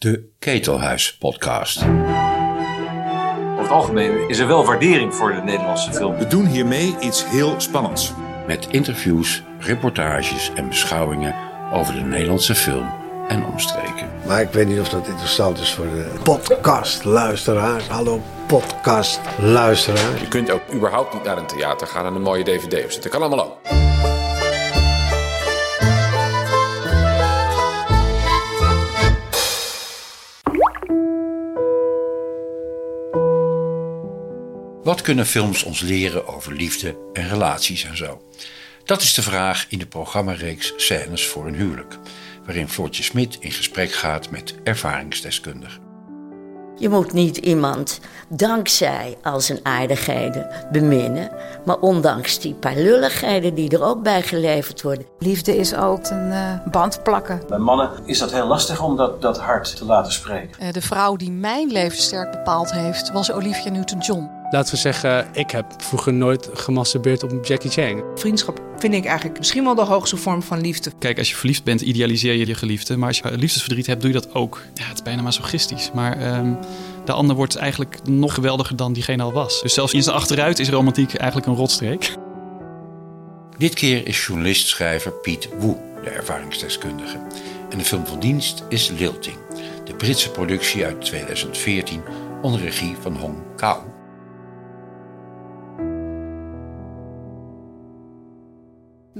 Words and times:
De 0.00 0.28
Ketelhuis 0.38 1.16
Podcast. 1.16 1.82
Over 1.82 3.58
het 3.58 3.70
algemeen 3.70 4.28
is 4.28 4.38
er 4.38 4.46
wel 4.46 4.64
waardering 4.64 5.14
voor 5.14 5.32
de 5.32 5.40
Nederlandse 5.40 5.92
film. 5.92 6.16
We 6.16 6.26
doen 6.26 6.46
hiermee 6.46 6.96
iets 7.00 7.24
heel 7.26 7.54
spannends. 7.60 8.12
Met 8.46 8.66
interviews, 8.70 9.42
reportages 9.58 10.50
en 10.54 10.68
beschouwingen 10.68 11.34
over 11.72 11.94
de 11.94 12.00
Nederlandse 12.00 12.54
film 12.54 12.90
en 13.28 13.44
omstreken. 13.44 14.10
Maar 14.26 14.40
ik 14.40 14.50
weet 14.50 14.68
niet 14.68 14.80
of 14.80 14.88
dat 14.88 15.06
interessant 15.06 15.58
is 15.58 15.74
voor 15.74 15.84
de 15.84 16.10
podcastluisteraars. 16.22 17.88
Hallo 17.88 18.22
podcastluisteraars. 18.46 20.20
Je 20.20 20.28
kunt 20.28 20.50
ook 20.50 20.62
überhaupt 20.74 21.14
niet 21.14 21.24
naar 21.24 21.38
een 21.38 21.46
theater 21.46 21.86
gaan 21.86 22.06
en 22.06 22.14
een 22.14 22.22
mooie 22.22 22.44
dvd 22.44 22.84
opzetten. 22.84 23.02
Dat 23.02 23.10
kan 23.10 23.22
allemaal 23.22 23.44
ook. 23.44 23.89
Wat 34.90 35.00
kunnen 35.00 35.26
films 35.26 35.62
ons 35.62 35.80
leren 35.80 36.26
over 36.26 36.52
liefde 36.52 36.96
en 37.12 37.28
relaties 37.28 37.84
en 37.84 37.96
zo? 37.96 38.22
Dat 38.84 39.00
is 39.00 39.14
de 39.14 39.22
vraag 39.22 39.66
in 39.68 39.78
de 39.78 39.86
programmareeks 39.86 40.72
Scènes 40.76 41.26
voor 41.26 41.46
een 41.46 41.54
huwelijk, 41.54 41.98
waarin 42.44 42.68
Floortje 42.68 43.02
Smit 43.02 43.36
in 43.40 43.52
gesprek 43.52 43.92
gaat 43.92 44.30
met 44.30 44.54
ervaringsdeskundigen. 44.64 45.82
Je 46.76 46.88
moet 46.88 47.12
niet 47.12 47.36
iemand 47.36 48.00
dankzij 48.28 49.18
al 49.22 49.40
zijn 49.40 49.58
aardigheden 49.62 50.48
beminnen, 50.72 51.30
maar 51.64 51.78
ondanks 51.78 52.38
die 52.38 52.54
paar 52.54 52.76
lulligheden 52.76 53.54
die 53.54 53.70
er 53.70 53.82
ook 53.82 54.02
bij 54.02 54.22
geleverd 54.22 54.82
worden. 54.82 55.06
Liefde 55.18 55.56
is 55.56 55.74
ook 55.74 56.06
een 56.06 56.30
uh, 56.30 56.66
band 56.70 57.02
plakken. 57.02 57.42
Bij 57.48 57.58
mannen 57.58 57.90
is 58.04 58.18
dat 58.18 58.32
heel 58.32 58.46
lastig 58.46 58.82
om 58.82 58.96
dat, 58.96 59.22
dat 59.22 59.38
hart 59.38 59.76
te 59.76 59.84
laten 59.84 60.12
spreken. 60.12 60.62
Uh, 60.62 60.72
de 60.72 60.82
vrouw 60.82 61.16
die 61.16 61.30
mijn 61.30 61.72
leven 61.72 61.98
sterk 61.98 62.30
bepaald 62.30 62.72
heeft, 62.72 63.12
was 63.12 63.32
Olivia 63.32 63.70
Newton-John. 63.70 64.39
Laten 64.50 64.74
we 64.74 64.80
zeggen, 64.80 65.28
ik 65.32 65.50
heb 65.50 65.66
vroeger 65.78 66.12
nooit 66.12 66.48
gemasturbeerd 66.52 67.22
op 67.22 67.44
Jackie 67.44 67.70
Chan. 67.70 68.02
Vriendschap 68.14 68.60
vind 68.78 68.94
ik 68.94 69.04
eigenlijk 69.04 69.38
misschien 69.38 69.64
wel 69.64 69.74
de 69.74 69.84
hoogste 69.84 70.16
vorm 70.16 70.42
van 70.42 70.60
liefde. 70.60 70.92
Kijk, 70.98 71.18
als 71.18 71.30
je 71.30 71.36
verliefd 71.36 71.64
bent, 71.64 71.80
idealiseer 71.80 72.34
je 72.34 72.46
je 72.46 72.54
geliefde. 72.54 72.96
Maar 72.96 73.08
als 73.08 73.18
je 73.18 73.36
liefdesverdriet 73.36 73.86
hebt, 73.86 74.00
doe 74.00 74.12
je 74.12 74.20
dat 74.20 74.34
ook. 74.34 74.62
Ja, 74.74 74.84
het 74.84 74.94
is 74.94 75.02
bijna 75.02 75.22
masochistisch. 75.22 75.90
Maar 75.94 76.38
um, 76.38 76.58
de 77.04 77.12
ander 77.12 77.36
wordt 77.36 77.56
eigenlijk 77.56 77.98
nog 78.08 78.34
geweldiger 78.34 78.76
dan 78.76 78.92
diegene 78.92 79.22
al 79.22 79.32
was. 79.32 79.62
Dus 79.62 79.74
zelfs 79.74 79.92
in 79.92 80.02
zijn 80.02 80.16
achteruit 80.16 80.58
is 80.58 80.68
romantiek 80.68 81.14
eigenlijk 81.14 81.50
een 81.50 81.56
rotstreek. 81.56 82.16
Dit 83.58 83.74
keer 83.74 84.06
is 84.06 84.26
journalist-schrijver 84.26 85.12
Piet 85.12 85.48
Woe 85.58 85.76
de 86.04 86.10
ervaringsdeskundige. 86.10 87.18
En 87.70 87.78
de 87.78 87.84
film 87.84 88.06
van 88.06 88.20
dienst 88.20 88.64
is 88.68 88.88
Lilting, 88.88 89.36
de 89.84 89.94
Britse 89.94 90.30
productie 90.30 90.84
uit 90.84 91.00
2014 91.00 92.02
onder 92.42 92.60
regie 92.60 92.96
van 93.00 93.16
Hong 93.16 93.36
Kao. 93.56 93.99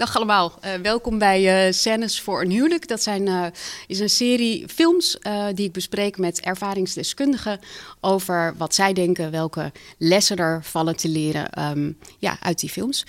Dag 0.00 0.16
allemaal, 0.16 0.58
uh, 0.64 0.74
welkom 0.74 1.18
bij 1.18 1.66
uh, 1.66 1.72
Scènes 1.72 2.20
voor 2.20 2.40
een 2.40 2.50
huwelijk. 2.50 2.88
Dat 2.88 3.02
zijn, 3.02 3.26
uh, 3.26 3.46
is 3.86 4.00
een 4.00 4.10
serie 4.10 4.68
films 4.68 5.18
die 5.54 5.66
ik 5.66 5.72
bespreek 5.72 6.18
met 6.18 6.40
ervaringsdeskundigen 6.40 7.60
over 8.00 8.54
wat 8.56 8.74
zij 8.74 8.92
denken, 8.92 9.30
welke 9.30 9.72
lessen 9.98 10.36
er 10.36 10.64
vallen 10.64 10.96
te 10.96 11.08
leren 11.08 11.70
um, 11.70 11.98
ja, 12.18 12.36
uit 12.40 12.60
die 12.60 12.70
films. 12.70 13.04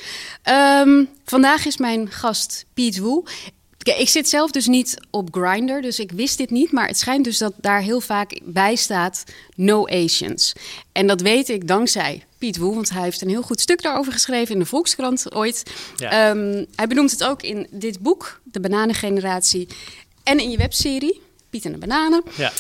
Um, 0.79 1.09
vandaag 1.25 1.65
is 1.65 1.77
mijn 1.77 2.11
gast 2.11 2.65
Piet 2.73 2.99
Woe. 2.99 3.23
Ik 3.83 4.09
zit 4.09 4.29
zelf 4.29 4.51
dus 4.51 4.67
niet 4.67 4.97
op 5.09 5.27
Grindr, 5.31 5.81
dus 5.81 5.99
ik 5.99 6.11
wist 6.11 6.37
dit 6.37 6.49
niet. 6.49 6.71
Maar 6.71 6.87
het 6.87 6.97
schijnt 6.97 7.23
dus 7.23 7.37
dat 7.37 7.53
daar 7.57 7.81
heel 7.81 8.01
vaak 8.01 8.39
bij 8.43 8.75
staat 8.75 9.23
no 9.55 9.87
Asians. 9.87 10.53
En 10.91 11.07
dat 11.07 11.21
weet 11.21 11.49
ik 11.49 11.67
dankzij 11.67 12.23
Piet 12.37 12.57
Woe, 12.57 12.75
want 12.75 12.89
hij 12.89 13.01
heeft 13.01 13.21
een 13.21 13.29
heel 13.29 13.41
goed 13.41 13.61
stuk 13.61 13.81
daarover 13.81 14.11
geschreven 14.11 14.53
in 14.53 14.59
de 14.59 14.65
Volkskrant 14.65 15.33
ooit. 15.35 15.63
Ja. 15.95 16.29
Um, 16.29 16.65
hij 16.75 16.87
benoemt 16.87 17.11
het 17.11 17.23
ook 17.23 17.41
in 17.41 17.67
dit 17.71 17.99
boek, 17.99 18.41
De 18.43 18.59
Bananengeneratie, 18.59 19.67
en 20.23 20.39
in 20.39 20.49
je 20.49 20.57
webserie, 20.57 21.21
Piet 21.49 21.65
en 21.65 21.71
de 21.71 21.77
Bananen. 21.77 22.23
Ja. 22.37 22.51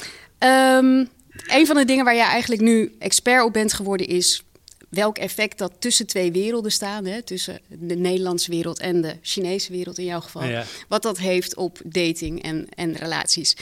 Um, 0.77 1.09
een 1.47 1.65
van 1.65 1.75
de 1.75 1.85
dingen 1.85 2.05
waar 2.05 2.15
jij 2.15 2.25
eigenlijk 2.25 2.61
nu 2.61 2.95
expert 2.99 3.43
op 3.43 3.53
bent 3.53 3.73
geworden 3.73 4.07
is 4.07 4.43
welk 4.91 5.17
effect 5.17 5.57
dat 5.57 5.73
tussen 5.79 6.07
twee 6.07 6.31
werelden 6.31 6.71
staan, 6.71 7.05
hè, 7.05 7.21
tussen 7.21 7.59
de 7.67 7.95
Nederlandse 7.95 8.51
wereld 8.51 8.79
en 8.79 9.01
de 9.01 9.15
Chinese 9.21 9.71
wereld 9.71 9.97
in 9.97 10.05
jouw 10.05 10.19
geval, 10.19 10.43
ja. 10.43 10.63
wat 10.87 11.01
dat 11.01 11.17
heeft 11.17 11.55
op 11.55 11.79
dating 11.83 12.43
en, 12.43 12.67
en 12.75 12.95
relaties. 12.95 13.55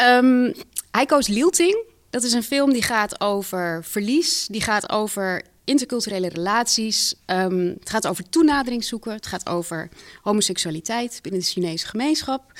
Um, 0.00 0.54
hij 0.90 1.06
koos 1.06 1.26
Lilting. 1.28 1.84
Dat 2.10 2.22
is 2.22 2.32
een 2.32 2.42
film 2.42 2.72
die 2.72 2.82
gaat 2.82 3.20
over 3.20 3.84
verlies, 3.84 4.46
die 4.46 4.60
gaat 4.60 4.90
over 4.90 5.42
interculturele 5.64 6.28
relaties. 6.28 7.14
Um, 7.26 7.76
het 7.80 7.90
gaat 7.90 8.06
over 8.06 8.28
toenadering 8.28 8.84
zoeken. 8.84 9.12
Het 9.12 9.26
gaat 9.26 9.48
over 9.48 9.88
homoseksualiteit 10.22 11.18
binnen 11.22 11.40
de 11.40 11.46
Chinese 11.46 11.86
gemeenschap. 11.86 12.52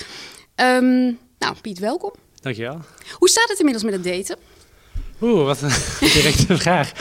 Um, 0.56 1.19
nou, 1.38 1.56
Piet, 1.60 1.78
welkom. 1.78 2.12
Dankjewel. 2.41 2.81
Hoe 3.12 3.28
staat 3.28 3.48
het 3.48 3.59
inmiddels 3.59 3.84
met 3.84 3.94
het 3.94 4.04
daten? 4.04 4.38
Oeh, 5.21 5.44
wat 5.44 5.62
een 5.62 5.71
directe 6.12 6.59
vraag. 6.59 6.93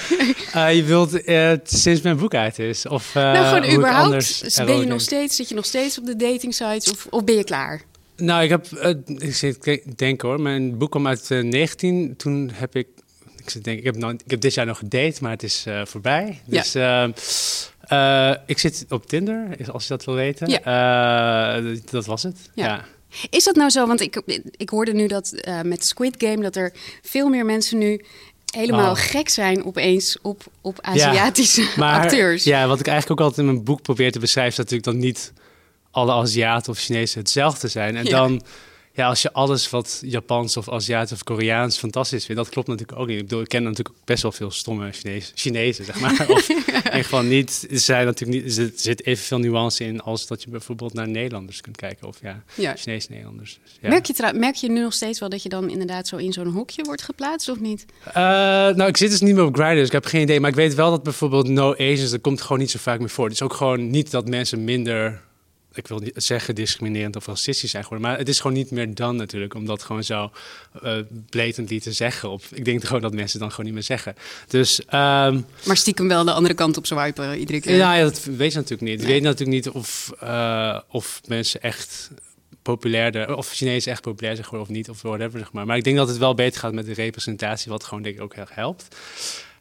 Uh, 0.56 0.76
je 0.76 0.84
wilt 0.84 1.28
uh, 1.28 1.52
sinds 1.64 2.02
mijn 2.02 2.18
boek 2.18 2.36
uit 2.36 2.60
is? 2.60 2.88
Of, 2.88 3.16
uh, 3.16 3.24
nou, 3.24 3.46
gewoon 3.46 3.76
überhaupt. 3.76 4.66
Ben 4.66 4.80
je 4.80 4.86
nog 4.86 5.02
steeds, 5.02 5.36
zit 5.36 5.50
je 5.50 5.56
nog 5.56 5.66
steeds 5.66 6.00
op 6.00 6.06
de 6.06 6.16
dating 6.16 6.54
sites 6.54 6.92
of, 6.92 7.08
of 7.10 7.24
ben 7.24 7.36
je 7.36 7.44
klaar? 7.44 7.82
Nou, 8.18 8.44
ik 8.44 8.50
heb, 8.50 8.68
ik 9.18 9.36
zit 9.36 9.82
denk 9.96 10.22
hoor, 10.22 10.42
mijn 10.42 10.78
boek 10.78 10.92
kwam 10.92 11.08
uit 11.08 11.30
19. 11.30 12.16
Toen 12.18 12.52
heb 12.54 12.76
ik, 12.76 12.88
ik 13.36 13.64
denk, 13.64 13.78
ik 13.78 13.86
heb, 13.86 13.96
nog, 13.96 14.12
ik 14.12 14.32
heb 14.32 14.42
dit 14.42 14.54
jaar 14.54 14.66
nog 14.66 14.78
gedate, 14.78 15.18
maar 15.22 15.32
het 15.32 15.44
is 15.44 15.66
voorbij. 15.84 16.42
Dus 16.46 16.72
ja. 16.72 17.14
ik 18.46 18.60
zit 18.60 18.86
op 18.90 19.08
Tinder, 19.08 19.48
als 19.72 19.84
je 19.84 19.90
dat 19.90 20.06
wil 20.06 20.16
weten. 20.16 20.50
Ja. 20.50 21.62
dat 21.92 22.06
was 22.06 22.24
het. 22.24 22.38
ja. 22.54 22.66
ja. 22.66 22.86
Is 23.30 23.44
dat 23.44 23.56
nou 23.56 23.70
zo? 23.70 23.88
Want 23.88 24.02
ik, 24.02 24.22
ik 24.58 24.70
hoorde 24.70 24.94
nu 24.94 25.08
dat 25.08 25.34
uh, 25.34 25.62
met 25.62 25.86
Squid 25.86 26.16
Game 26.18 26.42
dat 26.42 26.56
er 26.56 26.74
veel 27.02 27.30
meer 27.30 27.46
mensen 27.46 27.78
nu 27.78 28.02
helemaal 28.56 28.92
oh. 28.92 29.00
gek 29.00 29.30
zijn 29.30 29.66
opeens 29.66 30.18
op, 30.22 30.44
op 30.62 30.78
Aziatische 30.82 31.62
ja, 31.62 31.70
maar, 31.78 32.02
acteurs. 32.02 32.44
Ja, 32.44 32.68
wat 32.68 32.80
ik 32.80 32.88
eigenlijk 32.88 33.20
ook 33.20 33.28
altijd 33.28 33.48
in 33.48 33.54
mijn 33.54 33.66
boek 33.66 33.82
probeer 33.82 34.12
te 34.12 34.20
beschrijven, 34.20 34.52
is 34.52 34.58
natuurlijk 34.58 34.84
dat 34.84 34.96
niet 34.96 35.34
alle 35.92 36.12
Aziaten 36.12 36.72
of 36.72 36.80
Chinezen 36.80 37.20
hetzelfde 37.20 37.68
zijn. 37.68 37.96
En 37.96 38.04
ja. 38.06 38.10
dan 38.10 38.42
ja, 38.96 39.08
als 39.08 39.22
je 39.22 39.34
alles 39.34 39.70
wat 39.70 40.02
Japans 40.06 40.58
of 40.58 40.70
Aziatisch 40.70 41.12
of 41.12 41.24
Koreaans 41.24 41.78
fantastisch 41.78 42.26
vindt, 42.26 42.42
dat 42.42 42.52
klopt 42.52 42.68
natuurlijk 42.68 43.00
ook 43.00 43.08
niet. 43.08 43.18
Ik 43.18 43.24
bedoel, 43.24 43.42
ik 43.42 43.48
ken 43.48 43.64
natuurlijk 43.64 43.96
best 44.06 44.22
wel 44.22 44.32
veel 44.32 44.52
stomme 44.52 44.92
Chinezen, 44.92 45.32
Chinezen 45.36 45.86
zeg 45.86 46.00
maar. 46.00 46.26
of 46.30 46.50
in 46.50 46.56
ieder 46.56 47.04
geval 47.04 47.24
niet, 47.24 47.68
zijn 47.70 48.06
natuurlijk 48.06 48.44
niet, 48.44 48.58
er 48.58 48.72
zit 48.76 49.06
evenveel 49.06 49.40
nuance 49.40 49.84
in 49.84 50.02
als 50.02 50.28
dat 50.28 50.44
je 50.44 50.50
bijvoorbeeld 50.50 50.94
naar 50.94 51.08
Nederlanders 51.08 51.62
kunt 51.62 51.76
kijken. 51.76 52.08
Of 52.08 52.18
ja, 52.22 52.44
ja. 52.54 52.76
Chinese 52.76 53.08
Nederlanders. 53.10 53.60
Dus, 53.64 53.78
ja. 53.82 53.90
merk, 53.90 54.06
je 54.06 54.34
merk 54.36 54.56
je 54.56 54.70
nu 54.70 54.82
nog 54.82 54.94
steeds 54.94 55.20
wel 55.20 55.30
dat 55.30 55.44
je 55.44 55.50
dan 55.50 55.70
inderdaad 55.70 56.08
zo 56.08 56.16
in 56.16 56.34
zo'n 56.34 56.48
hokje 56.48 56.84
wordt 56.84 57.02
geplaatst 57.02 57.50
of 57.50 57.60
niet? 57.60 57.86
Uh, 58.08 58.14
nou, 58.14 58.86
ik 58.86 58.98
zit 58.98 59.10
dus 59.10 59.22
niet 59.22 59.36
meer 59.36 59.46
op 59.46 59.56
Grindr, 59.56 59.76
dus 59.76 59.88
ik 59.88 59.92
heb 59.92 60.06
geen 60.06 60.22
idee. 60.22 60.40
Maar 60.40 60.50
ik 60.50 60.56
weet 60.56 60.74
wel 60.74 60.90
dat 60.90 61.04
bijvoorbeeld 61.04 61.48
No 61.48 61.74
Asians, 61.74 62.12
dat 62.12 62.22
komt 62.22 62.42
gewoon 62.42 62.60
niet 62.60 62.72
zo 62.72 62.80
vaak 62.82 63.00
meer 63.00 63.10
voor. 63.10 63.26
Het 63.26 63.34
is 63.34 63.42
ook 63.42 63.54
gewoon 63.54 63.90
niet 63.90 64.12
dat 64.12 64.28
mensen 64.28 64.64
minder 64.64 65.22
ik 65.78 65.88
wil 65.88 66.00
niet 66.00 66.12
zeggen 66.16 66.56
discriminerend 66.56 67.16
of 67.16 67.26
racistisch 67.26 67.72
zijn 67.72 67.84
geworden, 67.84 68.08
maar 68.08 68.18
het 68.18 68.30
is 68.30 68.40
gewoon 68.40 68.58
niet 68.58 68.72
meer 68.72 68.96
dan 68.96 69.16
natuurlijk, 69.16 69.54
om 69.54 69.66
dat 69.66 69.84
gewoon 69.84 70.04
zo 70.04 70.32
uh, 70.84 70.98
blatantly 71.30 71.80
te 71.80 71.92
zeggen. 71.92 72.30
Of 72.30 72.52
ik 72.52 72.66
denk 72.66 72.84
gewoon 72.86 73.02
dat 73.02 73.14
mensen 73.14 73.40
dan 73.40 73.50
gewoon 73.50 73.66
niet 73.66 73.74
meer 73.74 73.84
zeggen. 73.84 74.16
Dus, 74.48 74.80
um, 74.80 75.46
maar 75.66 75.78
stiekem 75.78 76.08
wel 76.08 76.26
de 76.26 76.32
andere 76.32 76.54
kant 76.54 76.78
op 76.78 76.86
swipen 76.86 77.40
iedere 77.40 77.62
keer. 77.62 77.76
Ja, 77.76 77.94
ja, 77.94 78.04
dat 78.04 78.24
weet 78.24 78.52
je 78.52 78.58
natuurlijk 78.58 78.90
niet. 78.90 78.98
Nee. 78.98 79.08
Je 79.08 79.14
weet 79.14 79.22
natuurlijk 79.22 79.66
niet 79.66 79.70
of, 79.70 80.14
uh, 80.24 80.80
of 80.88 81.22
mensen 81.28 81.62
echt 81.62 82.12
populairder, 82.62 83.36
of 83.36 83.52
Chinezen 83.52 83.92
echt 83.92 84.02
populair 84.02 84.36
zijn 84.36 84.48
geworden 84.48 84.70
of 84.70 84.76
niet, 84.76 84.90
of 84.90 85.02
whatever, 85.02 85.40
zeg 85.40 85.52
maar. 85.52 85.66
Maar 85.66 85.78
ik 85.78 85.84
denk 85.84 85.98
dat 85.98 86.08
het 86.08 86.18
wel 86.18 86.34
beter 86.34 86.60
gaat 86.60 86.74
met 86.74 86.86
de 86.86 86.94
representatie, 86.94 87.72
wat 87.72 87.84
gewoon 87.84 88.04
denk 88.04 88.16
ik 88.16 88.22
ook 88.22 88.36
heel 88.36 88.46
helpt. 88.50 88.96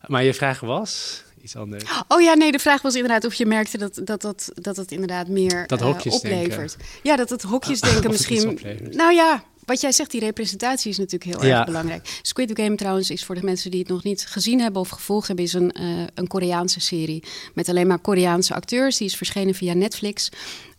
Maar 0.07 0.25
je 0.25 0.35
vraag 0.35 0.61
was 0.61 1.23
iets 1.45 1.57
anders. 1.57 1.85
Oh 2.09 2.21
ja, 2.21 2.35
nee, 2.35 2.53
de 2.53 2.59
vraag 2.59 2.83
was 2.83 2.95
inderdaad 2.95 3.25
of 3.25 3.35
je 3.35 3.47
merkte 3.47 3.79
dat 3.79 4.01
dat, 4.05 4.21
dat, 4.21 4.51
dat 4.55 4.77
het 4.77 4.93
inderdaad 4.93 5.29
meer 5.29 5.67
dat 5.67 5.81
uh, 5.81 5.97
oplevert. 6.09 6.77
Ja, 7.03 7.17
dat 7.17 7.31
het 7.31 7.43
hokjes 7.43 7.81
denken 7.91 8.11
misschien. 8.11 8.59
Nou 8.91 9.15
ja, 9.15 9.45
wat 9.65 9.81
jij 9.81 9.93
zegt, 9.93 10.11
die 10.11 10.21
representatie 10.21 10.91
is 10.91 10.99
natuurlijk 10.99 11.25
heel 11.25 11.45
ja. 11.45 11.57
erg 11.57 11.67
belangrijk. 11.67 12.19
Squid 12.23 12.51
Game 12.55 12.75
trouwens 12.75 13.11
is 13.11 13.25
voor 13.25 13.35
de 13.35 13.43
mensen 13.43 13.71
die 13.71 13.81
het 13.81 13.89
nog 13.89 14.03
niet 14.03 14.27
gezien 14.27 14.61
hebben 14.61 14.81
of 14.81 14.89
gevolgd 14.89 15.27
hebben, 15.27 15.45
is 15.45 15.53
een, 15.53 15.77
uh, 15.81 16.03
een 16.15 16.27
Koreaanse 16.27 16.81
serie 16.81 17.23
met 17.55 17.69
alleen 17.69 17.87
maar 17.87 17.99
Koreaanse 17.99 18.55
acteurs. 18.55 18.97
Die 18.97 19.07
is 19.07 19.17
verschenen 19.17 19.55
via 19.55 19.75
Netflix. 19.75 20.31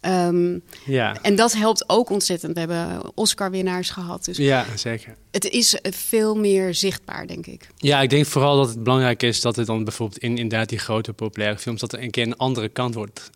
Um, 0.07 0.61
ja. 0.85 1.21
En 1.21 1.35
dat 1.35 1.53
helpt 1.53 1.89
ook 1.89 2.09
ontzettend. 2.09 2.53
We 2.53 2.59
hebben 2.59 3.01
Oscar-winnaars 3.15 3.89
gehad. 3.89 4.25
Dus 4.25 4.37
ja, 4.37 4.65
zeker. 4.75 5.15
Het 5.31 5.49
is 5.49 5.79
veel 5.81 6.35
meer 6.35 6.73
zichtbaar, 6.73 7.27
denk 7.27 7.45
ik. 7.45 7.67
Ja, 7.77 8.01
ik 8.01 8.09
denk 8.09 8.25
vooral 8.25 8.57
dat 8.57 8.67
het 8.67 8.83
belangrijk 8.83 9.23
is 9.23 9.41
dat 9.41 9.55
het 9.55 9.67
dan 9.67 9.83
bijvoorbeeld 9.83 10.21
in 10.21 10.37
inderdaad 10.37 10.69
die 10.69 10.79
grote 10.79 11.13
populaire 11.13 11.57
films... 11.57 11.79
dat 11.79 11.93
er 11.93 12.01
een 12.01 12.11
keer 12.11 12.25
een 12.25 12.37
andere 12.37 12.69
kant 12.69 12.93
wordt, 12.93 13.29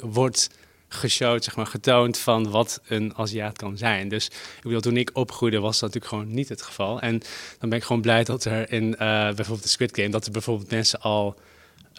wordt 0.00 0.48
geshowd, 0.88 1.44
zeg 1.44 1.56
maar, 1.56 1.66
getoond 1.66 2.18
van 2.18 2.50
wat 2.50 2.80
een 2.86 3.12
Aziat 3.16 3.56
kan 3.56 3.76
zijn. 3.78 4.08
Dus 4.08 4.26
ik 4.26 4.62
bedoel, 4.62 4.80
toen 4.80 4.96
ik 4.96 5.10
opgroeide 5.12 5.60
was 5.60 5.78
dat 5.78 5.94
natuurlijk 5.94 6.12
gewoon 6.12 6.34
niet 6.34 6.48
het 6.48 6.62
geval. 6.62 7.00
En 7.00 7.22
dan 7.58 7.68
ben 7.68 7.78
ik 7.78 7.84
gewoon 7.84 8.02
blij 8.02 8.24
dat 8.24 8.44
er 8.44 8.72
in 8.72 8.84
uh, 8.84 8.96
bijvoorbeeld 8.98 9.62
de 9.62 9.68
Squid 9.68 9.96
Game, 9.96 10.08
dat 10.08 10.26
er 10.26 10.32
bijvoorbeeld 10.32 10.70
mensen 10.70 11.00
al 11.00 11.36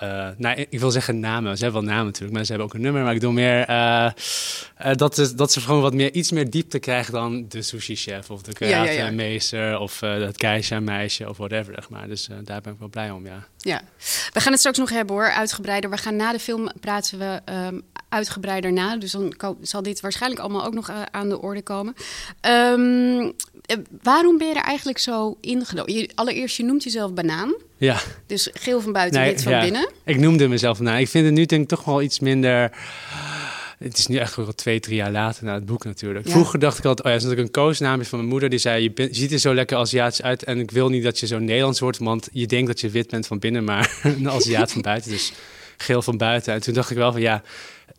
uh, 0.04 0.28
nou, 0.38 0.66
ik 0.69 0.80
wil 0.80 0.92
zeggen 0.92 1.19
namen. 1.19 1.57
Ze 1.57 1.63
hebben 1.63 1.81
wel 1.81 1.92
namen 1.92 2.06
natuurlijk, 2.06 2.34
maar 2.34 2.44
ze 2.44 2.51
hebben 2.51 2.68
ook 2.68 2.74
een 2.74 2.81
nummer. 2.81 3.04
Maar 3.04 3.13
ik 3.13 3.22
doe 3.22 3.34
meer 3.34 3.69
uh, 3.69 4.10
uh, 4.86 4.94
dat, 4.95 5.18
is, 5.18 5.34
dat 5.34 5.51
ze 5.51 5.62
gewoon 5.62 5.81
wat 5.81 5.94
meer, 5.94 6.13
iets 6.13 6.31
meer 6.31 6.50
diepte 6.50 6.80
krijgen 6.80 7.13
dan 7.13 7.45
de 7.50 7.62
sushi-chef 7.62 8.30
of 8.30 8.42
de 8.42 8.54
karate-meester 8.54 9.60
ja, 9.60 9.66
ja, 9.66 9.72
ja. 9.72 9.80
of 9.80 10.00
het 10.00 10.42
geisha-meisje 10.42 11.30
of 11.30 11.38
whatever. 11.38 11.74
Zeg 11.74 11.90
maar. 11.90 12.07
Dus 12.07 12.30
daar 12.44 12.62
ben 12.62 12.74
ik 12.74 12.80
wel 12.80 12.90
blij 12.90 13.12
om, 13.12 13.25
ja. 13.25 13.48
Ja, 13.57 13.81
we 14.34 14.40
gaan 14.40 14.51
het 14.51 14.60
straks 14.60 14.78
nog 14.78 14.90
hebben 14.90 15.16
hoor, 15.16 15.31
uitgebreider. 15.31 15.90
We 15.90 15.98
gaan 15.98 16.16
na 16.16 16.31
de 16.31 16.39
film 16.39 16.72
praten 16.80 17.19
we 17.19 17.42
um, 17.51 17.81
uitgebreider 18.10 18.74
na. 18.74 18.98
Dus 18.98 19.12
dan 19.12 19.36
zal 19.62 19.81
dit 19.84 20.00
waarschijnlijk 20.00 20.42
allemaal 20.42 20.66
ook 20.66 20.74
nog 20.74 20.92
aan 21.12 21.30
de 21.30 21.42
orde 21.42 21.62
komen. 21.62 21.94
Um, 22.42 23.34
waarom 24.01 24.38
ben 24.38 24.48
je 24.48 24.54
er 24.54 24.63
eigenlijk 24.63 24.98
zo 24.98 25.38
ingedoken? 25.42 26.07
Allereerst, 26.15 26.57
je 26.57 26.63
noemt 26.63 26.83
jezelf 26.83 27.13
banaan. 27.13 27.56
Ja. 27.77 28.01
Dus 28.27 28.50
geel 28.54 28.81
van 28.81 28.92
buiten, 28.92 29.21
nee, 29.21 29.31
wit 29.31 29.44
van 29.44 29.51
ja. 29.51 29.62
binnen. 29.62 29.89
Ik 30.06 30.18
noemde 30.18 30.48
mezelf 30.48 30.77
banaan. 30.77 30.98
Ik 30.98 31.10
vind 31.10 31.25
het 31.25 31.33
nu 31.33 31.45
denk 31.45 31.62
ik 31.62 31.68
toch 31.68 31.83
wel 31.83 32.01
iets 32.01 32.19
minder... 32.19 32.71
Het 33.77 33.98
is 33.98 34.07
nu 34.07 34.18
echt 34.18 34.36
wel 34.36 34.54
twee, 34.56 34.80
drie 34.80 34.95
jaar 34.95 35.12
later 35.12 35.44
na 35.44 35.54
het 35.54 35.65
boek 35.65 35.86
natuurlijk. 35.86 36.25
Ja. 36.25 36.31
Vroeger 36.31 36.60
dacht 36.60 36.77
ik 36.77 36.86
altijd, 36.86 37.07
oh 37.07 37.13
ja, 37.13 37.18
dat 37.18 37.21
is 37.21 37.30
natuurlijk 37.30 37.56
een 37.56 37.63
koosnaam 37.63 38.00
is 38.00 38.07
van 38.07 38.18
mijn 38.18 38.30
moeder. 38.30 38.50
Die 38.50 38.60
zei, 38.60 38.83
je, 38.83 38.92
ben, 38.92 39.07
je 39.07 39.15
ziet 39.15 39.31
er 39.31 39.39
zo 39.39 39.54
lekker 39.54 39.77
Aziatisch 39.77 40.21
uit. 40.21 40.44
En 40.44 40.60
ik 40.60 40.71
wil 40.71 40.89
niet 40.89 41.04
dat 41.04 41.19
je 41.19 41.27
zo 41.27 41.39
Nederlands 41.39 41.80
wordt, 41.80 41.98
want 41.98 42.30
je 42.31 42.45
denkt 42.45 42.68
dat 42.68 42.81
je 42.81 42.89
wit 42.89 43.10
bent 43.10 43.27
van 43.27 43.39
binnen, 43.39 43.63
maar 43.63 44.00
een 44.04 44.30
Aziat 44.30 44.71
van 44.71 44.81
buiten. 44.81 45.12
Dus 45.12 45.33
geel 45.77 46.01
van 46.01 46.18
buiten. 46.18 46.54
En 46.54 46.62
toen 46.62 46.74
dacht 46.74 46.89
ik 46.89 46.98
wel 46.98 47.12
van, 47.12 47.21
ja, 47.21 47.44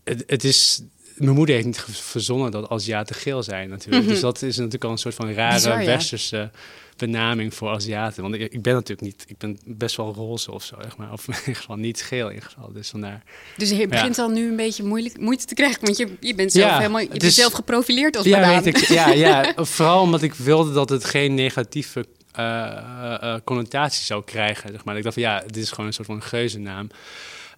het, 0.05 0.25
het 0.27 0.45
is 0.45 0.83
mijn 1.15 1.35
moeder 1.35 1.55
heeft 1.55 1.67
niet 1.67 1.85
verzonnen 1.89 2.51
dat 2.51 2.69
Aziaten 2.69 3.15
geel 3.15 3.43
zijn 3.43 3.69
natuurlijk. 3.69 3.97
Mm 3.97 4.01
-hmm. 4.01 4.13
Dus 4.13 4.21
dat 4.21 4.43
is 4.43 4.57
natuurlijk 4.57 4.85
al 4.85 4.91
een 4.91 4.99
soort 4.99 5.15
van 5.15 5.33
rare 5.33 5.55
Bizar, 5.55 5.81
ja. 5.81 5.87
westerse 5.87 6.51
benaming 6.97 7.55
voor 7.55 7.69
Aziaten. 7.69 8.23
Want 8.23 8.35
ik, 8.35 8.53
ik, 8.53 8.63
ben 8.63 8.75
natuurlijk 8.75 9.01
niet, 9.01 9.25
ik 9.29 9.39
ben 9.39 9.59
best 9.65 9.97
wel 9.97 10.15
roze 10.15 10.53
of 10.53 10.65
zo, 10.65 10.77
zeg 10.83 10.97
maar. 10.97 11.13
Of 11.13 11.27
in 11.29 11.35
ieder 11.39 11.57
geval 11.57 11.77
niet 11.77 12.03
geel 12.03 12.29
in 12.29 12.35
ieder 12.35 12.49
geval. 12.49 12.73
Dus 12.73 12.89
vandaar. 12.89 13.23
Dus 13.57 13.71
je 13.71 13.87
begint 13.89 14.17
ja. 14.17 14.23
al 14.23 14.29
nu 14.29 14.49
een 14.49 14.57
beetje 14.57 14.83
moeilijk, 14.83 15.19
moeite 15.19 15.45
te 15.45 15.55
krijgen, 15.55 15.81
want 15.81 15.97
je, 15.97 16.09
je 16.21 16.35
bent 16.35 16.53
zelf 16.53 16.71
Ja, 16.71 16.77
helemaal, 16.77 17.01
je 17.01 17.09
bent 17.09 17.33
zelf 17.33 17.53
geprofileerd 17.53 18.17
als 18.17 18.27
ja, 18.27 18.63
weet 18.63 18.67
ik. 18.67 18.77
Ja, 18.77 19.09
ja, 19.29 19.53
vooral 19.57 20.01
omdat 20.01 20.23
ik 20.23 20.35
wilde 20.35 20.73
dat 20.73 20.89
het 20.89 21.05
geen 21.05 21.35
negatieve 21.35 22.07
eh, 22.33 23.35
connotatie 23.45 24.05
zou 24.05 24.25
krijgen. 24.25 24.71
Zeg 24.71 24.85
maar. 24.85 24.97
Ik 24.97 25.03
dacht 25.03 25.15
van 25.15 25.23
ja, 25.23 25.43
dit 25.47 25.57
is 25.57 25.71
gewoon 25.71 25.87
een 25.87 25.93
soort 25.93 26.07
van 26.07 26.23
geuzennaam. 26.23 26.89
Eh, 26.91 26.99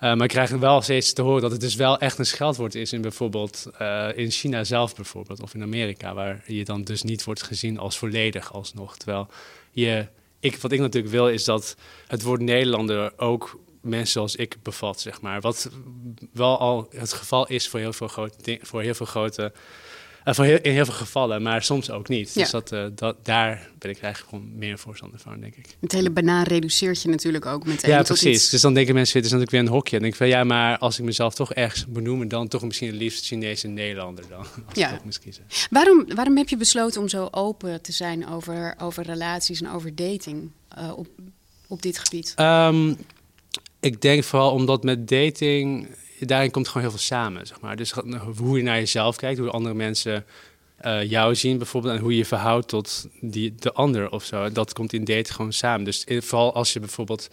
maar 0.01 0.23
ik 0.23 0.29
krijg 0.29 0.51
wel 0.51 0.83
steeds 0.83 1.13
te 1.13 1.23
horen 1.23 1.43
dat 1.43 1.51
het 1.51 1.61
dus 1.61 1.75
wel 1.75 1.99
echt 1.99 2.19
een 2.19 2.27
scheldwoord 2.27 2.75
is 2.75 2.93
in 2.93 3.01
bijvoorbeeld 3.01 3.67
eh, 3.79 4.09
in 4.15 4.31
China 4.31 4.65
zelf 4.65 4.95
bijvoorbeeld 4.95 5.43
of 5.43 5.55
in 5.55 5.63
Amerika, 5.63 6.15
waar 6.15 6.43
je 6.47 6.65
dan 6.65 6.85
dus 6.85 7.03
niet 7.03 7.25
wordt 7.25 7.43
gezien 7.43 7.79
als 7.79 7.99
volledig 7.99 8.53
alsnog. 8.53 8.97
Terwijl 8.97 9.29
je, 9.71 10.07
ik, 10.41 10.57
wat 10.57 10.73
ik 10.73 10.81
natuurlijk 10.81 11.13
wil 11.13 11.29
is 11.29 11.45
dat 11.45 11.77
het 12.07 12.23
woord 12.23 12.41
Nederlander 12.41 13.13
ook 13.17 13.61
mensen 13.81 14.13
zoals 14.13 14.37
ik 14.37 14.57
bevat, 14.63 15.01
zeg 15.01 15.21
maar. 15.21 15.41
Wat 15.41 15.71
wel 16.33 16.59
al 16.59 16.89
het 16.97 17.13
geval 17.13 17.47
is 17.47 17.69
voor 17.69 17.81
heel 17.81 17.93
veel 17.93 18.09
grote, 18.09 18.59
voor 18.63 18.83
heel 18.83 18.95
veel 18.95 19.07
grote 19.07 19.43
eh, 19.43 19.61
voor 20.35 20.45
heel, 20.45 20.59
in 20.63 20.73
heel 20.73 20.85
veel 20.85 20.95
gevallen, 20.95 21.43
maar 21.43 21.63
soms 21.63 21.91
ook 21.91 22.09
niet. 22.09 22.35
Ja. 22.35 22.41
Dus 22.43 22.51
dat, 22.51 22.73
eh, 22.73 22.85
dat, 22.95 23.17
daar 23.25 23.71
ben 23.79 23.91
ik 23.91 24.01
eigenlijk 24.01 24.35
gewoon 24.35 24.59
meer 24.59 24.79
voorstander 24.79 25.21
van, 25.21 25.41
denk 25.41 25.55
ik. 25.57 25.77
Het 25.81 25.93
hele 25.93 26.11
banaan 26.11 26.45
reduceert 26.45 27.03
je 27.03 27.09
natuurlijk 27.09 27.47
ook 27.47 27.67
meteen 27.67 27.91
Ja, 27.91 28.03
precies. 28.03 28.35
iets- 28.37 28.51
Dus 28.51 28.61
dan 28.61 28.75
denken 28.75 28.95
mensen, 28.95 29.15
dit 29.15 29.25
is 29.25 29.31
natuurlijk 29.31 29.57
weer 29.57 29.67
een 29.67 29.75
hokje. 29.77 29.97
En 29.97 30.03
denk 30.03 30.13
ik 30.13 30.19
van, 30.19 30.29
ja, 30.29 30.45
maar 30.45 30.79
als 30.79 30.99
ik 30.99 31.05
mezelf 31.05 31.35
toch 31.35 31.53
ergens 31.55 31.87
benoem... 31.87 32.29
dan 32.29 32.49
toch 32.49 32.63
misschien 32.63 32.89
het 32.89 32.97
liefst 32.97 33.25
Chinese 33.27 33.67
Nederlander 33.69 34.25
dan. 34.29 34.39
Als 34.69 34.75
Ja. 34.75 34.87
ik 34.87 34.95
dat 34.95 35.05
moest 35.05 35.19
kiezen. 35.21 35.45
Waarom, 35.71 36.05
waarom 36.15 36.37
heb 36.37 36.49
je 36.49 36.57
besloten 36.57 37.01
om 37.01 37.09
zo 37.09 37.29
open 37.31 37.83
te 37.83 37.93
zijn 37.93 38.29
over, 38.29 38.75
over 38.83 39.05
relaties 39.05 39.61
en 39.61 39.71
over 39.71 39.95
dating 39.95 40.51
eh, 40.69 40.93
op, 40.97 41.07
op 41.69 41.83
dit 41.83 41.99
gebied? 41.99 42.33
Ehm, 42.37 42.95
ik 43.81 44.01
denk 44.01 44.25
vooral 44.25 44.51
omdat 44.51 44.83
met 44.85 45.09
dating... 45.09 45.89
daarin 46.21 46.51
komt 46.51 46.67
gewoon 46.67 46.83
heel 46.83 46.91
veel 46.91 47.01
samen, 47.07 47.47
zeg 47.47 47.61
maar. 47.61 47.77
Dus 47.77 47.93
hoe 48.37 48.57
je 48.57 48.63
naar 48.63 48.79
jezelf 48.79 49.17
kijkt, 49.17 49.39
hoe 49.39 49.51
andere 49.51 49.75
mensen... 49.75 50.25
eh, 50.77 51.03
jou 51.11 51.35
zien 51.35 51.59
bijvoorbeeld 51.59 51.95
en 51.95 52.01
hoe 52.01 52.11
je 52.11 52.17
je 52.17 52.25
verhoudt 52.25 52.69
tot 52.69 53.09
die, 53.21 53.55
de 53.59 53.73
ander 53.73 54.11
of 54.11 54.25
zo. 54.25 54.53
Dat 54.53 54.73
komt 54.73 54.93
in 54.93 55.05
daten 55.05 55.35
gewoon 55.35 55.53
samen. 55.53 55.85
Dus 55.85 56.05
in- 56.05 56.23
vooral 56.23 56.55
als 56.55 56.73
je 56.73 56.81
bijvoorbeeld 56.81 57.29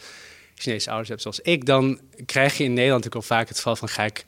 Chinese 0.55 0.87
ouders 0.89 1.09
hebt 1.09 1.21
zoals 1.21 1.39
ik, 1.39 1.65
dan 1.65 1.99
krijg 2.25 2.57
je 2.57 2.63
in 2.63 2.73
Nederland 2.73 3.03
natuurlijk 3.03 3.29
al 3.31 3.37
vaak 3.37 3.47
het 3.47 3.57
geval 3.57 3.75
van 3.75 3.89
ga 3.89 4.03
ik 4.03 4.25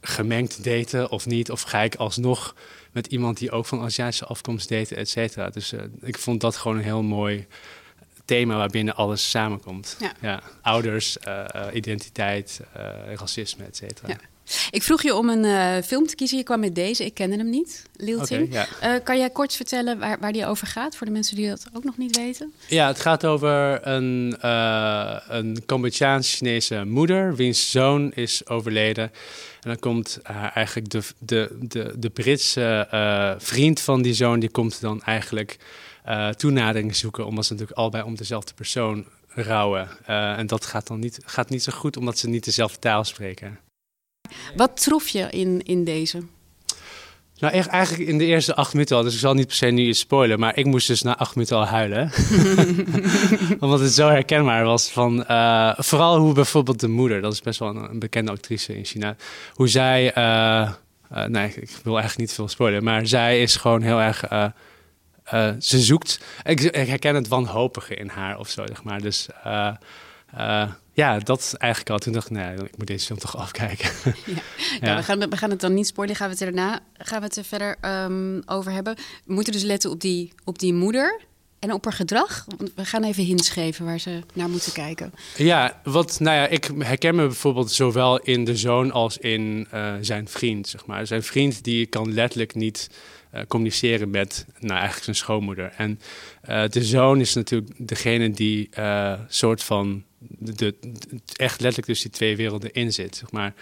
gemengd 0.00 0.64
daten 0.64 1.10
of 1.10 1.26
niet? 1.26 1.50
Of 1.50 1.62
ga 1.62 1.80
ik 1.82 1.94
alsnog 1.94 2.54
met 2.92 3.06
iemand 3.06 3.38
die 3.38 3.50
ook 3.50 3.66
van 3.66 3.80
Aziatische 3.82 4.24
afkomst 4.26 4.68
daten, 4.68 4.96
et 4.96 5.08
cetera. 5.08 5.50
Dus 5.50 5.72
eh, 5.72 5.80
ik 6.00 6.18
vond 6.18 6.40
dat 6.40 6.56
gewoon 6.56 6.76
een 6.76 6.82
heel 6.84 7.02
mooi 7.02 7.46
thema 8.24 8.56
waarbinnen 8.56 8.94
alles 8.96 9.30
samenkomt. 9.30 9.96
Ja. 10.20 10.42
Ouders, 10.62 11.18
eh, 11.18 11.44
identiteit, 11.72 12.60
eh, 12.72 12.84
racisme, 13.14 13.64
et 13.64 13.76
cetera. 13.76 14.08
Ja. 14.08 14.18
Ik 14.70 14.82
vroeg 14.82 15.02
je 15.02 15.14
om 15.14 15.28
een 15.28 15.44
eh, 15.44 15.82
film 15.84 16.06
te 16.06 16.14
kiezen. 16.14 16.38
Je 16.38 16.44
kwam 16.44 16.60
met 16.60 16.74
deze. 16.74 17.04
Ik 17.04 17.14
kende 17.14 17.36
hem 17.36 17.50
niet. 17.50 17.82
Lil 17.96 18.16
Oké, 18.16 18.26
Ting. 18.26 18.52
ja. 18.52 18.66
Eh, 18.80 18.92
kan 19.04 19.18
jij 19.18 19.30
kort 19.30 19.52
vertellen 19.52 19.98
waar, 19.98 20.18
waar 20.20 20.32
die 20.32 20.46
over 20.46 20.66
gaat? 20.66 20.96
Voor 20.96 21.06
de 21.06 21.12
mensen 21.12 21.36
die 21.36 21.48
dat 21.48 21.66
ook 21.72 21.84
nog 21.84 21.96
niet 21.98 22.16
weten. 22.16 22.52
Ja, 22.66 22.86
het 22.86 23.00
gaat 23.00 23.24
over 23.24 23.86
een, 23.86 24.36
een 25.28 25.62
Cambodjaans-Chinese 25.66 26.84
moeder, 26.84 27.36
wiens 27.36 27.70
zoon 27.70 28.12
is 28.12 28.46
overleden. 28.46 29.04
En 29.60 29.68
dan 29.68 29.78
komt 29.78 30.20
eigenlijk 30.54 30.90
de, 30.90 31.02
de, 31.18 31.56
de, 31.60 31.94
de 31.96 32.10
Britse 32.10 32.86
vriend 33.38 33.80
van 33.80 34.02
die 34.02 34.14
zoon, 34.14 34.40
die 34.40 34.50
komt 34.50 34.80
dan 34.80 35.02
eigenlijk 35.02 35.56
toenadering 36.36 36.96
zoeken, 36.96 37.26
omdat 37.26 37.44
ze 37.44 37.52
natuurlijk 37.52 37.78
allebei 37.78 38.04
om 38.04 38.16
dezelfde 38.16 38.54
persoon 38.54 39.06
rouwen. 39.34 39.88
Eh, 40.06 40.38
en 40.38 40.46
dat 40.46 40.66
gaat 40.66 40.86
dan 40.86 40.98
niet, 40.98 41.18
gaat 41.24 41.48
niet 41.48 41.62
zo 41.62 41.72
goed, 41.72 41.96
omdat 41.96 42.18
ze 42.18 42.28
niet 42.28 42.44
dezelfde 42.44 42.78
taal 42.78 43.04
spreken. 43.04 43.58
Wat 44.56 44.82
trof 44.82 45.08
je 45.08 45.30
in, 45.30 45.62
in 45.62 45.84
deze? 45.84 46.22
Nou, 47.38 47.54
echt, 47.54 47.68
eigenlijk 47.68 48.08
in 48.08 48.18
de 48.18 48.24
eerste 48.24 48.54
acht 48.54 48.72
minuten 48.72 48.96
al. 48.96 49.02
Dus 49.02 49.14
ik 49.14 49.20
zal 49.20 49.34
niet 49.34 49.46
per 49.46 49.56
se 49.56 49.66
nu 49.66 49.86
iets 49.86 49.98
spoilen. 49.98 50.38
Maar 50.38 50.56
ik 50.56 50.64
moest 50.64 50.86
dus 50.86 51.02
na 51.02 51.16
acht 51.16 51.34
minuten 51.34 51.56
al 51.56 51.64
huilen. 51.64 52.10
Omdat 53.60 53.80
het 53.80 53.92
zo 53.92 54.08
herkenbaar 54.08 54.64
was 54.64 54.90
van... 54.90 55.24
eh, 55.24 55.72
vooral 55.76 56.18
hoe 56.18 56.34
bijvoorbeeld 56.34 56.80
de 56.80 56.88
moeder... 56.88 57.20
Dat 57.20 57.32
is 57.32 57.40
best 57.40 57.58
wel 57.58 57.68
een, 57.68 57.90
een 57.90 57.98
bekende 57.98 58.30
actrice 58.30 58.76
in 58.76 58.84
China. 58.84 59.16
Hoe 59.54 59.68
zij... 59.68 60.12
nee, 61.28 61.46
ik, 61.48 61.56
ik 61.56 61.70
wil 61.82 61.92
eigenlijk 61.92 62.18
niet 62.18 62.32
veel 62.32 62.48
spoilen. 62.48 62.84
Maar 62.84 63.06
zij 63.06 63.42
is 63.42 63.56
gewoon 63.56 63.82
heel 63.82 64.00
erg... 64.00 64.24
eh, 65.24 65.50
ze 65.58 65.80
zoekt... 65.80 66.20
Ik, 66.42 66.60
ik 66.60 66.88
herken 66.88 67.14
het 67.14 67.28
wanhopige 67.28 67.94
in 67.94 68.08
haar 68.08 68.38
of 68.38 68.48
zo, 68.48 68.66
zeg 68.66 68.82
maar. 68.82 69.00
Dus... 69.00 69.28
eh, 69.42 69.74
eh, 70.36 70.68
ja, 70.92 71.18
dat 71.18 71.54
eigenlijk 71.58 71.90
al. 71.92 71.98
Toen 71.98 72.12
dacht 72.12 72.26
ik, 72.26 72.32
nee, 72.32 72.54
ik 72.54 72.76
moet 72.76 72.86
deze 72.86 73.06
film 73.06 73.18
toch 73.18 73.36
afkijken. 73.36 73.90
Ja, 74.80 74.96
we, 74.96 75.02
gaan, 75.02 75.30
we 75.30 75.36
gaan 75.36 75.50
het 75.50 75.60
dan 75.60 75.74
niet 75.74 75.86
spoilen. 75.86 76.16
Gaan 76.16 76.26
we 76.26 76.32
het 76.32 76.42
er 76.42 76.52
daarna 76.52 76.80
gaan 76.98 77.18
we 77.20 77.26
het 77.26 77.36
er 77.36 77.44
verder 77.44 77.76
ehm, 77.80 78.40
over 78.46 78.72
hebben. 78.72 78.94
We 79.24 79.32
moeten 79.32 79.52
dus 79.52 79.62
letten 79.62 79.90
op 79.90 80.00
die, 80.00 80.32
op 80.44 80.58
die 80.58 80.74
moeder 80.74 81.20
en 81.58 81.72
op 81.72 81.84
haar 81.84 81.92
gedrag. 81.92 82.44
Want 82.56 82.72
we 82.74 82.84
gaan 82.84 83.04
even 83.04 83.24
hints 83.24 83.48
geven 83.48 83.84
waar 83.84 83.98
ze 83.98 84.20
naar 84.34 84.48
moeten 84.48 84.72
kijken. 84.72 85.12
Ja, 85.36 85.80
wat, 85.84 86.20
nou 86.20 86.36
ja, 86.36 86.46
ik 86.46 86.70
herken 86.78 87.14
me 87.14 87.26
bijvoorbeeld 87.26 87.70
zowel 87.70 88.18
in 88.20 88.44
de 88.44 88.56
zoon 88.56 88.92
als 88.92 89.18
in 89.18 89.68
zijn 90.00 90.28
vriend, 90.28 90.68
zeg 90.68 90.86
maar. 90.86 91.06
Zijn 91.06 91.22
vriend 91.22 91.64
die 91.64 91.86
kan 91.86 92.14
letterlijk 92.14 92.54
niet 92.54 92.90
communiceren 93.48 94.10
met, 94.10 94.46
nou 94.58 94.72
eigenlijk 94.72 95.04
zijn 95.04 95.16
schoonmoeder. 95.16 95.72
En 95.76 96.00
eh, 96.42 96.68
de 96.68 96.84
zoon 96.84 97.20
is 97.20 97.34
natuurlijk 97.34 97.72
degene 97.76 98.30
die 98.30 98.68
eh, 98.70 99.20
soort 99.28 99.62
van 99.62 100.04
de, 100.28 100.74
echt 101.36 101.60
letterlijk 101.60 101.86
dus 101.86 102.02
die 102.02 102.10
twee 102.10 102.36
werelden 102.36 102.72
in 102.72 102.92
zit, 102.92 103.16
zeg 103.16 103.30
maar. 103.30 103.54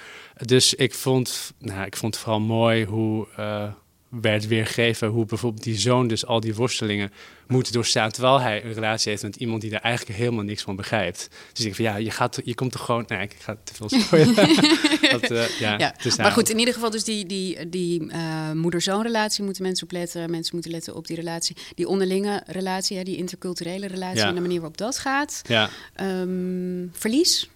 Dus 0.44 0.74
ik 0.74 0.94
vond, 0.94 1.52
nou, 1.58 1.86
ik 1.86 1.96
vond 1.96 2.14
het 2.14 2.22
vooral 2.22 2.40
mooi 2.40 2.84
hoe 2.84 3.26
eh, 3.36 3.72
werd 4.10 4.46
weergegeven 4.46 5.08
hoe 5.08 5.24
bijvoorbeeld 5.26 5.62
die 5.62 5.78
zoon 5.78 6.08
dus 6.08 6.26
al 6.26 6.40
die 6.40 6.54
worstelingen 6.54 7.12
moet 7.46 7.72
doorstaan 7.72 8.10
terwijl 8.10 8.40
hij 8.40 8.64
een 8.64 8.72
relatie 8.72 9.10
heeft 9.10 9.22
met 9.22 9.36
iemand 9.36 9.60
die 9.60 9.70
daar 9.70 9.80
eigenlijk 9.80 10.18
helemaal 10.18 10.44
niks 10.44 10.62
van 10.62 10.76
begrijpt. 10.76 11.28
Dus 11.52 11.64
ik 11.64 11.74
van 11.74 11.84
ja, 11.84 11.96
je 11.96 12.10
gaat, 12.10 12.40
je 12.44 12.54
komt 12.54 12.72
toch 12.72 12.84
gewoon, 12.84 13.04
nee, 13.08 13.22
ik 13.22 13.36
ga 13.38 13.56
te 13.64 13.74
veel 13.74 13.88
spoilen. 13.88 14.34
Dat, 15.20 15.30
eh, 15.30 15.58
ja, 15.58 15.78
Ja, 15.78 15.94
dus 16.02 16.16
maar 16.16 16.32
goed, 16.32 16.50
in 16.50 16.58
ieder 16.58 16.74
geval 16.74 16.90
dus 16.90 17.04
die, 17.04 17.26
die, 17.26 17.68
die 17.68 18.10
eh, 18.10 18.52
moeder-zoon-relatie 18.52 19.44
moeten 19.44 19.62
mensen 19.62 19.84
op 19.86 19.92
letten. 19.92 20.30
Mensen 20.30 20.54
moeten 20.54 20.72
letten 20.72 20.94
op 20.94 21.06
die 21.06 21.16
relatie. 21.16 21.56
Die 21.74 21.88
onderlinge 21.88 22.42
relatie, 22.46 22.96
hè, 22.96 23.02
die 23.02 23.16
interculturele 23.16 23.86
relatie 23.86 24.18
Ja. 24.18 24.28
en 24.28 24.34
de 24.34 24.40
manier 24.40 24.60
waarop 24.60 24.76
dat 24.76 24.98
gaat. 24.98 25.42
Ja. 25.46 25.70
Ehm, 25.94 26.86
verlies. 26.92 27.50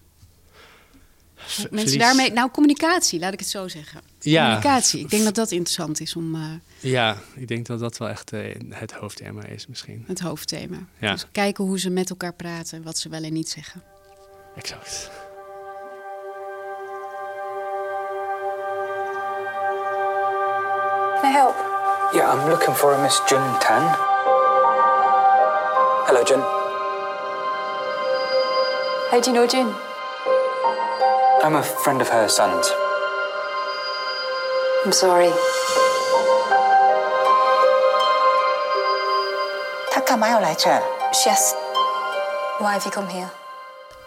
Mensen 1.45 1.69
verlies. 1.71 1.97
daarmee, 1.97 2.31
nou 2.31 2.49
communicatie, 2.51 3.19
laat 3.19 3.33
ik 3.33 3.39
het 3.39 3.47
zo 3.47 3.67
zeggen. 3.67 4.01
Ja. 4.19 4.43
Communicatie. 4.43 4.99
Ik 4.99 5.09
denk 5.09 5.23
dat 5.23 5.35
dat 5.35 5.51
interessant 5.51 5.99
is 6.01 6.15
om 6.15 6.35
eh, 6.35 6.41
Ja, 6.79 7.17
ik 7.35 7.47
denk 7.47 7.65
dat 7.65 7.79
dat 7.79 7.97
wel 7.97 8.09
echt 8.09 8.31
eh, 8.33 8.55
het 8.69 8.91
hoofdthema 8.91 9.45
is 9.45 9.67
misschien. 9.67 10.03
het 10.07 10.19
hoofdthema. 10.19 10.77
Ja. 10.99 11.11
Dus 11.11 11.25
kijken 11.31 11.63
hoe 11.63 11.79
ze 11.79 11.89
met 11.89 12.09
elkaar 12.09 12.33
praten, 12.33 12.83
wat 12.83 12.97
ze 12.97 13.09
wel 13.09 13.23
en 13.23 13.33
niet 13.33 13.49
zeggen. 13.49 13.83
Exact. 14.55 15.09
Can 21.21 21.25
I 21.25 21.31
help? 21.31 21.55
Yeah, 22.13 22.31
I'm 22.33 22.49
looking 22.49 22.73
for 22.75 22.93
a 22.93 23.01
Miss 23.01 23.19
Jun 23.29 23.41
Tan. 23.59 23.83
Hello, 26.07 26.21
Jun. 26.23 26.41
How 29.09 29.19
do 29.21 29.31
you 29.31 29.33
know 29.37 29.47
June? 29.47 29.69
I'm 31.43 31.55
a 31.55 31.63
friend 31.63 32.01
of 32.01 32.09
her 32.09 32.29
son's. 32.29 32.71
I'm 34.85 34.91
sorry. 34.91 35.31
She 41.23 41.29
why 42.59 42.71
have 42.71 42.83
you 42.83 42.91
come 42.91 43.07
here? 43.07 43.29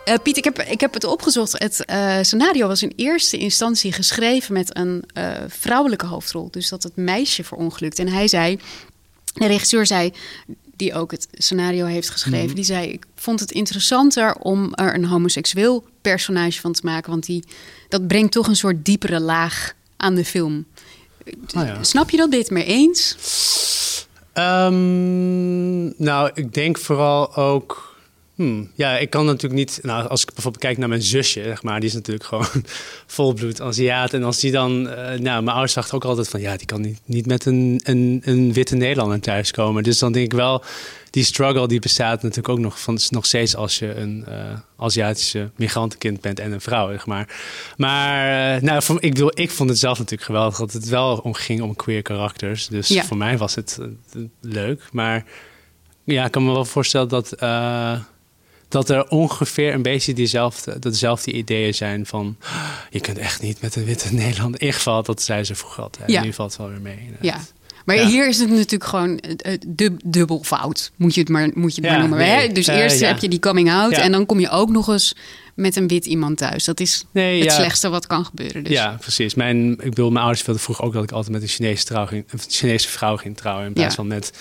Uh, 0.08 0.14
Piet, 0.22 0.36
ik 0.36 0.44
heb, 0.44 0.58
ik 0.58 0.80
heb 0.80 0.94
het 0.94 1.04
opgezocht. 1.04 1.52
Het 1.52 1.84
eh, 1.84 2.18
scenario 2.22 2.66
was 2.66 2.82
in 2.82 2.92
eerste 2.96 3.36
instantie 3.36 3.92
geschreven 3.92 4.52
met 4.52 4.76
een 4.76 5.04
eh, 5.12 5.32
vrouwelijke 5.48 6.06
hoofdrol. 6.06 6.48
Dus 6.50 6.68
dat 6.68 6.82
het 6.82 6.96
meisje 6.96 7.44
verongelukt. 7.44 7.98
En 7.98 8.08
hij 8.08 8.28
zei, 8.28 8.60
de 9.34 9.46
regisseur 9.46 9.86
zei, 9.86 10.12
die 10.78 10.94
ook 10.94 11.10
het 11.10 11.28
scenario 11.32 11.84
heeft 11.84 12.10
geschreven, 12.10 12.48
mm. 12.48 12.54
die 12.54 12.64
zei: 12.64 12.88
Ik 12.88 13.06
vond 13.14 13.40
het 13.40 13.50
interessanter 13.50 14.34
om 14.34 14.74
er 14.74 14.94
een 14.94 15.04
homoseksueel 15.04 15.84
personage 16.00 16.60
van 16.60 16.72
te 16.72 16.80
maken. 16.84 17.10
Want 17.10 17.26
die, 17.26 17.44
dat 17.88 18.06
brengt 18.06 18.32
toch 18.32 18.48
een 18.48 18.56
soort 18.56 18.84
diepere 18.84 19.20
laag 19.20 19.74
aan 19.96 20.14
de 20.14 20.24
film. 20.24 20.66
Oh 21.26 21.66
ja. 21.66 21.82
Snap 21.82 22.10
je 22.10 22.16
dat 22.16 22.30
dit 22.30 22.50
mee 22.50 22.64
eens? 22.64 23.16
Um, 24.34 25.94
nou, 25.96 26.30
ik 26.34 26.54
denk 26.54 26.78
vooral 26.78 27.34
ook. 27.36 27.87
Hmm, 28.38 28.70
ja, 28.74 28.98
ik 28.98 29.10
kan 29.10 29.24
natuurlijk 29.26 29.54
niet. 29.54 29.78
Nou, 29.82 30.08
als 30.08 30.22
ik 30.22 30.26
bijvoorbeeld 30.26 30.62
kijk 30.62 30.78
naar 30.78 30.88
mijn 30.88 31.02
zusje, 31.02 31.42
zeg 31.42 31.62
maar, 31.62 31.80
die 31.80 31.88
is 31.88 31.94
natuurlijk 31.94 32.24
gewoon 32.30 32.46
volbloed 33.06 33.60
Aziat. 33.60 34.12
En 34.12 34.22
als 34.22 34.40
die 34.40 34.52
dan. 34.52 34.86
Uh, 34.86 34.94
nou, 34.94 35.18
mijn 35.20 35.48
ouders 35.48 35.74
dachten 35.74 35.94
ook 35.94 36.04
altijd 36.04 36.28
van 36.28 36.40
ja, 36.40 36.56
die 36.56 36.66
kan 36.66 36.80
niet, 36.80 37.00
niet 37.04 37.26
met 37.26 37.44
een, 37.44 37.80
een, 37.84 38.22
een 38.24 38.52
witte 38.52 38.76
Nederlander 38.76 39.20
thuiskomen. 39.20 39.82
Dus 39.82 39.98
dan 39.98 40.12
denk 40.12 40.24
ik 40.24 40.32
wel, 40.32 40.64
die 41.10 41.24
struggle 41.24 41.68
die 41.68 41.80
bestaat 41.80 42.22
natuurlijk 42.22 42.48
ook 42.48 42.58
nog, 42.58 42.80
van, 42.80 42.98
nog 43.08 43.26
steeds 43.26 43.56
als 43.56 43.78
je 43.78 43.94
een 43.94 44.24
uh, 44.28 44.34
Aziatische 44.76 45.50
migrantenkind 45.56 46.20
bent 46.20 46.40
en 46.40 46.52
een 46.52 46.60
vrouw, 46.60 46.90
zeg 46.90 47.06
maar. 47.06 47.36
Maar 47.76 48.56
uh, 48.56 48.62
nou, 48.62 48.82
voor, 48.82 49.02
ik, 49.02 49.12
bedoel, 49.12 49.30
ik 49.34 49.50
vond 49.50 49.68
het 49.68 49.78
zelf 49.78 49.98
natuurlijk 49.98 50.26
geweldig 50.26 50.58
dat 50.58 50.72
het 50.72 50.88
wel 50.88 51.16
om 51.16 51.34
ging 51.34 51.62
om 51.62 51.76
queer 51.76 52.02
karakters. 52.02 52.66
Dus 52.66 52.88
ja. 52.88 53.04
voor 53.04 53.16
mij 53.16 53.38
was 53.38 53.54
het 53.54 53.78
leuk. 54.40 54.88
Maar 54.92 55.24
ja, 56.04 56.24
ik 56.24 56.30
kan 56.30 56.44
me 56.44 56.52
wel 56.52 56.64
voorstellen 56.64 57.08
dat 57.08 57.32
dat 58.68 58.88
er 58.88 59.08
ongeveer 59.08 59.74
een 59.74 59.82
beetje 59.82 60.14
diezelfde, 60.14 60.78
dezelfde 60.78 61.32
ideeën 61.32 61.74
zijn 61.74 62.06
van 62.06 62.36
je 62.90 63.00
kunt 63.00 63.18
echt 63.18 63.42
niet 63.42 63.60
met 63.60 63.76
een 63.76 63.84
witte 63.84 64.14
Nederlander. 64.14 64.60
In 64.60 64.66
ieder 64.66 64.80
geval, 64.80 65.02
dat 65.02 65.22
zei 65.22 65.44
ze 65.44 65.54
vroeger 65.54 65.82
altijd. 65.82 66.10
Ja. 66.10 66.22
Nu 66.22 66.32
valt 66.32 66.50
het 66.50 66.60
wel 66.60 66.68
weer 66.68 66.80
mee. 66.80 66.98
Inderdaad. 66.98 67.24
Ja. 67.24 67.56
Maar 67.84 67.96
ja. 67.96 68.06
hier 68.06 68.28
is 68.28 68.38
het 68.38 68.50
natuurlijk 68.50 68.84
gewoon 68.84 69.20
dub, 69.66 70.00
dubbel 70.04 70.42
fout. 70.42 70.90
Moet 70.96 71.14
je 71.14 71.20
het 71.20 71.28
maar, 71.28 71.50
moet 71.54 71.74
je 71.74 71.80
het 71.80 71.90
ja, 71.90 71.98
maar 71.98 72.08
noemen. 72.08 72.26
Nee. 72.26 72.52
Dus 72.52 72.68
uh, 72.68 72.76
eerst 72.76 73.00
heb 73.00 73.18
je 73.18 73.28
die 73.28 73.38
coming 73.38 73.70
out 73.70 73.92
en 73.92 74.12
dan 74.12 74.26
kom 74.26 74.40
je 74.40 74.50
ook 74.50 74.70
nog 74.70 74.88
eens 74.88 75.14
met 75.54 75.76
een 75.76 75.88
wit 75.88 76.06
iemand 76.06 76.38
thuis. 76.38 76.64
Dat 76.64 76.80
is 76.80 77.04
nee, 77.10 77.42
het 77.42 77.52
slechtste 77.52 77.88
wat 77.88 78.06
kan 78.06 78.24
gebeuren. 78.24 78.64
Dus. 78.64 78.72
Ja, 78.72 78.96
precies. 79.00 79.34
Mijn, 79.34 79.70
ik 79.70 79.88
bedoel, 79.88 80.10
mijn 80.10 80.24
ouders 80.24 80.44
wilden 80.44 80.62
vroeger 80.62 80.84
ook 80.84 80.92
dat 80.92 81.02
ik 81.02 81.12
altijd 81.12 81.32
met 81.32 81.42
een 81.42 81.48
Chinese, 81.48 81.84
trouw 81.84 82.06
ging, 82.06 82.24
een 82.30 82.40
Chinese 82.48 82.88
vrouw 82.88 83.16
ging 83.16 83.36
trouwen. 83.36 83.66
In 83.66 83.72
plaats 83.72 83.94
van 83.94 84.06
met 84.06 84.32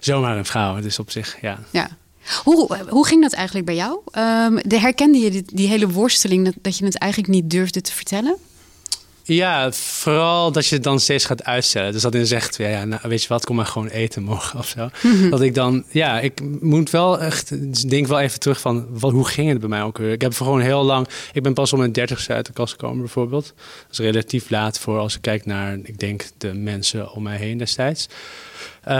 zomaar 0.00 0.36
een 0.36 0.44
vrouw. 0.44 0.80
Dus 0.80 0.98
op 0.98 1.10
zich, 1.10 1.36
ja. 1.40 1.58
Ja. 1.70 1.88
Hoe, 2.44 2.78
hoe 2.88 3.06
ging 3.06 3.22
dat 3.22 3.32
eigenlijk 3.32 3.66
bij 3.66 3.74
jou? 3.74 3.92
Um, 3.92 4.60
de, 4.62 4.80
herkende 4.80 5.18
je 5.18 5.30
die, 5.30 5.44
die 5.52 5.68
hele 5.68 5.88
worsteling 5.88 6.44
dat, 6.44 6.54
dat 6.60 6.78
je 6.78 6.84
het 6.84 6.98
eigenlijk 6.98 7.32
niet 7.32 7.50
durfde 7.50 7.80
te 7.80 7.92
vertellen? 7.92 8.36
Ja, 9.28 9.72
vooral 9.72 10.52
dat 10.52 10.66
je 10.66 10.74
het 10.74 10.84
dan 10.84 11.00
steeds 11.00 11.24
gaat 11.24 11.44
uitstellen. 11.44 11.92
Dus 11.92 12.02
dat 12.02 12.12
je 12.12 12.26
zegt, 12.26 12.56
ja, 12.56 12.84
nou, 12.84 13.00
weet 13.02 13.22
je 13.22 13.28
wat, 13.28 13.44
kom 13.44 13.56
maar 13.56 13.66
gewoon 13.66 13.88
eten 13.88 14.22
morgen 14.22 14.58
of 14.58 14.66
zo. 14.66 14.88
Mm 15.02 15.20
-hmm. 15.20 15.30
Dat 15.30 15.40
ik 15.40 15.54
dan, 15.54 15.84
ja, 15.90 16.20
ik 16.20 16.40
moet 16.60 16.90
wel 16.90 17.20
echt, 17.20 17.88
denk 17.88 18.06
wel 18.06 18.20
even 18.20 18.40
terug 18.40 18.60
van, 18.60 18.86
wat, 18.90 19.12
hoe 19.12 19.26
ging 19.26 19.48
het 19.48 19.60
bij 19.60 19.68
mij 19.68 19.82
ook 19.82 19.98
weer? 19.98 20.12
Ik 20.12 20.20
heb 20.20 20.34
gewoon 20.34 20.60
heel 20.60 20.84
lang, 20.84 21.08
ik 21.32 21.42
ben 21.42 21.54
pas 21.54 21.72
om 21.72 21.78
mijn 21.78 21.92
dertigste 21.92 22.32
uit 22.32 22.46
de 22.46 22.52
kast 22.52 22.72
gekomen 22.72 22.98
bijvoorbeeld. 22.98 23.54
Dat 23.56 23.90
is 23.90 23.98
relatief 23.98 24.50
laat 24.50 24.78
voor 24.78 24.98
als 24.98 25.14
ik 25.14 25.20
kijk 25.20 25.46
naar, 25.46 25.78
ik 25.82 25.98
denk, 25.98 26.24
de 26.38 26.54
mensen 26.54 27.12
om 27.12 27.22
mij 27.22 27.36
heen 27.36 27.58
destijds. 27.58 28.08
Uh, 28.88 28.94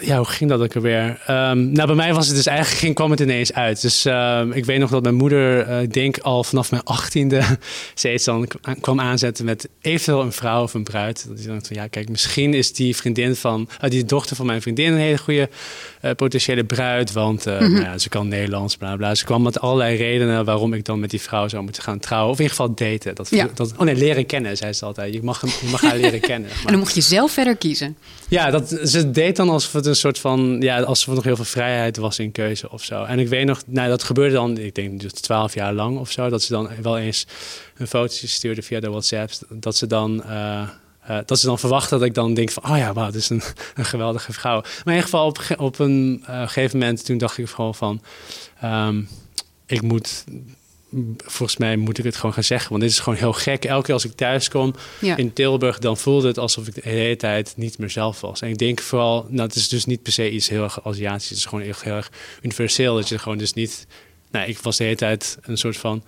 ja, 0.00 0.16
hoe 0.16 0.24
ging 0.24 0.50
dat 0.50 0.60
ook 0.60 0.76
alweer? 0.76 1.06
Um, 1.30 1.72
nou, 1.72 1.86
bij 1.86 1.94
mij 1.94 2.14
was 2.14 2.26
het 2.26 2.36
dus 2.36 2.46
eigenlijk, 2.46 2.78
ging, 2.78 2.94
kwam 2.94 3.10
het 3.10 3.20
ineens 3.20 3.52
uit. 3.52 3.80
Dus 3.80 4.06
uh, 4.06 4.42
ik 4.52 4.64
weet 4.64 4.78
nog 4.78 4.90
dat 4.90 5.02
mijn 5.02 5.14
moeder, 5.14 5.68
uh, 5.68 5.82
ik 5.82 5.92
denk 5.92 6.18
al 6.18 6.44
vanaf 6.44 6.70
mijn 6.70 6.82
achttiende, 6.84 7.42
steeds 7.94 8.24
dan 8.24 8.48
kwam 8.80 9.00
aanzetten 9.00 9.44
met 9.44 9.68
eventueel 9.80 10.20
een 10.20 10.32
vrouw 10.32 10.62
of 10.62 10.74
een 10.74 10.82
bruid. 10.82 11.26
Dat 11.28 11.44
dacht 11.44 11.66
van, 11.66 11.76
ja, 11.76 11.86
kijk, 11.86 12.08
misschien 12.08 12.54
is 12.54 12.72
die 12.72 12.96
vriendin 12.96 13.36
van, 13.36 13.68
die 13.88 14.04
dochter 14.04 14.36
van 14.36 14.46
mijn 14.46 14.62
vriendin 14.62 14.92
een 14.92 14.98
hele 14.98 15.18
goede 15.18 15.48
potentiële 16.16 16.64
bruid. 16.64 17.12
Want 17.12 17.44
mm 17.44 17.52
-hmm. 17.52 17.72
nou 17.72 17.84
ja, 17.84 17.98
ze 17.98 18.08
kan 18.08 18.28
Nederlands, 18.28 18.76
bla 18.76 18.96
bla. 18.96 19.14
Ze 19.14 19.24
kwam 19.24 19.42
met 19.42 19.60
allerlei 19.60 19.96
redenen 19.96 20.44
waarom 20.44 20.72
ik 20.72 20.84
dan 20.84 21.00
met 21.00 21.10
die 21.10 21.20
vrouw 21.20 21.48
zou 21.48 21.62
moeten 21.62 21.82
gaan 21.82 21.98
trouwen. 21.98 22.30
Of 22.30 22.38
in 22.38 22.42
ieder 22.42 22.56
geval 22.56 22.74
daten. 22.74 23.14
Dat, 23.14 23.30
ja. 23.30 23.48
dat, 23.54 23.72
oh 23.76 23.84
nee, 23.84 23.96
leren 23.96 24.26
kennen, 24.26 24.56
zei 24.56 24.72
ze 24.72 24.84
altijd. 24.84 25.14
Je 25.14 25.22
mag, 25.22 25.40
hem, 25.40 25.50
je 25.60 25.68
mag 25.70 25.80
haar 25.80 25.96
leren 26.04 26.20
kennen. 26.20 26.48
Maar. 26.48 26.64
En 26.64 26.70
dan 26.70 26.78
mocht 26.78 26.94
je 26.94 27.00
zelf 27.00 27.32
verder 27.32 27.56
kiezen. 27.56 27.96
Ja, 28.28 28.50
dat, 28.50 28.80
ze 28.84 29.10
deed 29.10 29.36
dan 29.36 29.48
alsof 29.48 29.72
het 29.72 29.86
een 29.86 29.96
soort 29.96 30.18
van, 30.18 30.56
ja, 30.60 30.80
alsof 30.80 31.08
er 31.08 31.14
nog 31.14 31.24
heel 31.24 31.36
veel 31.36 31.44
vrijheid 31.44 31.96
was 31.96 32.18
in 32.18 32.32
keuze 32.32 32.70
of 32.70 32.84
zo. 32.84 33.04
En 33.04 33.18
ik 33.18 33.28
weet 33.28 33.46
nog, 33.46 33.62
nou, 33.66 33.88
dat 33.88 34.02
gebeurde 34.02 34.34
dan, 34.34 34.58
ik 34.58 34.74
denk 34.74 35.00
dus 35.00 35.12
twaalf 35.12 35.54
jaar 35.54 35.72
lang 35.72 35.98
of 35.98 36.10
zo, 36.10 36.28
dat 36.28 36.42
ze 36.42 36.52
dan 36.52 36.68
wel 36.82 36.98
eens 36.98 37.26
een 37.76 37.86
fotootje 37.86 38.26
stuurde 38.26 38.62
via 38.62 38.80
de 38.80 38.90
WhatsApp, 38.90 39.30
dat 39.48 39.76
ze 39.76 39.86
dan. 39.86 40.22
Uh, 40.26 40.68
uh, 41.10 41.18
dat 41.26 41.38
ze 41.38 41.46
dan 41.46 41.58
verwachten 41.58 41.98
dat 41.98 42.08
ik 42.08 42.14
dan 42.14 42.34
denk 42.34 42.50
van, 42.50 42.70
oh 42.70 42.76
ja, 42.76 42.92
wauw, 42.92 43.10
dit 43.10 43.20
is 43.20 43.30
een, 43.30 43.42
een 43.74 43.84
geweldige 43.84 44.32
vrouw. 44.32 44.60
Maar 44.60 44.82
in 44.84 44.90
ieder 44.92 45.02
geval 45.02 45.26
op, 45.26 45.38
op 45.56 45.78
een 45.78 46.24
uh, 46.28 46.42
gegeven 46.42 46.78
moment, 46.78 47.04
toen 47.04 47.18
dacht 47.18 47.38
ik 47.38 47.48
gewoon 47.48 47.74
van, 47.74 48.02
um, 48.64 49.08
ik 49.66 49.82
moet 49.82 50.24
volgens 51.16 51.56
mij 51.56 51.76
moet 51.76 51.98
ik 51.98 52.04
het 52.04 52.16
gewoon 52.16 52.32
gaan 52.32 52.44
zeggen. 52.44 52.70
Want 52.70 52.82
dit 52.82 52.90
is 52.90 52.98
gewoon 52.98 53.18
heel 53.18 53.32
gek. 53.32 53.64
Elke 53.64 53.84
keer 53.84 53.94
als 53.94 54.04
ik 54.04 54.12
thuis 54.12 54.48
kom 54.48 54.74
ja. 55.00 55.16
in 55.16 55.32
Tilburg, 55.32 55.78
dan 55.78 55.96
voelde 55.96 56.26
het 56.26 56.38
alsof 56.38 56.66
ik 56.66 56.74
de 56.74 56.80
hele 56.84 57.16
tijd 57.16 57.52
niet 57.56 57.78
mezelf 57.78 58.20
was. 58.20 58.40
En 58.40 58.48
ik 58.48 58.58
denk 58.58 58.80
vooral, 58.80 59.26
nou, 59.28 59.46
het 59.46 59.54
is 59.54 59.68
dus 59.68 59.84
niet 59.84 60.02
per 60.02 60.12
se 60.12 60.30
iets 60.30 60.48
heel 60.48 60.62
erg 60.62 60.84
Aziatisch. 60.84 61.28
Het 61.28 61.38
is 61.38 61.44
gewoon 61.44 61.64
heel, 61.64 61.74
heel 61.80 61.94
erg 61.94 62.10
universeel. 62.42 62.94
Dat 62.94 63.08
je 63.08 63.18
gewoon 63.18 63.38
dus 63.38 63.52
niet. 63.52 63.86
Nou, 64.30 64.48
ik 64.48 64.58
was 64.58 64.76
de 64.76 64.84
hele 64.84 64.96
tijd 64.96 65.38
een 65.42 65.58
soort 65.58 65.76
van 65.76 66.04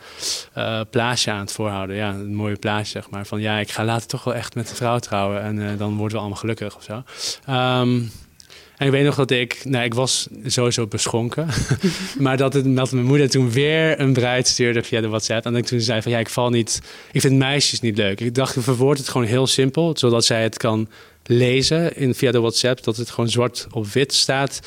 uh, 0.57 0.81
plaatje 0.91 1.31
aan 1.31 1.41
het 1.41 1.53
voorhouden. 1.53 1.97
Ja, 1.97 2.11
een 2.11 2.35
mooie 2.35 2.57
plaatje, 2.57 2.91
zeg 2.91 3.11
maar. 3.11 3.27
Van 3.27 3.41
ja, 3.41 3.59
ik 3.59 3.71
ga 3.71 3.85
later 3.85 4.07
toch 4.07 4.25
wel 4.25 4.35
echt 4.35 4.55
met 4.55 4.71
een 4.71 4.77
vrouw 4.77 4.99
trouwen. 4.99 5.43
En 5.43 5.57
uh, 5.57 5.79
dan 5.79 5.97
worden 5.97 6.13
we 6.13 6.19
allemaal 6.19 6.39
gelukkig 6.39 6.77
of 6.77 6.83
zo. 6.83 7.03
Um, 7.53 8.11
en 8.81 8.87
ik 8.87 8.93
weet 8.93 9.05
nog 9.05 9.15
dat 9.15 9.31
ik, 9.31 9.61
nou, 9.65 9.85
ik 9.85 9.95
was 9.95 10.29
sowieso 10.45 10.87
beschonken. 10.87 11.49
maar 12.19 12.37
dat, 12.37 12.53
het, 12.53 12.77
dat 12.77 12.93
mijn 12.93 13.07
moeder 13.07 13.31
toen 13.31 13.51
weer 13.51 14.01
een 14.01 14.13
bruid 14.13 14.49
stuurde 14.49 14.83
via 14.83 15.01
de 15.01 15.09
WhatsApp. 15.09 15.47
En 15.47 15.57
ik 15.57 15.65
toen 15.65 15.81
zei 15.81 16.03
van 16.03 16.13
ja, 16.13 16.19
ik 16.19 16.29
val 16.29 16.51
niet, 16.51 16.83
ik 17.13 17.21
vind 17.21 17.39
meisjes 17.39 17.81
niet 17.81 17.97
leuk. 17.97 18.21
Ik 18.21 18.35
dacht, 18.35 18.57
ik 18.57 18.63
verwoord 18.63 18.99
het 18.99 19.09
gewoon 19.09 19.27
heel 19.27 19.47
simpel, 19.47 19.93
zodat 19.97 20.25
zij 20.25 20.43
het 20.43 20.57
kan 20.57 20.89
lezen 21.25 21.97
in, 21.97 22.15
via 22.15 22.31
de 22.31 22.41
WhatsApp. 22.41 22.85
Dat 22.85 22.97
het 22.97 23.11
gewoon 23.11 23.31
zwart 23.31 23.67
op 23.71 23.87
wit 23.87 24.15
staat. 24.15 24.61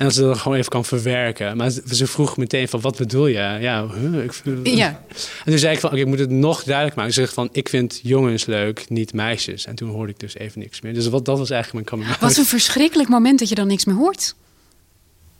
En 0.00 0.06
dat 0.06 0.14
ze 0.14 0.22
dat 0.22 0.38
gewoon 0.38 0.58
even 0.58 0.70
kan 0.70 0.84
verwerken. 0.84 1.56
Maar 1.56 1.70
ze 1.70 2.06
vroeg 2.06 2.36
meteen 2.36 2.68
van, 2.68 2.80
wat 2.80 2.96
bedoel 2.96 3.26
je? 3.26 3.56
Ja, 3.60 3.86
huh, 3.86 4.24
ik, 4.24 4.32
ja. 4.62 5.02
En 5.16 5.44
toen 5.44 5.58
zei 5.58 5.74
ik 5.74 5.80
van, 5.80 5.90
oké, 5.90 6.00
ik 6.00 6.06
moet 6.06 6.18
het 6.18 6.30
nog 6.30 6.62
duidelijk 6.62 6.96
maken. 6.96 7.12
Ze 7.12 7.20
zegt 7.20 7.34
van, 7.34 7.48
ik 7.52 7.68
vind 7.68 8.00
jongens 8.02 8.46
leuk, 8.46 8.84
niet 8.88 9.12
meisjes. 9.12 9.66
En 9.66 9.74
toen 9.74 9.90
hoorde 9.90 10.12
ik 10.12 10.20
dus 10.20 10.36
even 10.36 10.60
niks 10.60 10.80
meer. 10.80 10.94
Dus 10.94 11.08
wat, 11.08 11.24
dat 11.24 11.38
was 11.38 11.50
eigenlijk 11.50 11.90
mijn 11.90 12.02
coming 12.02 12.20
Wat 12.20 12.36
een 12.36 12.44
verschrikkelijk 12.44 13.08
moment 13.08 13.38
dat 13.38 13.48
je 13.48 13.54
dan 13.54 13.66
niks 13.66 13.84
meer 13.84 13.96
hoort. 13.96 14.34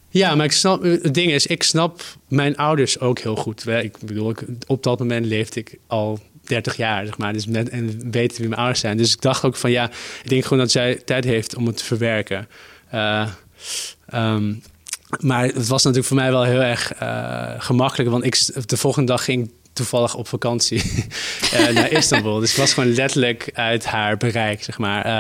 Ja, 0.09 0.35
maar 0.35 0.45
ik 0.45 0.53
snap, 0.53 0.83
het 0.83 1.15
ding 1.15 1.33
is, 1.33 1.47
ik 1.47 1.63
snap 1.63 2.03
mijn 2.29 2.57
ouders 2.57 2.99
ook 2.99 3.19
heel 3.19 3.37
goed. 3.37 3.67
Ik 3.67 3.97
bedoel, 4.05 4.31
ik, 4.31 4.45
op 4.67 4.83
dat 4.83 4.99
moment 4.99 5.27
leefde 5.27 5.61
ik 5.61 5.79
al 5.87 6.19
30 6.43 6.77
jaar, 6.77 7.07
zeg 7.07 7.19
maar. 7.19 7.33
Dus 7.33 7.47
met, 7.47 7.69
en 7.69 8.11
weten 8.11 8.39
wie 8.39 8.49
mijn 8.49 8.61
ouders 8.61 8.81
zijn. 8.81 8.97
Dus 8.97 9.13
ik 9.13 9.21
dacht 9.21 9.45
ook 9.45 9.57
van, 9.57 9.71
ja, 9.71 9.91
ik 10.23 10.29
denk 10.29 10.43
gewoon 10.43 10.59
dat 10.59 10.71
zij 10.71 10.95
tijd 10.95 11.25
heeft 11.25 11.57
om 11.57 11.67
het 11.67 11.77
te 11.77 11.85
verwerken. 11.85 12.49
Uh, 12.95 13.29
Um, 14.15 14.63
maar 15.19 15.45
het 15.45 15.69
was 15.69 15.83
natuurlijk 15.83 16.07
voor 16.07 16.17
mij 16.17 16.31
wel 16.31 16.43
heel 16.43 16.63
erg 16.63 16.93
uh, 17.03 17.51
gemakkelijk. 17.59 18.11
Want 18.11 18.25
ik, 18.25 18.69
de 18.69 18.77
volgende 18.77 19.13
dag 19.13 19.25
ging 19.25 19.51
toevallig 19.73 20.15
op 20.15 20.29
vakantie 20.29 20.83
uh, 21.55 21.69
naar 21.75 21.91
Istanbul. 21.91 22.39
Dus 22.39 22.51
ik 22.51 22.57
was 22.57 22.73
gewoon 22.73 22.93
letterlijk 22.93 23.51
uit 23.53 23.85
haar 23.85 24.17
bereik, 24.17 24.63
zeg 24.63 24.79
maar. 24.79 25.07
Uh, 25.07 25.13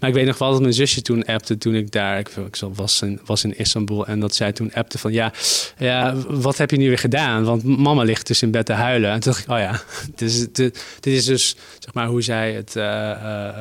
maar 0.00 0.08
ik 0.08 0.14
weet 0.14 0.26
nog 0.26 0.38
wel 0.38 0.50
dat 0.50 0.60
mijn 0.60 0.72
zusje 0.72 1.02
toen 1.02 1.24
appte 1.24 1.58
toen 1.58 1.74
ik 1.74 1.90
daar... 1.90 2.18
Ik, 2.18 2.28
ik 2.28 2.56
was, 2.74 3.02
in, 3.02 3.20
was 3.24 3.44
in 3.44 3.58
Istanbul 3.58 4.06
en 4.06 4.20
dat 4.20 4.34
zij 4.34 4.52
toen 4.52 4.72
appte 4.74 4.98
van... 4.98 5.12
Ja, 5.12 5.32
ja, 5.78 6.14
wat 6.28 6.58
heb 6.58 6.70
je 6.70 6.76
nu 6.76 6.88
weer 6.88 6.98
gedaan? 6.98 7.44
Want 7.44 7.64
mama 7.64 8.02
ligt 8.02 8.26
dus 8.26 8.42
in 8.42 8.50
bed 8.50 8.66
te 8.66 8.72
huilen. 8.72 9.10
En 9.10 9.20
toen 9.20 9.32
dacht 9.32 9.44
ik, 9.44 9.50
oh 9.50 9.58
ja, 9.58 9.82
dit 10.16 10.30
is, 10.30 10.52
dit, 10.52 11.06
is 11.06 11.24
dus 11.24 11.56
zeg 11.78 11.94
maar 11.94 12.06
hoe 12.06 12.22
zij, 12.22 12.52
het, 12.52 12.74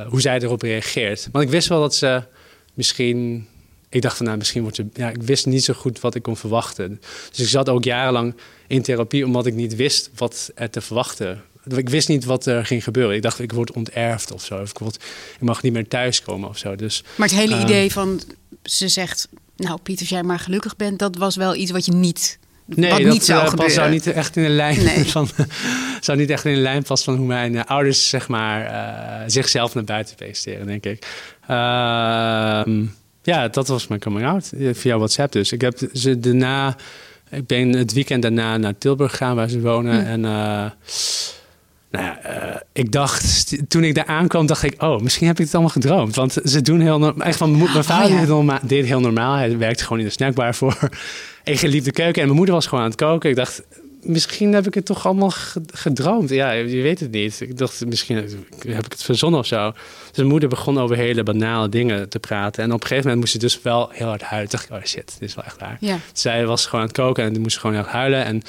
hoe 0.10 0.22
zij 0.22 0.40
erop 0.40 0.62
reageert. 0.62 1.30
Want 1.32 1.46
ik 1.46 1.52
wist 1.52 1.68
wel 1.68 1.80
dat 1.80 1.96
ze 1.96 2.24
misschien 2.74 3.48
ik 3.92 4.02
dacht 4.02 4.18
van 4.18 4.26
nou, 4.26 4.38
misschien 4.38 4.62
wordt 4.62 4.78
het. 4.78 4.88
Ja, 4.94 5.10
ik 5.10 5.22
wist 5.22 5.46
niet 5.46 5.64
zo 5.64 5.74
goed 5.74 6.00
wat 6.00 6.16
ik 6.16 6.22
kon 6.22 6.38
verwachten. 6.38 7.02
Dus 7.30 7.40
ik 7.40 7.48
zat 7.48 7.70
ook 7.70 7.84
jarenlang 7.84 8.36
in 8.68 8.82
therapie 8.82 9.26
omdat 9.26 9.46
ik 9.46 9.54
niet 9.54 9.76
wist 9.76 10.10
wat 10.16 10.52
er 10.56 10.70
te 10.70 10.82
verwachten 10.82 11.42
Ik 11.76 11.90
wist 11.90 12.08
niet 12.08 12.26
wat 12.26 12.46
er 12.46 12.66
ging 12.66 12.84
gebeuren. 12.84 13.16
Ik 13.16 13.22
dacht, 13.22 13.40
ik 13.40 13.52
word 13.52 13.72
onterfd 13.72 14.32
of 14.32 14.44
zo. 14.44 14.62
Of 14.62 14.70
ik, 14.70 14.78
word, 14.78 14.96
ik 15.34 15.42
mag 15.42 15.62
niet 15.62 15.74
meer 15.74 15.88
thuiskomen 15.88 16.50
of 16.50 16.58
zo. 16.58 16.76
Dus, 16.76 17.04
Maar 17.16 17.28
het 17.28 17.38
hele 17.38 17.56
eh, 17.56 17.62
idee 17.62 17.92
van, 17.92 18.22
ze 18.64 18.88
zegt, 18.88 19.28
nou 19.56 19.80
Piet, 19.84 20.00
als 20.00 20.10
jij 20.10 20.24
maar 20.24 20.40
gelukkig 20.40 20.76
bent, 20.76 21.00
dat 21.00 21.16
was 21.16 21.36
wel 21.36 21.56
iets 21.56 21.72
wat 21.72 21.86
je 21.86 21.92
niet, 21.92 22.40
Nee, 22.66 22.90
wat 22.90 23.02
dat 23.02 23.12
niet 23.12 23.26
zou 23.26 23.46
eh, 23.46 23.54
pas 23.54 23.74
zou 23.74 23.90
niet 23.90 24.08
echt 24.08 24.36
in 24.36 24.44
de 24.44 24.50
lijn 24.50 24.84
Nee. 24.84 25.06
van, 25.16 25.30
zou 26.00 26.18
niet 26.18 26.30
echt 26.30 26.46
in 26.46 26.54
de 26.54 26.60
lijn 26.60 26.84
passen 26.84 27.12
van 27.12 27.16
hoe 27.16 27.28
mijn 27.28 27.56
eh, 27.56 27.66
ouders 27.66 28.10
zeg 28.10 28.28
maar 28.28 28.66
eh, 28.66 29.24
zichzelf 29.28 29.74
naar 29.74 29.84
buiten 29.84 30.16
presenteren, 30.16 30.66
denk 30.66 30.86
ik. 30.86 31.08
Ehm, 31.48 32.86
ja, 33.24 33.48
dat 33.48 33.68
was 33.68 33.88
mijn 33.88 34.00
coming 34.02 34.28
out 34.28 34.52
eh, 34.52 34.70
via 34.74 34.98
WhatsApp 34.98 35.32
dus. 35.32 35.52
Ik 35.52 35.62
heb 35.62 35.80
ze 35.94 36.20
daarna, 36.20 36.76
ik 37.30 37.48
ben 37.48 37.70
het 37.70 37.94
weekend 37.94 38.22
daarna 38.22 38.58
naar 38.58 38.78
Tilburg 38.78 39.12
gegaan 39.12 39.36
waar 39.36 39.50
ze 39.50 39.62
wonen 39.62 40.02
Hm. 40.02 40.08
en. 40.08 40.26
eh, 40.26 40.72
nou 41.92 42.06
ja, 42.06 42.20
eh, 42.22 42.60
ik 42.74 42.92
dacht, 42.92 43.56
toen 43.70 43.84
ik 43.84 43.96
daar 43.96 44.06
aankwam, 44.06 44.46
dacht 44.46 44.64
ik, 44.64 44.82
oh, 44.84 45.00
misschien 45.00 45.28
heb 45.28 45.40
ik 45.40 45.46
het 45.46 45.54
allemaal 45.54 45.72
gedroomd. 45.74 46.16
Want 46.16 46.38
ze 46.44 46.62
doen 46.62 46.80
heel 46.80 47.00
normaal. 47.00 47.28
Echt 47.28 47.38
van, 47.38 47.52
mijn 47.52 47.72
mijn 47.72 47.84
vader 47.84 48.32
Oh, 48.32 48.46
ja. 48.46 48.60
deed, 48.60 48.70
deed 48.70 48.86
heel 48.86 49.00
normaal. 49.00 49.36
Hij 49.36 49.58
werkte 49.58 49.84
gewoon 49.84 50.00
in 50.00 50.06
de 50.06 50.12
snackbar 50.12 50.56
voor. 50.56 50.90
Ik 51.44 51.62
liep 51.62 51.84
de 51.84 51.92
keuken 51.92 52.16
en 52.22 52.26
mijn 52.26 52.38
moeder 52.38 52.56
was 52.56 52.66
gewoon 52.68 52.84
aan 52.84 52.90
het 52.90 53.00
koken. 53.00 53.30
Ik 53.30 53.36
dacht, 53.36 53.62
misschien 54.04 54.54
heb 54.54 54.68
ik 54.68 54.74
het 54.74 54.86
toch 54.86 55.06
allemaal 55.06 55.30
ge- 55.30 55.62
gedroomd. 55.74 56.30
Ja, 56.30 56.52
je 56.52 56.82
weet 56.82 57.00
het 57.00 57.12
niet. 57.12 57.42
Ik 57.42 57.58
dacht, 57.58 57.86
misschien 57.86 58.16
heb 58.68 58.86
ik 58.86 58.92
het 58.92 59.04
verzonnen 59.04 59.40
of 59.40 59.46
zo. 59.46 59.72
Dus 60.08 60.16
mijn 60.16 60.28
moeder 60.28 60.50
begon 60.50 60.80
over 60.80 60.96
hele 60.96 61.24
banale 61.24 61.70
dingen 61.70 62.10
te 62.10 62.20
praten. 62.20 62.64
En 62.64 62.70
op 62.72 62.82
een 62.82 62.88
gegeven 62.88 63.04
moment 63.04 63.20
moest 63.20 63.32
ze 63.32 63.40
dus 63.40 63.62
wel 63.62 63.90
heel 63.92 64.08
hard 64.08 64.22
huilen. 64.22 64.50
Toen 64.50 64.60
dacht 64.60 64.72
ik, 64.72 64.78
oh 64.78 64.90
shit, 64.90 65.16
dit 65.20 65.30
is 65.30 65.36
wel 65.36 65.46
echt 65.46 65.60
waar. 65.60 65.78
Ja. 65.80 65.98
Zij 66.14 66.46
was 66.46 66.66
gewoon 66.66 66.82
aan 66.82 66.88
het 66.88 66.98
koken 66.98 67.24
en 67.24 67.34
die 67.34 67.42
moest 67.42 67.58
gewoon 67.58 67.76
heel 67.76 67.84
erg 67.84 67.94
huilen. 67.94 68.26
En 68.26 68.42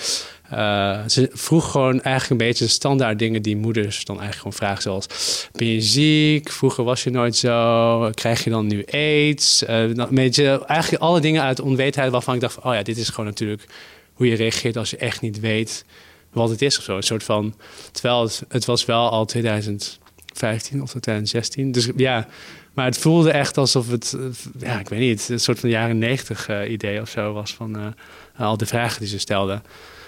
eh, 0.51 0.99
ze 1.07 1.31
vroeg 1.33 1.71
gewoon 1.71 2.03
eigenlijk 2.03 2.31
een 2.41 2.47
beetje 2.47 2.65
de 2.65 2.71
standaard 2.71 3.19
dingen 3.19 3.43
die 3.43 3.57
moeders 3.57 4.05
dan 4.05 4.21
eigenlijk 4.21 4.37
gewoon 4.37 4.53
vragen. 4.69 4.83
Zoals, 4.83 5.07
ben 5.53 5.67
je 5.67 5.81
ziek? 5.81 6.51
Vroeger 6.51 6.85
was 6.85 7.05
je 7.05 7.11
nooit 7.11 7.37
zo. 7.37 8.11
Krijg 8.15 8.45
je 8.45 8.51
dan 8.51 8.67
nu 8.67 8.85
aids? 8.91 9.59
Dan 9.67 10.01
een 10.01 10.15
beetje, 10.15 10.65
eigenlijk 10.67 11.03
alle 11.03 11.21
dingen 11.21 11.43
uit 11.43 11.61
onwetendheid 11.61 12.11
waarvan 12.11 12.35
ik 12.35 12.41
dacht, 12.41 12.55
van, 12.55 12.65
oh 12.65 12.75
ja, 12.75 12.83
dit 12.83 12.97
is 12.97 13.09
gewoon 13.09 13.27
natuurlijk 13.27 13.65
hoe 14.13 14.27
je 14.27 14.37
reageert 14.37 14.77
als 14.77 14.91
je 14.91 14.97
echt 14.97 15.21
niet 15.21 15.41
weet 15.41 15.85
wat 16.33 16.51
het 16.51 16.63
is 16.63 16.79
of 16.79 16.85
zo. 16.85 16.97
Een 16.97 17.03
soort 17.03 17.25
van, 17.25 17.55
terwijl 17.93 18.31
het, 18.49 18.65
was 18.65 18.85
wel 18.85 19.11
al 19.11 19.25
2015 19.25 20.83
of 20.83 20.91
2016. 20.91 21.73
Dus 21.73 21.89
ja, 21.97 22.29
maar 22.73 22.85
het 22.85 22.99
voelde 22.99 23.31
echt 23.31 23.59
alsof 23.59 23.91
het, 23.91 24.17
ja, 24.59 24.81
ik 24.81 24.89
weet 24.89 25.01
niet, 25.01 25.29
een 25.29 25.41
soort 25.41 25.61
van 25.61 25.69
jaren 25.69 25.99
negentig 25.99 26.49
eh, 26.49 26.71
idee 26.71 27.01
of 27.01 27.09
zo 27.09 27.33
was 27.33 27.55
van 27.55 27.77
eh, 27.77 27.87
al 28.37 28.57
de 28.57 28.67
vragen 28.67 29.01
die 29.01 29.09
ze 29.09 29.19
stelden. 29.19 29.63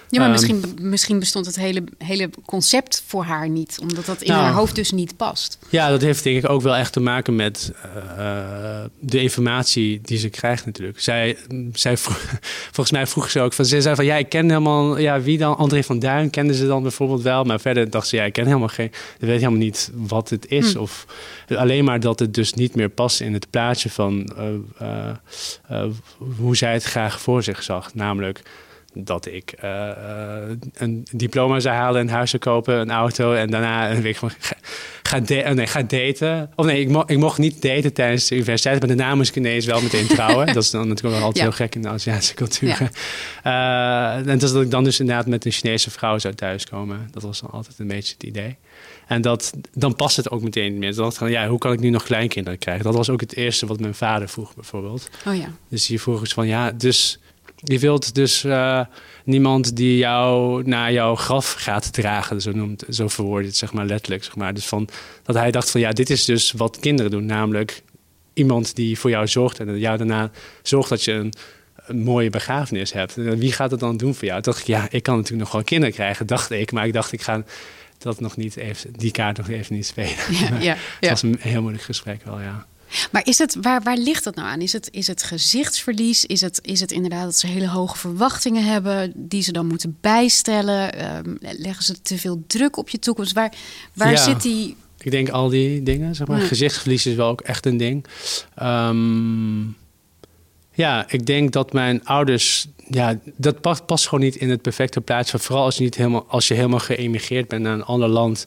Ja, 0.09 0.19
maar 0.19 0.21
Ehm, 0.21 0.31
misschien, 0.31 0.77
misschien 0.81 1.19
bestond 1.19 1.45
het 1.45 1.55
hele, 1.55 1.83
hele 1.97 2.29
concept 2.45 3.03
voor 3.07 3.23
haar 3.23 3.49
niet, 3.49 3.77
omdat 3.81 4.05
dat 4.05 4.21
in 4.21 4.31
Nou. 4.31 4.43
haar 4.43 4.53
hoofd 4.53 4.75
dus 4.75 4.91
niet 4.91 5.17
past. 5.17 5.57
Ja, 5.69 5.89
dat 5.89 6.01
heeft 6.01 6.23
denk 6.23 6.43
ik 6.43 6.49
ook 6.49 6.61
wel 6.61 6.75
echt 6.75 6.93
te 6.93 6.99
maken 6.99 7.35
met 7.35 7.71
eh, 8.17 8.83
de 8.99 9.21
informatie 9.21 9.99
die 10.01 10.17
ze 10.17 10.29
krijgt 10.29 10.65
natuurlijk. 10.65 10.99
Zij, 10.99 11.37
zij 11.73 11.97
vroeg, 11.97 12.17
volgens 12.75 12.91
mij 12.91 13.07
vroeg 13.07 13.29
ze 13.29 13.39
ook 13.39 13.53
van, 13.53 13.65
ze 13.65 13.81
zei 13.81 13.95
van, 13.95 14.05
ja, 14.05 14.15
ik 14.15 14.29
ken 14.29 14.47
helemaal, 14.49 14.97
ja, 14.97 15.21
wie 15.21 15.37
dan? 15.37 15.57
André 15.57 15.83
van 15.83 15.99
Duin 15.99 16.29
kende 16.29 16.53
ze 16.53 16.67
dan 16.67 16.81
bijvoorbeeld 16.81 17.21
wel, 17.21 17.43
maar 17.43 17.59
verder 17.59 17.89
dacht 17.89 18.07
ze, 18.07 18.15
ja, 18.15 18.23
ik 18.23 18.33
ken 18.33 18.45
helemaal 18.45 18.67
geen, 18.67 18.85
ik 18.85 18.93
weet 19.19 19.39
helemaal 19.39 19.59
niet 19.59 19.91
wat 19.93 20.29
het 20.29 20.47
is. 20.47 20.73
Hm. 20.73 20.79
Of 20.79 21.05
alleen 21.47 21.83
maar 21.83 21.99
dat 21.99 22.19
het 22.19 22.33
dus 22.33 22.53
niet 22.53 22.75
meer 22.75 22.89
past 22.89 23.21
in 23.21 23.33
het 23.33 23.49
plaatje 23.49 23.89
van 23.89 24.33
eh, 24.77 25.09
eh, 25.67 25.85
hoe 26.37 26.55
zij 26.55 26.73
het 26.73 26.83
graag 26.83 27.21
voor 27.21 27.43
zich 27.43 27.63
zag. 27.63 27.93
Namelijk 27.93 28.41
dat 28.97 29.25
ik 29.25 29.51
eh, 29.51 29.89
eh, 29.89 30.49
een 30.73 31.07
diploma 31.11 31.59
zou 31.59 31.75
halen, 31.75 32.01
een 32.01 32.09
huis 32.09 32.29
zou 32.29 32.41
kopen, 32.41 32.79
een 32.79 32.91
auto 32.91 33.33
en 33.33 33.49
daarna 33.49 33.91
een 33.91 34.01
week 34.01 34.15
van 34.15 34.31
ga, 35.03 35.19
da- 35.19 35.39
oh 35.49 35.49
nee, 35.51 35.67
ga 35.67 35.81
daten. 35.83 36.51
Of 36.55 36.65
nee, 36.65 36.79
ik, 36.81 36.89
mo 36.89 37.03
ik 37.05 37.17
mocht 37.17 37.37
niet 37.37 37.61
daten 37.61 37.93
tijdens 37.93 38.27
de 38.27 38.35
universiteit, 38.35 38.79
maar 38.79 38.87
daarna 38.97 39.15
moest 39.15 39.29
ik 39.29 39.35
ineens 39.35 39.65
wel 39.65 39.81
meteen 39.81 40.07
trouwen. 40.07 40.45
dat 40.53 40.63
is 40.63 40.69
dan 40.71 40.87
natuurlijk 40.87 41.15
wel 41.15 41.23
altijd 41.25 41.37
Ja. 41.37 41.43
heel 41.43 41.51
gek 41.65 41.75
in 41.75 41.81
de 41.81 41.89
Aziatische 41.89 42.33
cultuur. 42.43 42.89
Ja. 43.43 44.15
Eh, 44.23 44.27
en 44.31 44.37
dus 44.37 44.51
dat 44.51 44.61
ik 44.61 44.71
dan 44.71 44.83
dus 44.83 44.99
inderdaad 44.99 45.25
met 45.27 45.45
een 45.45 45.51
Chinese 45.51 45.91
vrouw 45.91 46.17
zou 46.19 46.33
thuiskomen. 46.33 47.07
Dat 47.11 47.23
was 47.23 47.41
dan 47.41 47.49
altijd 47.51 47.79
een 47.79 47.87
beetje 47.87 48.13
het 48.13 48.23
idee. 48.23 48.55
En 49.07 49.21
dat, 49.21 49.53
dan 49.73 49.95
past 49.95 50.17
het 50.17 50.31
ook 50.31 50.41
meteen 50.41 50.71
niet 50.71 50.79
meer. 50.79 50.95
Dan 50.95 51.13
van, 51.13 51.31
ja, 51.31 51.47
hoe 51.47 51.57
kan 51.57 51.73
ik 51.73 51.79
nu 51.79 51.89
nog 51.89 52.03
kleinkinderen 52.03 52.59
krijgen? 52.59 52.83
Dat 52.83 52.95
was 52.95 53.09
ook 53.09 53.19
het 53.21 53.35
eerste 53.35 53.65
wat 53.65 53.79
mijn 53.79 53.95
vader 53.95 54.29
vroeg 54.29 54.55
bijvoorbeeld. 54.55 55.09
Oh 55.27 55.35
ja. 55.35 55.47
Dus 55.69 55.85
die 55.85 56.01
vroeg 56.01 56.19
eens 56.19 56.33
van, 56.33 56.47
ja, 56.47 56.71
dus 56.71 57.19
je 57.55 57.79
wilt 57.79 58.15
dus 58.15 58.43
eh, 58.43 58.81
niemand 59.23 59.75
die 59.75 59.97
jou 59.97 60.63
naar 60.63 60.91
jouw 60.91 61.15
graf 61.15 61.53
gaat 61.53 61.93
dragen, 61.93 62.41
zo, 62.41 62.51
noemt, 62.51 62.83
zo 62.89 63.07
verwoord 63.07 63.41
je 63.41 63.47
het 63.47 63.57
zeg 63.57 63.73
maar 63.73 63.85
letterlijk. 63.85 64.23
Zeg 64.23 64.35
maar. 64.35 64.53
Dus 64.53 64.65
van, 64.65 64.87
dat 65.23 65.35
hij 65.35 65.51
dacht 65.51 65.71
van, 65.71 65.81
ja, 65.81 65.91
dit 65.91 66.09
is 66.09 66.25
dus 66.25 66.51
wat 66.51 66.79
kinderen 66.79 67.11
doen, 67.11 67.25
namelijk 67.25 67.83
iemand 68.33 68.75
die 68.75 68.99
voor 68.99 69.09
jou 69.09 69.27
zorgt 69.27 69.59
en 69.59 69.79
jou 69.79 69.97
daarna 69.97 70.31
zorgt 70.63 70.89
dat 70.89 71.03
je 71.03 71.11
een, 71.11 71.33
een 71.75 72.03
mooie 72.03 72.29
begrafenis 72.29 72.93
hebt. 72.93 73.15
Wie 73.15 73.51
gaat 73.51 73.71
het 73.71 73.79
dan 73.79 73.97
doen 73.97 74.15
voor 74.15 74.27
jou? 74.27 74.41
Toen 74.41 74.53
dacht 74.53 74.67
ik, 74.67 74.75
ja, 74.75 74.87
ik 74.89 75.03
kan 75.03 75.15
natuurlijk 75.15 75.43
nog 75.43 75.51
wel 75.51 75.63
kinderen 75.63 75.93
krijgen, 75.93 76.25
dacht 76.27 76.51
ik. 76.51 76.71
Maar 76.71 76.87
ik 76.87 76.93
dacht, 76.93 77.11
ik 77.11 77.21
ga 77.21 77.43
dat 77.97 78.19
nog 78.19 78.37
niet 78.37 78.55
even, 78.55 78.93
die 78.93 79.11
kaart 79.11 79.37
nog 79.37 79.49
even 79.49 79.75
niet 79.75 79.85
spelen. 79.85 80.15
Ja, 80.31 80.49
Maar 80.49 80.63
ja, 80.63 80.75
Het 80.99 81.09
was 81.09 81.21
een 81.21 81.37
heel 81.39 81.61
moeilijk 81.61 81.83
gesprek 81.83 82.23
wel, 82.23 82.39
ja. 82.41 82.65
Maar 83.11 83.25
is 83.25 83.37
het, 83.37 83.57
waar, 83.61 83.81
waar 83.81 83.97
ligt 83.97 84.23
dat 84.23 84.35
nou 84.35 84.47
aan? 84.47 84.61
Is 84.61 84.73
het, 84.73 84.87
is 84.91 85.07
het 85.07 85.23
gezichtsverlies? 85.23 86.25
Is 86.25 86.41
het, 86.41 86.59
is 86.61 86.79
het 86.79 86.91
inderdaad 86.91 87.23
dat 87.23 87.35
ze 87.37 87.47
hele 87.47 87.67
hoge 87.67 87.97
verwachtingen 87.97 88.63
hebben 88.63 89.11
die 89.15 89.41
ze 89.41 89.51
dan 89.51 89.67
moeten 89.67 89.97
bijstellen? 90.01 90.93
Ehm, 90.93 91.35
leggen 91.39 91.83
ze 91.83 92.01
te 92.01 92.17
veel 92.17 92.43
druk 92.47 92.77
op 92.77 92.89
je 92.89 92.99
toekomst? 92.99 93.33
Waar, 93.33 93.53
waar 93.93 94.11
Ja. 94.11 94.23
zit 94.23 94.41
die... 94.41 94.75
Ik 94.99 95.11
denk 95.11 95.29
al 95.29 95.49
die 95.49 95.83
dingen, 95.83 96.15
zeg 96.15 96.27
maar. 96.27 96.39
Ja. 96.41 96.47
Gezichtsverlies 96.47 97.05
is 97.05 97.15
wel 97.15 97.29
ook 97.29 97.41
echt 97.41 97.65
een 97.65 97.77
ding. 97.77 98.05
Ehm, 98.55 99.63
ja, 100.73 101.05
ik 101.07 101.25
denk 101.25 101.51
dat 101.51 101.73
mijn 101.73 102.05
ouders... 102.05 102.67
Ja, 102.89 103.19
dat 103.35 103.61
past, 103.61 103.85
past 103.85 104.07
gewoon 104.07 104.23
niet 104.23 104.35
in 104.35 104.49
het 104.49 104.61
perfecte 104.61 105.01
plaatje. 105.01 105.39
Vooral 105.39 105.63
als 105.63 105.77
je, 105.77 105.83
niet 105.83 105.95
helemaal, 105.95 106.25
als 106.27 106.47
je 106.47 106.53
helemaal 106.53 106.79
geëmigreerd 106.79 107.47
bent 107.47 107.61
naar 107.61 107.73
een 107.73 107.83
ander 107.83 108.09
land... 108.09 108.45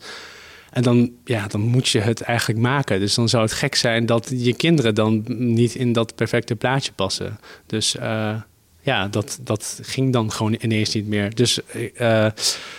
En 0.71 0.83
dan, 0.83 1.11
ja, 1.25 1.47
dan 1.47 1.61
moet 1.61 1.89
je 1.89 2.01
het 2.01 2.21
eigenlijk 2.21 2.61
maken. 2.61 3.01
Dus 3.01 3.15
dan 3.15 3.29
zou 3.29 3.43
het 3.43 3.53
gek 3.53 3.75
zijn 3.75 4.07
dat 4.07 4.33
je 4.37 4.55
kinderen 4.55 4.95
dan 4.95 5.25
niet 5.27 5.75
in 5.75 5.93
dat 5.93 6.15
perfecte 6.15 6.57
plaatje 6.57 6.93
passen. 6.93 7.39
Dus 7.67 7.97
eh, 7.97 8.35
ja, 8.81 9.09
dat, 9.09 9.39
dat 9.43 9.81
ging 9.83 10.13
dan 10.13 10.33
gewoon 10.33 10.57
ineens 10.61 10.95
niet 10.95 11.07
meer. 11.07 11.35
Dus 11.35 11.61
eh, 11.97 12.27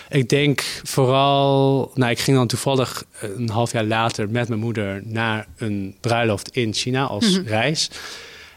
ik 0.08 0.28
denk 0.28 0.80
vooral... 0.82 1.90
Nou, 1.94 2.10
ik 2.10 2.18
ging 2.18 2.36
dan 2.36 2.46
toevallig 2.46 3.04
een 3.20 3.48
half 3.48 3.72
jaar 3.72 3.84
later 3.84 4.30
met 4.30 4.48
mijn 4.48 4.60
moeder... 4.60 5.00
naar 5.04 5.46
een 5.56 5.96
bruiloft 6.00 6.48
in 6.56 6.74
China 6.74 7.04
als 7.04 7.38
Mhm. 7.38 7.46
reis. 7.48 7.90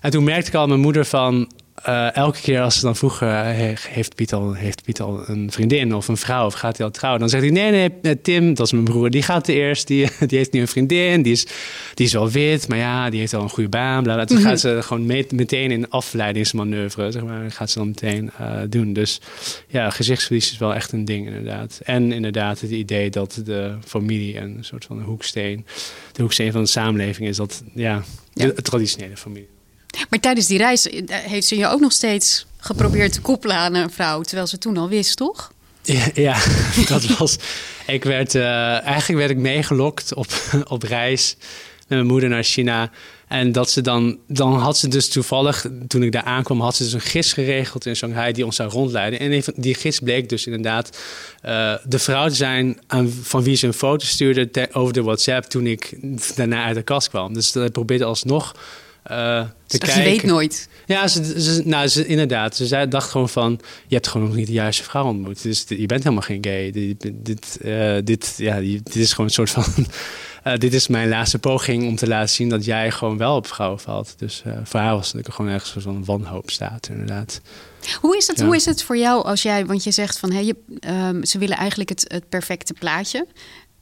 En 0.02 0.12
toen 0.12 0.24
merkte 0.24 0.48
ik 0.50 0.56
al 0.56 0.67
mijn 0.67 0.80
moeder 0.80 1.06
van... 1.06 1.52
eh, 1.75 2.15
elke 2.15 2.39
keer 2.41 2.62
als 2.62 2.75
ze 2.75 2.81
dan 2.81 2.95
vroegen, 2.95 3.27
he- 3.55 3.73
heeft, 3.89 4.15
Piet 4.15 4.33
al, 4.33 4.53
heeft 4.53 4.83
Piet 4.83 5.01
al 5.01 5.23
een 5.29 5.51
vriendin 5.51 5.95
of 5.95 6.07
een 6.07 6.17
vrouw 6.17 6.45
of 6.45 6.53
gaat 6.53 6.77
hij 6.77 6.86
al 6.86 6.91
trouwen? 6.91 7.19
Dan 7.21 7.29
zegt 7.29 7.43
hij, 7.43 7.51
nee, 7.51 7.71
nee, 7.71 7.89
eh, 8.01 8.12
Tim, 8.21 8.53
dat 8.53 8.65
is 8.65 8.71
mijn 8.71 8.83
broer, 8.83 9.09
die 9.09 9.21
gaat 9.23 9.47
eerst. 9.47 9.88
Die, 9.88 10.07
die 10.27 10.38
heeft 10.38 10.51
nu 10.51 10.59
een 10.59 10.67
vriendin, 10.67 11.21
die 11.21 11.31
is, 11.31 11.47
die 11.93 12.05
is 12.05 12.13
wel 12.13 12.29
wit, 12.29 12.67
maar 12.67 12.77
ja, 12.77 13.09
die 13.09 13.19
heeft 13.19 13.33
al 13.33 13.41
een 13.41 13.49
goede 13.49 13.69
baan. 13.69 14.03
Bla, 14.03 14.13
bla. 14.13 14.25
Toen 14.25 14.38
Mhm. 14.38 14.47
gaat 14.47 14.59
ze 14.59 14.79
gewoon 14.81 15.05
met- 15.05 15.31
meteen 15.31 15.71
in 15.71 15.89
afleidingsmanoeuvre, 15.89 17.12
zeg 17.12 17.23
maar, 17.23 17.51
gaat 17.51 17.69
ze 17.69 17.77
dan 17.77 17.88
meteen 17.88 18.31
eh, 18.38 18.51
doen. 18.69 18.93
Dus 18.93 19.21
ja, 19.67 19.89
gezichtsverlies 19.89 20.51
is 20.51 20.57
wel 20.57 20.73
echt 20.75 20.91
een 20.91 21.05
ding 21.05 21.27
inderdaad. 21.27 21.79
En 21.83 22.12
inderdaad 22.12 22.59
het 22.59 22.71
idee 22.71 23.09
dat 23.09 23.41
de 23.45 23.75
familie 23.86 24.38
een 24.38 24.57
soort 24.62 24.86
van 24.86 25.01
hoeksteen, 25.01 25.65
de 26.12 26.21
hoeksteen 26.21 26.51
van 26.51 26.62
de 26.62 26.67
samenleving 26.69 27.27
is, 27.29 27.36
dat 27.38 27.63
ja, 27.73 28.03
de 28.33 28.53
traditionele 28.53 29.17
familie. 29.17 29.47
Maar 30.10 30.19
tijdens 30.19 30.47
die 30.47 30.58
reis 30.58 30.89
eh, 30.89 31.03
heeft 31.08 31.47
ze 31.47 31.58
je 31.58 31.67
ook 31.67 31.79
nog 31.79 31.91
steeds 31.91 32.45
geprobeerd 32.58 33.13
te 33.13 33.21
koppelen 33.21 33.56
aan 33.56 33.73
een 33.73 33.91
vrouw, 33.91 34.21
terwijl 34.21 34.47
ze 34.47 34.58
toen 34.58 34.77
al 34.77 34.89
wist, 34.89 35.17
toch? 35.17 35.51
Ja, 36.13 36.38
dat 36.88 37.06
was. 37.06 37.38
Ik 37.88 38.03
werd, 38.03 38.36
eh, 38.36 38.86
eigenlijk 38.86 39.19
werd 39.19 39.29
ik 39.29 39.38
meegelokt 39.38 40.13
op, 40.13 40.27
op 40.67 40.84
reis 40.84 41.36
met 41.88 41.97
mijn 41.97 42.06
moeder 42.06 42.29
naar 42.29 42.43
China. 42.43 42.91
En 43.27 43.51
dat 43.51 43.71
ze 43.71 43.82
dan, 43.82 44.17
dan 44.27 44.53
had 44.60 44.77
ze 44.77 44.88
dus 44.88 45.10
toevallig, 45.10 45.65
toen 45.88 46.03
ik 46.03 46.12
daar 46.12 46.23
aankwam, 46.23 46.62
had 46.62 46.75
ze 46.75 46.84
dus 46.84 46.93
een 46.93 47.01
gids 47.01 47.34
geregeld 47.34 47.86
in 47.86 47.95
Shanghai 47.95 48.34
die 48.34 48.45
ons 48.45 48.56
zou 48.56 48.69
rondleiden. 48.69 49.19
En 49.19 49.43
die 49.56 49.75
gids 49.75 49.99
bleek 49.99 50.29
dus 50.29 50.45
inderdaad 50.45 50.97
eh, 51.41 51.73
de 51.84 51.99
vrouw 51.99 52.27
te 52.27 52.36
zijn 52.36 52.79
aan, 52.88 53.10
van 53.21 53.43
wie 53.43 53.56
ze 53.56 53.67
een 53.67 53.73
foto 53.73 54.06
stuurde 54.06 54.69
over 54.71 54.93
de 54.93 55.03
WhatsApp 55.03 55.45
toen 55.45 55.67
ik 55.67 55.97
daarna 56.36 56.63
uit 56.63 56.75
de 56.75 56.82
kast 56.82 57.10
kwam. 57.10 57.34
Dus 57.34 57.51
dat 57.51 57.71
probeerde 57.71 58.03
alsnog 58.03 58.56
je 59.03 59.77
kijken. 59.77 60.03
weet 60.03 60.23
nooit. 60.23 60.69
Ja, 60.85 61.07
ze, 61.07 61.41
ze- 61.41 61.61
nou, 61.65 61.87
ze, 61.87 62.05
inderdaad. 62.05 62.55
Ze 62.55 62.65
zei, 62.65 62.87
dacht 62.87 63.09
gewoon 63.09 63.29
van, 63.29 63.59
je 63.87 63.95
hebt 63.95 64.07
gewoon 64.07 64.27
nog 64.27 64.35
niet 64.35 64.47
de 64.47 64.53
juiste 64.53 64.83
vrouw 64.83 65.05
ontmoet. 65.05 65.41
Dus 65.43 65.63
je 65.67 65.85
bent 65.85 66.03
helemaal 66.03 66.25
geen 66.25 66.43
gay. 66.43 66.71
Dit, 66.71 67.11
dit, 67.13 67.57
eh, 67.61 67.95
dit, 68.03 68.33
ja, 68.37 68.59
dit 68.59 68.95
is 68.95 69.09
gewoon 69.11 69.25
een 69.25 69.31
soort 69.33 69.49
van 69.49 69.63
eh, 70.43 70.57
dit 70.57 70.73
is 70.73 70.87
mijn 70.87 71.09
laatste 71.09 71.39
poging 71.39 71.87
om 71.87 71.95
te 71.95 72.07
laten 72.07 72.29
zien 72.35 72.49
dat 72.49 72.65
jij 72.65 72.91
gewoon 72.91 73.17
wel 73.17 73.35
op 73.35 73.47
vrouwen 73.47 73.79
valt. 73.79 74.13
Dus 74.17 74.43
uh, 74.47 74.53
voor 74.63 74.79
haar 74.79 74.95
was 74.95 75.05
het 75.05 75.15
natuurlijk 75.15 75.35
gewoon 75.35 75.51
ergens 75.51 75.75
zo'n 75.83 76.05
wanhoop 76.05 76.49
staat, 76.49 76.87
inderdaad. 76.91 77.41
Hoe 78.01 78.17
is, 78.17 78.27
het, 78.27 78.39
Ja. 78.39 78.45
hoe 78.45 78.55
is 78.55 78.65
het 78.65 78.83
voor 78.83 78.97
jou 78.97 79.23
als 79.25 79.41
jij, 79.41 79.65
want 79.65 79.83
je 79.83 79.91
zegt 79.91 80.19
van 80.19 80.31
hey, 80.31 80.45
je, 80.45 80.55
ehm, 80.79 81.23
ze 81.23 81.37
willen 81.37 81.57
eigenlijk 81.57 81.89
het, 81.89 82.05
het 82.07 82.29
perfecte 82.29 82.73
plaatje. 82.73 83.27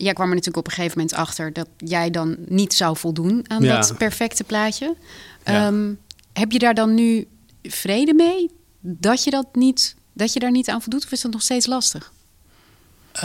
Jij 0.01 0.13
kwam 0.13 0.27
er 0.27 0.35
natuurlijk 0.35 0.65
op 0.65 0.67
een 0.67 0.73
gegeven 0.73 0.97
moment 0.97 1.17
achter 1.17 1.53
dat 1.53 1.67
jij 1.77 2.09
dan 2.09 2.35
niet 2.47 2.73
zou 2.73 2.97
voldoen 2.97 3.45
aan 3.47 3.63
Ja. 3.63 3.75
dat 3.75 3.97
perfecte 3.97 4.43
plaatje. 4.43 4.95
Ja. 5.45 5.67
Ehm, 5.67 5.93
heb 6.33 6.51
je 6.51 6.59
daar 6.59 6.73
dan 6.73 6.93
nu 6.93 7.27
vrede 7.63 8.13
mee 8.13 8.49
dat 8.79 9.23
je, 9.23 9.31
dat, 9.31 9.47
niet, 9.53 9.95
dat 10.13 10.33
je 10.33 10.39
daar 10.39 10.51
niet 10.51 10.69
aan 10.69 10.81
voldoet? 10.81 11.03
Of 11.05 11.11
is 11.11 11.21
dat 11.21 11.31
nog 11.31 11.41
steeds 11.41 11.65
lastig? 11.65 12.11
Eh, 13.11 13.21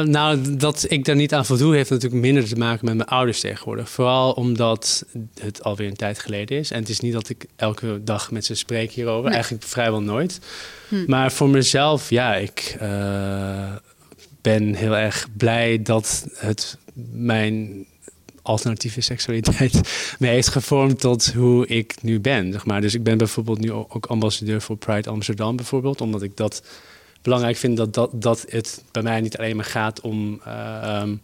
nou, 0.00 0.56
dat 0.56 0.84
ik 0.88 1.04
daar 1.04 1.16
niet 1.16 1.34
aan 1.34 1.46
voldoe, 1.46 1.74
heeft 1.74 1.90
natuurlijk 1.90 2.22
minder 2.22 2.48
te 2.48 2.56
maken 2.56 2.84
met 2.84 2.96
mijn 2.96 3.08
ouders 3.08 3.40
tegenwoordig. 3.40 3.90
Vooral 3.90 4.32
omdat 4.32 5.04
het 5.40 5.62
alweer 5.64 5.88
een 5.88 5.96
tijd 5.96 6.18
geleden 6.18 6.58
is. 6.58 6.70
En 6.70 6.78
het 6.80 6.88
is 6.88 7.00
niet 7.00 7.12
dat 7.12 7.28
ik 7.28 7.46
elke 7.56 8.00
dag 8.04 8.30
met 8.30 8.44
ze 8.44 8.54
spreek 8.54 8.92
hierover. 8.92 9.24
Nee. 9.24 9.32
Eigenlijk 9.32 9.64
vrijwel 9.64 10.02
nooit. 10.02 10.40
Hm. 10.88 11.04
Maar 11.06 11.32
voor 11.32 11.48
mezelf, 11.48 12.10
ja, 12.10 12.34
ik 12.34 12.76
eh, 12.80 12.88
ben 14.42 14.74
heel 14.74 14.96
erg 14.96 15.28
blij 15.36 15.82
dat 15.82 16.26
het 16.34 16.78
mijn 17.12 17.86
alternatieve 18.42 19.00
seksualiteit 19.00 19.80
me 20.18 20.26
heeft 20.26 20.48
gevormd 20.48 21.00
tot 21.00 21.32
hoe 21.32 21.66
ik 21.66 21.94
nu 22.02 22.20
ben. 22.20 22.52
Zeg 22.52 22.64
maar. 22.64 22.80
Dus 22.80 22.94
ik 22.94 23.02
ben 23.02 23.18
bijvoorbeeld 23.18 23.58
nu 23.58 23.72
ook 23.72 24.06
ambassadeur 24.06 24.60
voor 24.60 24.76
Pride 24.76 25.10
Amsterdam 25.10 25.56
bijvoorbeeld, 25.56 26.00
omdat 26.00 26.22
ik 26.22 26.36
dat 26.36 26.62
belangrijk 27.22 27.56
vind 27.56 27.76
dat, 27.76 27.94
dat, 27.94 28.10
dat 28.14 28.44
het 28.48 28.84
bij 28.92 29.02
mij 29.02 29.20
niet 29.20 29.38
alleen 29.38 29.56
maar 29.56 29.64
gaat 29.64 30.00
om 30.00 30.40
eh, 30.44 30.82
ehm, 30.82 31.16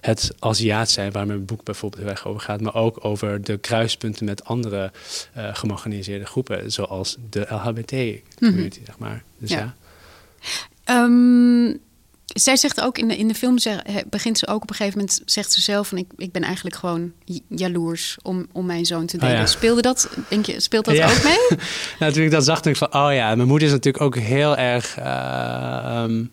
het 0.00 0.34
Aziat 0.38 0.90
zijn, 0.90 1.12
waar 1.12 1.26
mijn 1.26 1.44
boek 1.44 1.64
bijvoorbeeld 1.64 2.02
heel 2.02 2.10
erg 2.10 2.26
over 2.26 2.40
gaat, 2.40 2.60
maar 2.60 2.74
ook 2.74 3.04
over 3.04 3.44
de 3.44 3.58
kruispunten 3.58 4.24
met 4.24 4.44
andere 4.44 4.92
eh 5.32 5.54
gemarginaliseerde 5.54 6.26
groepen, 6.26 6.72
zoals 6.72 7.16
de 7.30 7.46
LHBT-community, 7.48 8.80
zeg 8.86 8.98
maar. 8.98 9.22
Dus 9.38 9.50
Ja. 9.50 9.58
ja. 9.58 9.74
Ehm, 10.84 11.76
zij 12.32 12.56
zegt 12.56 12.80
ook 12.80 12.98
in 12.98 13.08
de, 13.08 13.16
in 13.16 13.28
de 13.28 13.34
film, 13.34 13.58
zeg, 13.58 13.80
he- 13.90 14.00
begint 14.10 14.38
ze 14.38 14.46
ook 14.46 14.62
op 14.62 14.70
een 14.70 14.76
gegeven 14.76 14.98
moment, 14.98 15.20
zegt 15.24 15.52
ze 15.52 15.60
zelf 15.60 15.88
van 15.88 15.98
ik, 15.98 16.06
ik 16.16 16.32
ben 16.32 16.42
eigenlijk 16.42 16.76
gewoon 16.76 17.12
jaloers 17.48 18.16
om, 18.22 18.46
om 18.52 18.66
mijn 18.66 18.84
zoon 18.86 19.06
te 19.06 19.16
Oh, 19.16 19.22
delen. 19.22 19.36
ja. 19.36 19.46
Speelde 19.46 19.82
dat, 19.82 20.08
denk 20.28 20.46
je, 20.46 20.60
speelt 20.60 20.84
dat 20.84 20.96
Ja. 20.96 21.10
ook 21.10 21.22
mee? 21.24 21.58
nou, 21.98 22.12
toen 22.12 22.22
ik 22.22 22.30
dat 22.30 22.44
zag, 22.44 22.62
ik 22.64 22.76
van, 22.76 22.94
oh 22.94 23.12
ja, 23.12 23.34
mijn 23.34 23.48
moeder 23.48 23.66
is 23.68 23.74
natuurlijk 23.74 24.04
ook 24.04 24.16
heel 24.16 24.56
erg... 24.56 24.96
eh, 24.96 25.04
ehm, 25.84 26.24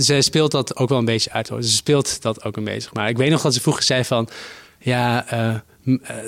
ze 0.00 0.20
speelt 0.22 0.50
dat 0.50 0.76
ook 0.76 0.88
wel 0.88 0.98
een 0.98 1.04
beetje 1.04 1.32
uit. 1.32 1.48
hoor. 1.48 1.62
Ze 1.62 1.70
speelt 1.70 2.22
dat 2.22 2.44
ook 2.44 2.56
een 2.56 2.64
beetje. 2.64 2.88
Maar 2.92 3.08
ik 3.08 3.16
weet 3.16 3.30
nog 3.30 3.42
dat 3.42 3.54
ze 3.54 3.60
vroeger 3.60 3.82
zei 3.82 4.04
van... 4.04 4.28
Ja, 4.78 5.26
eh, 5.26 5.48
eh, 5.48 5.54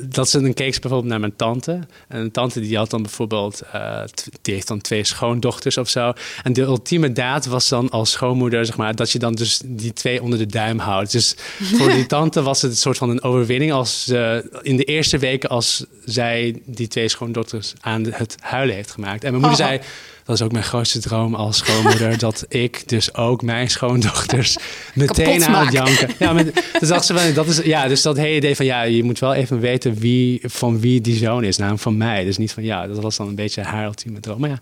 dat 0.09 0.29
ze 0.29 0.41
dan 0.41 0.55
keek 0.55 0.75
ze 0.75 0.81
bijvoorbeeld 0.81 1.11
naar 1.11 1.21
mijn 1.21 1.37
tante. 1.37 1.81
En 2.09 2.21
een 2.21 2.31
tante 2.31 2.61
die 2.61 2.77
had 2.77 2.91
dan 2.91 3.03
bijvoorbeeld... 3.03 3.63
eh, 3.73 4.03
die 4.43 4.55
heeft 4.55 4.69
dan 4.69 4.81
twee 4.81 5.05
schoondochters 5.05 5.77
of 5.77 5.89
zo. 5.89 6.13
En 6.43 6.53
de 6.53 6.63
ultieme 6.63 7.13
daad 7.13 7.47
was 7.47 7.69
dan 7.69 7.91
als 7.91 8.11
schoonmoeder... 8.11 8.67
Zeg 8.67 8.77
maar, 8.77 8.95
dat 8.95 9.11
je 9.11 9.19
dan 9.19 9.35
dus 9.35 9.61
die 9.65 9.93
twee 9.93 10.23
onder 10.23 10.39
de 10.39 10.47
duim 10.47 10.79
houdt. 10.79 11.13
Dus 11.13 11.35
voor 11.59 11.91
die 11.91 12.07
tante 12.17 12.43
was 12.43 12.63
het 12.63 12.71
een 12.71 12.77
soort 12.77 12.99
van 12.99 13.11
een 13.11 13.23
overwinning... 13.23 13.73
als 13.73 14.05
ze 14.05 14.49
in 14.63 14.77
de 14.77 14.85
eerste 14.85 15.19
weken 15.19 15.49
als 15.49 15.85
zij 16.05 16.63
die 16.65 16.89
twee 16.89 17.09
schoondochters 17.09 17.73
aan 17.81 18.05
het 18.11 18.37
huilen 18.41 18.75
heeft 18.75 18.91
gemaakt. 18.91 19.25
En 19.25 19.31
mijn 19.31 19.43
moeder 19.43 19.61
Oh. 19.61 19.67
zei... 19.67 19.81
Dat 20.27 20.37
is 20.37 20.43
ook 20.43 20.53
mijn 20.53 20.65
grootste 20.65 21.01
droom 21.01 21.35
als 21.35 21.57
schoonmoeder. 21.57 22.19
dat 22.29 22.45
ik 22.49 22.89
dus 22.89 23.15
ook 23.15 23.43
mijn 23.43 23.71
schoondochters 23.71 24.57
meteen 24.95 25.45
aan 25.45 25.65
het 25.65 25.73
janken. 25.73 26.09
Ja, 26.19 26.45
dacht 26.81 27.07
ze 27.07 27.19
van, 27.19 27.35
dat 27.35 27.47
is, 27.47 27.59
ja, 27.59 27.89
dus 27.89 28.03
dat 28.03 28.17
hele 28.17 28.37
idee 28.37 28.57
van 28.57 28.67
ja, 28.67 28.83
je 28.83 29.03
moet 29.03 29.19
wel 29.19 29.35
even 29.35 29.61
weten 29.61 29.95
wie, 29.95 30.41
van 30.43 30.81
wie 30.81 31.01
die 31.01 31.17
zoon 31.17 31.45
is. 31.45 31.57
Namelijk 31.57 31.83
van 31.83 31.97
mij. 31.97 32.25
Dus 32.25 32.37
niet 32.37 32.53
van 32.53 32.63
ja, 32.63 32.87
dat 32.87 32.99
was 32.99 33.17
dan 33.17 33.29
een 33.29 33.35
beetje 33.35 33.63
haar 33.63 33.85
ultieme 33.85 34.21
droom. 34.21 34.41
Maar 34.41 34.51
ja, 34.51 34.61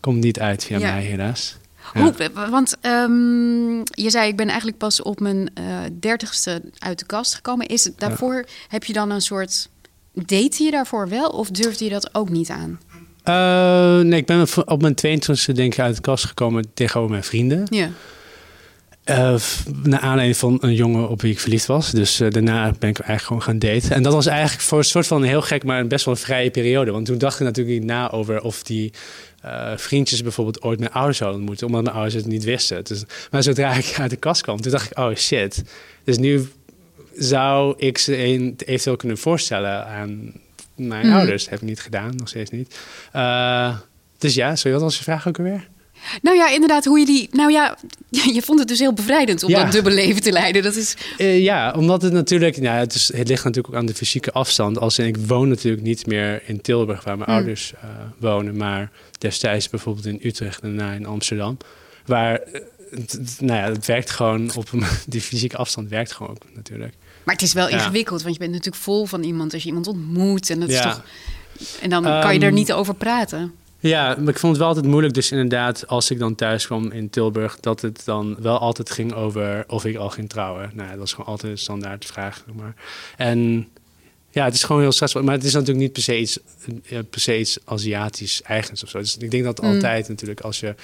komt 0.00 0.20
niet 0.20 0.40
uit 0.40 0.64
via 0.64 0.78
Ja. 0.78 0.92
mij 0.92 1.02
helaas. 1.02 1.56
Ja. 1.94 2.00
Hoe, 2.00 2.30
want 2.50 2.76
ehm, 2.80 3.76
je 3.78 4.10
zei, 4.10 4.28
ik 4.28 4.36
ben 4.36 4.48
eigenlijk 4.48 4.78
pas 4.78 5.02
op 5.02 5.20
mijn 5.20 5.50
eh, 5.54 5.64
dertigste 6.00 6.62
uit 6.78 6.98
de 6.98 7.06
kast 7.06 7.34
gekomen. 7.34 7.66
Is 7.66 7.84
het 7.84 7.98
daarvoor, 7.98 8.44
heb 8.68 8.84
je 8.84 8.92
dan 8.92 9.10
een 9.10 9.20
soort... 9.20 9.68
Date 10.14 10.64
je 10.64 10.70
daarvoor 10.70 11.08
wel 11.08 11.28
of 11.28 11.50
durfde 11.50 11.84
je 11.84 11.90
dat 11.90 12.14
ook 12.14 12.28
niet 12.28 12.50
aan? 12.50 12.80
Eh, 13.22 13.98
nee, 13.98 14.20
ik 14.20 14.26
ben 14.26 14.46
op 14.64 14.80
mijn 14.80 14.94
22e 14.94 15.52
denk 15.52 15.72
ik 15.72 15.78
uit 15.78 15.94
de 15.94 16.00
kast 16.00 16.24
gekomen 16.24 16.64
tegenover 16.74 17.10
mijn 17.10 17.24
vrienden. 17.24 17.66
Ja. 17.70 17.90
Eh, 19.04 19.34
naar 19.82 20.00
aanleiding 20.00 20.36
van 20.36 20.58
een 20.60 20.74
jongen 20.74 21.08
op 21.08 21.20
wie 21.20 21.32
ik 21.32 21.40
verliefd 21.40 21.66
was. 21.66 21.90
Dus 21.90 22.20
eh, 22.20 22.30
daarna 22.30 22.64
ben 22.64 22.90
ik 22.90 22.98
eigenlijk 22.98 23.22
gewoon 23.22 23.42
gaan 23.42 23.58
daten. 23.58 23.90
En 23.90 24.02
dat 24.02 24.12
was 24.12 24.26
eigenlijk 24.26 24.62
voor 24.62 24.78
een 24.78 24.84
soort 24.84 25.06
van 25.06 25.22
heel 25.22 25.42
gek, 25.42 25.64
maar 25.64 25.80
een 25.80 25.88
best 25.88 26.04
wel 26.04 26.14
een 26.14 26.20
vrije 26.20 26.50
periode. 26.50 26.90
Want 26.90 27.06
toen 27.06 27.18
dacht 27.18 27.40
ik 27.40 27.46
natuurlijk 27.46 27.78
niet 27.78 27.88
na 27.88 28.10
over 28.10 28.40
of 28.40 28.62
die 28.62 28.92
vriendjes 29.76 30.22
bijvoorbeeld 30.22 30.62
ooit 30.62 30.78
mijn 30.78 30.92
ouders 30.92 31.18
zouden 31.18 31.38
ontmoeten. 31.38 31.66
Omdat 31.66 31.82
mijn 31.82 31.94
ouders 31.94 32.14
het 32.14 32.26
niet 32.26 32.44
wisten. 32.44 32.84
Dus, 32.84 33.04
maar 33.30 33.42
zodra 33.42 33.72
ik 33.72 33.96
uit 33.98 34.10
de 34.10 34.16
kast 34.16 34.42
kwam, 34.42 34.60
toen 34.60 34.72
dacht 34.72 34.90
ik, 34.90 34.98
oh 34.98 35.14
shit. 35.14 35.62
Dus 36.04 36.18
nu 36.18 36.48
zou 37.16 37.74
ik 37.76 37.98
ze 37.98 38.24
een, 38.24 38.54
eventueel 38.66 38.96
kunnen 38.96 39.18
voorstellen 39.18 39.86
aan 39.86 40.32
mijn 40.88 41.06
Mhm. 41.06 41.16
ouders. 41.16 41.48
Heb 41.48 41.60
ik 41.60 41.68
niet 41.68 41.80
gedaan, 41.80 42.16
nog 42.16 42.28
steeds 42.28 42.50
niet. 42.50 42.78
Eh, 43.12 43.76
dus 44.18 44.34
ja, 44.34 44.56
sorry, 44.56 44.72
wat 44.72 44.82
was 44.82 44.96
je 44.96 45.02
vraag 45.02 45.28
ook 45.28 45.38
alweer? 45.38 45.68
Nou 46.22 46.36
ja, 46.36 46.48
inderdaad, 46.50 46.84
hoe 46.84 46.98
je 46.98 47.06
die... 47.06 47.28
Nou 47.32 47.52
ja, 47.52 47.76
je 48.34 48.42
vond 48.42 48.58
het 48.58 48.68
dus 48.68 48.78
heel 48.78 48.92
bevrijdend 48.92 49.42
om 49.42 49.50
Ja. 49.50 49.62
dat 49.62 49.72
dubbele 49.72 49.94
leven 49.94 50.22
te 50.22 50.32
leiden. 50.32 50.62
Dat 50.62 50.74
is... 50.76 50.96
Eh, 51.18 51.40
ja, 51.42 51.72
omdat 51.76 52.02
het 52.02 52.12
natuurlijk, 52.12 52.60
nou, 52.60 52.78
het, 52.78 52.94
is, 52.94 53.12
het 53.16 53.28
ligt 53.28 53.44
natuurlijk 53.44 53.74
ook 53.74 53.80
aan 53.80 53.86
de 53.86 53.94
fysieke 53.94 54.32
afstand. 54.32 54.78
Als 54.78 54.98
in, 54.98 55.06
ik 55.06 55.16
woon 55.16 55.48
natuurlijk 55.48 55.82
niet 55.82 56.06
meer 56.06 56.42
in 56.46 56.60
Tilburg, 56.60 57.04
waar 57.04 57.16
mijn 57.18 57.28
Hmm. 57.30 57.38
ouders 57.38 57.72
eh, 57.74 57.88
wonen, 58.18 58.56
maar 58.56 58.90
destijds 59.18 59.68
bijvoorbeeld 59.68 60.06
in 60.06 60.20
Utrecht 60.22 60.60
en 60.62 60.76
daarna 60.76 60.92
in 60.94 61.06
Amsterdam. 61.06 61.56
Waar, 62.06 62.40
nou 63.38 63.58
ja, 63.60 63.68
het 63.72 63.86
werkt 63.86 64.10
gewoon 64.10 64.54
op 64.54 64.72
een, 64.72 64.82
die 65.06 65.20
fysieke 65.20 65.56
afstand 65.56 65.88
werkt 65.88 66.12
gewoon 66.12 66.30
ook 66.32 66.42
natuurlijk. 66.54 66.94
Maar 67.24 67.34
het 67.34 67.44
is 67.44 67.52
wel 67.52 67.68
ingewikkeld, 67.68 68.22
want 68.22 68.34
je 68.34 68.40
bent 68.40 68.52
natuurlijk 68.52 68.82
vol 68.82 69.06
van 69.06 69.22
iemand 69.22 69.52
als 69.52 69.62
je 69.62 69.68
iemand 69.68 69.86
ontmoet. 69.86 70.50
En, 70.50 70.60
dat 70.60 70.68
is 70.68 70.80
toch... 70.80 71.02
en 71.80 71.90
dan 71.90 72.02
kan 72.02 72.34
je 72.34 72.40
er 72.40 72.46
Ehm, 72.46 72.54
niet 72.54 72.72
over 72.72 72.94
praten. 72.94 73.54
Ja, 73.78 74.16
maar 74.18 74.28
ik 74.28 74.38
vond 74.38 74.52
het 74.52 74.58
wel 74.58 74.68
altijd 74.68 74.86
moeilijk. 74.86 75.14
Dus 75.14 75.30
inderdaad, 75.30 75.86
als 75.86 76.10
ik 76.10 76.18
dan 76.18 76.34
thuis 76.34 76.66
kwam 76.66 76.90
in 76.90 77.10
Tilburg, 77.10 77.60
dat 77.60 77.80
het 77.80 78.02
dan 78.04 78.36
wel 78.40 78.58
altijd 78.58 78.90
ging 78.90 79.12
over 79.12 79.64
of 79.66 79.84
ik 79.84 79.96
al 79.96 80.10
ging 80.10 80.28
trouwen. 80.28 80.70
Nou, 80.74 80.88
dat 80.88 80.98
was 80.98 81.10
gewoon 81.12 81.26
altijd 81.26 81.52
een 81.52 81.58
standaard 81.58 82.04
vraag. 82.04 82.44
Maar. 82.54 82.74
En 83.16 83.68
ja, 84.32 84.44
het 84.44 84.54
is 84.54 84.62
gewoon 84.62 84.82
heel 84.82 84.92
stressvol. 84.92 85.22
Maar 85.22 85.34
het 85.34 85.44
is 85.44 85.52
natuurlijk 85.52 85.80
niet 85.80 85.92
per 85.92 86.02
se 86.02 86.18
iets, 86.18 86.38
eh, 86.88 86.98
per 87.10 87.20
se 87.20 87.38
iets 87.38 87.58
Aziatisch 87.64 88.42
eigens 88.42 88.82
of 88.82 88.88
zo. 88.88 88.98
Dus 88.98 89.16
ik 89.16 89.30
denk 89.30 89.44
dat 89.44 89.60
Mm. 89.62 89.68
altijd 89.68 90.08
natuurlijk 90.08 90.40
als 90.40 90.60
je 90.60 90.74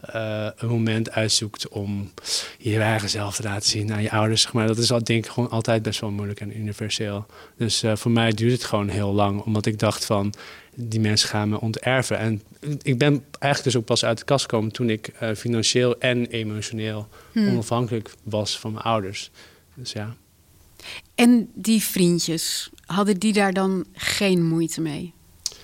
eh, 0.00 0.48
een 0.56 0.68
moment 0.68 1.10
uitzoekt 1.10 1.68
om 1.68 2.10
je 2.58 2.78
ware 2.78 3.08
zelf 3.08 3.36
te 3.36 3.42
laten 3.42 3.68
zien 3.68 3.92
aan 3.92 4.02
je 4.02 4.10
ouders, 4.10 4.42
zeg 4.42 4.52
maar, 4.52 4.66
dat 4.66 4.78
is 4.78 4.92
al 4.92 5.04
denk 5.04 5.24
ik 5.24 5.30
gewoon 5.30 5.50
altijd 5.50 5.82
best 5.82 6.00
wel 6.00 6.10
moeilijk 6.10 6.40
en 6.40 6.58
universeel. 6.58 7.26
Dus 7.56 7.82
eh, 7.82 7.96
voor 7.96 8.10
mij 8.10 8.32
duurt 8.32 8.52
het 8.52 8.64
gewoon 8.64 8.88
heel 8.88 9.12
lang, 9.12 9.40
omdat 9.40 9.66
ik 9.66 9.78
dacht 9.78 10.04
van 10.04 10.34
die 10.74 11.00
mensen 11.00 11.28
gaan 11.28 11.48
me 11.48 11.60
onterven. 11.60 12.18
En 12.18 12.42
ik 12.82 12.98
ben 12.98 13.24
eigenlijk 13.38 13.64
dus 13.64 13.76
ook 13.76 13.84
pas 13.84 14.04
uit 14.04 14.18
de 14.18 14.24
kast 14.24 14.42
gekomen 14.42 14.72
toen 14.72 14.90
ik 14.90 15.10
financieel 15.36 15.98
en 15.98 16.26
emotioneel 16.26 17.08
Hmm. 17.32 17.48
onafhankelijk 17.48 18.14
was 18.22 18.58
van 18.58 18.72
mijn 18.72 18.84
ouders. 18.84 19.30
Dus 19.74 19.92
ja. 19.92 20.16
En 21.14 21.50
die 21.54 21.82
vriendjes, 21.82 22.70
hadden 22.92 23.18
die 23.18 23.32
daar 23.32 23.52
dan 23.52 23.84
geen 23.92 24.44
moeite 24.46 24.80
mee? 24.80 25.12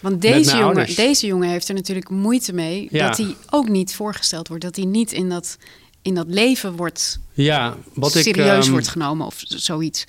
Want 0.01 0.23
deze 0.23 0.57
jongen, 0.57 0.95
deze 0.95 1.27
jongen 1.27 1.49
heeft 1.49 1.69
er 1.69 1.75
natuurlijk 1.75 2.09
moeite 2.11 2.53
mee 2.53 2.89
Ja. 2.91 3.07
dat 3.09 3.17
hij 3.17 3.35
ook 3.51 3.69
niet 3.69 3.95
voorgesteld 3.95 4.49
wordt. 4.49 4.63
Dat 4.63 4.77
hij 4.77 4.85
niet 4.85 5.13
in 5.13 5.29
dat, 5.29 5.59
in 6.03 6.15
dat 6.15 6.27
leven 6.29 6.77
wordt 6.77 7.21
Ja, 7.33 7.77
wat 7.95 8.15
ik, 8.15 8.23
serieus 8.23 8.65
ehm, 8.65 8.71
wordt 8.73 8.89
genomen 8.89 9.27
of 9.27 9.37
zoiets. 9.47 10.05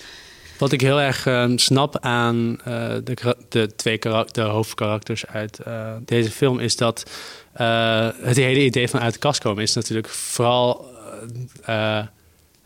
Wat 0.58 0.72
ik 0.72 0.82
heel 0.82 1.02
erg 1.02 1.26
ehm, 1.26 1.58
snap 1.58 2.00
aan 2.00 2.58
eh, 2.64 2.94
de, 3.04 3.36
de 3.50 3.76
twee 3.76 3.98
karak- 3.98 4.34
de 4.34 4.42
hoofdkarakters 4.42 5.26
uit 5.26 5.60
eh, 5.60 5.94
deze 6.06 6.32
film 6.32 6.60
is 6.60 6.76
dat 6.76 7.04
eh, 7.54 8.10
het 8.22 8.38
hele 8.38 8.64
idee 8.64 8.88
van 8.90 9.00
uit 9.00 9.14
de 9.14 9.20
kast 9.20 9.40
komen 9.42 9.64
is 9.64 9.74
natuurlijk 9.74 10.08
vooral. 10.10 10.86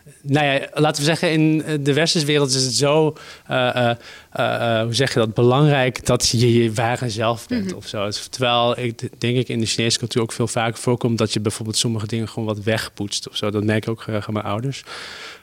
Eh, 0.05 0.11
eh, 0.11 0.13
nou 0.21 0.45
ja, 0.45 0.67
laten 0.73 1.01
we 1.01 1.07
zeggen, 1.07 1.31
in 1.31 1.63
de 1.83 1.93
westerse 1.93 2.25
wereld 2.25 2.49
is 2.49 2.63
het 2.63 2.73
zo, 2.73 3.15
eh, 3.47 3.75
eh, 3.75 3.95
eh, 4.31 4.77
eh, 4.79 4.83
hoe 4.83 4.93
zeg 4.93 5.13
je 5.13 5.19
dat, 5.19 5.33
belangrijk 5.33 6.05
dat 6.05 6.29
je 6.29 6.63
je 6.63 6.73
ware 6.73 7.09
zelf 7.09 7.47
bent 7.47 7.65
Mhm. 7.65 7.75
of 7.75 7.87
zo. 7.87 8.09
Terwijl 8.29 8.79
ik 8.79 9.09
denk 9.21 9.37
ik 9.37 9.49
in 9.49 9.59
de 9.59 9.65
Chinese 9.65 9.97
cultuur 9.99 10.21
ook 10.21 10.31
veel 10.31 10.47
vaker 10.47 10.79
voorkomt 10.79 11.17
dat 11.17 11.33
je 11.33 11.39
bijvoorbeeld 11.39 11.77
sommige 11.77 12.07
dingen 12.07 12.29
gewoon 12.29 12.47
wat 12.47 12.59
wegpoetst 12.63 13.29
of 13.29 13.35
zo. 13.35 13.49
Dat 13.51 13.63
merk 13.63 13.83
ik 13.83 13.89
ook 13.89 14.01
graag 14.01 14.27
aan 14.27 14.33
mijn 14.33 14.45
ouders. 14.45 14.83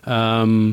Ehm, 0.04 0.72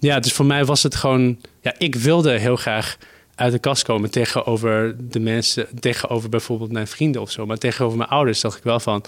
ja, 0.00 0.20
dus 0.20 0.32
voor 0.32 0.46
mij 0.46 0.64
was 0.64 0.82
het 0.82 0.94
gewoon. 0.94 1.38
Ja, 1.60 1.74
ik 1.78 1.94
wilde 1.94 2.38
heel 2.38 2.56
graag 2.56 2.96
uit 3.34 3.52
de 3.52 3.58
kast 3.58 3.82
komen 3.82 4.10
tegenover 4.10 4.96
de 5.10 5.20
mensen, 5.20 5.66
tegenover 5.80 6.28
bijvoorbeeld 6.28 6.72
mijn 6.72 6.86
vrienden 6.86 7.20
of 7.20 7.30
zo. 7.30 7.46
Maar 7.46 7.58
tegenover 7.58 7.98
mijn 7.98 8.10
ouders 8.10 8.40
dacht 8.40 8.56
ik 8.56 8.62
wel 8.62 8.80
van. 8.80 9.04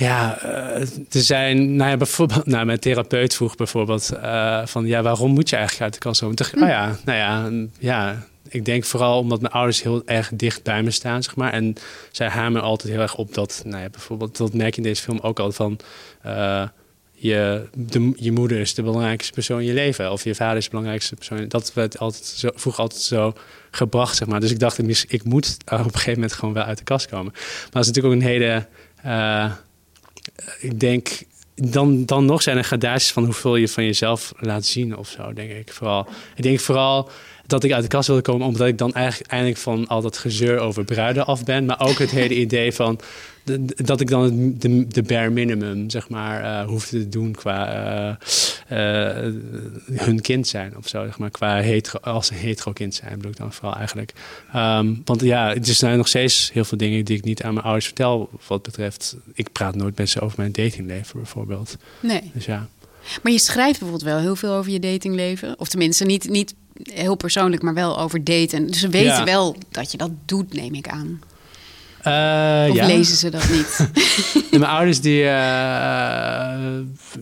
Ja, 0.00 0.44
uh, 0.44 0.80
er 1.10 1.22
zijn, 1.22 1.76
nou 1.76 1.90
ja, 1.90 1.96
bijvoorbeeld, 1.96 2.46
nou, 2.46 2.66
mijn 2.66 2.78
therapeut 2.78 3.34
vroeg 3.34 3.56
bijvoorbeeld 3.56 4.10
uh, 4.14 4.66
van, 4.66 4.86
ja, 4.86 5.02
waarom 5.02 5.30
moet 5.30 5.48
je 5.48 5.56
eigenlijk 5.56 5.84
uit 5.84 5.94
de 5.94 6.08
kast 6.08 6.20
komen? 6.20 6.36
Toen, 6.36 6.62
oh 6.62 6.68
ja, 6.68 6.96
nou 7.04 7.18
ja, 7.18 7.50
ja, 7.78 8.26
ik 8.48 8.64
denk 8.64 8.84
vooral 8.84 9.18
omdat 9.18 9.40
mijn 9.40 9.52
ouders 9.52 9.82
heel 9.82 10.02
erg 10.06 10.30
dicht 10.34 10.62
bij 10.62 10.82
me 10.82 10.90
staan, 10.90 11.22
zeg 11.22 11.36
maar. 11.36 11.52
En 11.52 11.74
zij 12.10 12.28
hameren 12.28 12.66
altijd 12.66 12.92
heel 12.92 13.02
erg 13.02 13.16
op 13.16 13.34
dat, 13.34 13.62
nou 13.64 13.82
ja, 13.82 13.88
bijvoorbeeld, 13.88 14.36
dat 14.36 14.54
merk 14.54 14.74
je 14.74 14.80
in 14.80 14.86
deze 14.86 15.02
film 15.02 15.18
ook 15.18 15.38
al 15.38 15.52
van, 15.52 15.78
uh, 16.26 16.62
je, 17.12 17.68
de, 17.74 18.12
je 18.16 18.32
moeder 18.32 18.60
is 18.60 18.74
de 18.74 18.82
belangrijkste 18.82 19.32
persoon 19.32 19.60
in 19.60 19.66
je 19.66 19.74
leven. 19.74 20.12
Of 20.12 20.24
je 20.24 20.34
vader 20.34 20.56
is 20.56 20.64
de 20.64 20.70
belangrijkste 20.70 21.14
persoon. 21.14 21.48
Dat 21.48 21.72
werd 21.72 21.98
altijd 21.98 22.24
zo, 22.24 22.50
vroeger 22.54 22.82
altijd 22.82 23.02
zo 23.02 23.32
gebracht, 23.70 24.16
zeg 24.16 24.28
maar. 24.28 24.40
Dus 24.40 24.50
ik 24.50 24.58
dacht, 24.58 24.78
ik 25.08 25.24
moet 25.24 25.56
op 25.64 25.78
een 25.78 25.84
gegeven 25.84 26.12
moment 26.12 26.32
gewoon 26.32 26.54
wel 26.54 26.64
uit 26.64 26.78
de 26.78 26.84
kast 26.84 27.06
komen. 27.06 27.32
Maar 27.32 27.70
dat 27.70 27.82
is 27.82 27.86
natuurlijk 27.86 28.14
ook 28.14 28.20
een 28.20 28.26
hele... 28.26 28.66
Uh, 29.06 29.52
ik 30.60 30.80
denk, 30.80 31.08
dan, 31.54 32.04
dan 32.06 32.24
nog 32.24 32.42
zijn 32.42 32.56
er 32.56 32.64
gradaties 32.64 33.12
van 33.12 33.24
hoeveel 33.24 33.56
je 33.56 33.68
van 33.68 33.84
jezelf 33.84 34.32
laat 34.38 34.64
zien 34.64 34.96
of 34.96 35.08
zo, 35.08 35.32
denk 35.32 35.50
ik 35.50 35.72
vooral. 35.72 36.08
Ik 36.36 36.42
denk 36.42 36.60
vooral 36.60 37.10
dat 37.46 37.64
ik 37.64 37.72
uit 37.72 37.82
de 37.82 37.88
kast 37.88 38.06
wilde 38.06 38.22
komen, 38.22 38.46
omdat 38.46 38.66
ik 38.66 38.78
dan 38.78 38.92
eigenlijk 38.92 39.30
eindelijk 39.30 39.58
van 39.58 39.86
al 39.86 40.02
dat 40.02 40.18
gezeur 40.18 40.58
over 40.58 40.84
bruiden 40.84 41.26
af 41.26 41.44
ben. 41.44 41.64
Maar 41.64 41.80
ook 41.80 41.98
het 41.98 42.10
hele 42.10 42.34
idee 42.44 42.72
van 42.72 43.00
dat 43.76 44.00
ik 44.00 44.08
dan 44.08 44.54
de, 44.58 44.86
de 44.88 45.02
bare 45.02 45.30
minimum, 45.30 45.90
zeg 45.90 46.08
maar, 46.08 46.42
uh, 46.42 46.68
hoef 46.68 46.86
te 46.86 47.08
doen 47.08 47.32
qua 47.32 47.74
uh, 48.08 48.14
uh, 48.78 49.32
hun 49.92 50.20
kind 50.20 50.48
zijn 50.48 50.76
of 50.76 50.88
zo, 50.88 51.04
zeg 51.04 51.18
maar, 51.18 51.30
qua 51.30 51.56
hetero, 51.56 51.98
als 51.98 52.30
een 52.30 52.36
hetero 52.36 52.72
kind 52.72 52.94
zijn, 52.94 53.16
bedoel 53.16 53.30
ik 53.30 53.36
dan 53.36 53.52
vooral 53.52 53.76
eigenlijk. 53.76 54.12
Um, 54.56 55.02
want 55.04 55.20
ja, 55.20 55.54
er 55.54 55.64
zijn 55.64 55.96
nog 55.96 56.08
steeds 56.08 56.50
heel 56.52 56.64
veel 56.64 56.78
dingen 56.78 57.04
die 57.04 57.16
ik 57.16 57.24
niet 57.24 57.42
aan 57.42 57.52
mijn 57.52 57.64
ouders 57.64 57.86
vertel, 57.86 58.30
wat 58.46 58.62
betreft, 58.62 59.16
ik 59.34 59.52
praat 59.52 59.74
nooit 59.74 59.96
met 59.96 60.10
ze 60.10 60.20
over 60.20 60.40
mijn 60.40 60.52
datingleven 60.52 61.16
bijvoorbeeld. 61.16 61.76
Nee. 62.00 62.30
Dus 62.34 62.44
ja. 62.44 62.68
Maar 63.22 63.32
je 63.32 63.38
schrijft 63.38 63.78
bijvoorbeeld 63.78 64.10
wel 64.10 64.18
heel 64.18 64.36
veel 64.36 64.52
over 64.52 64.72
je 64.72 64.80
datingleven. 64.80 65.58
Of 65.58 65.68
tenminste, 65.68 66.04
niet, 66.04 66.28
niet 66.28 66.54
heel 66.82 67.14
persoonlijk, 67.14 67.62
maar 67.62 67.74
wel 67.74 67.98
over 67.98 68.24
daten. 68.24 68.66
Dus 68.66 68.80
ze 68.80 68.88
weten 68.88 69.06
Ja. 69.08 69.24
wel 69.24 69.56
dat 69.70 69.90
je 69.90 69.98
dat 69.98 70.10
doet, 70.24 70.54
neem 70.54 70.74
ik 70.74 70.88
aan. 70.88 71.20
Eh, 72.02 72.66
Of 72.70 72.76
ja. 72.76 72.86
lezen 72.86 73.16
ze 73.16 73.30
dat 73.30 73.48
niet? 73.50 73.88
Mijn 74.50 74.64
ouders 74.64 75.00
die, 75.00 75.22
eh, 75.22 75.30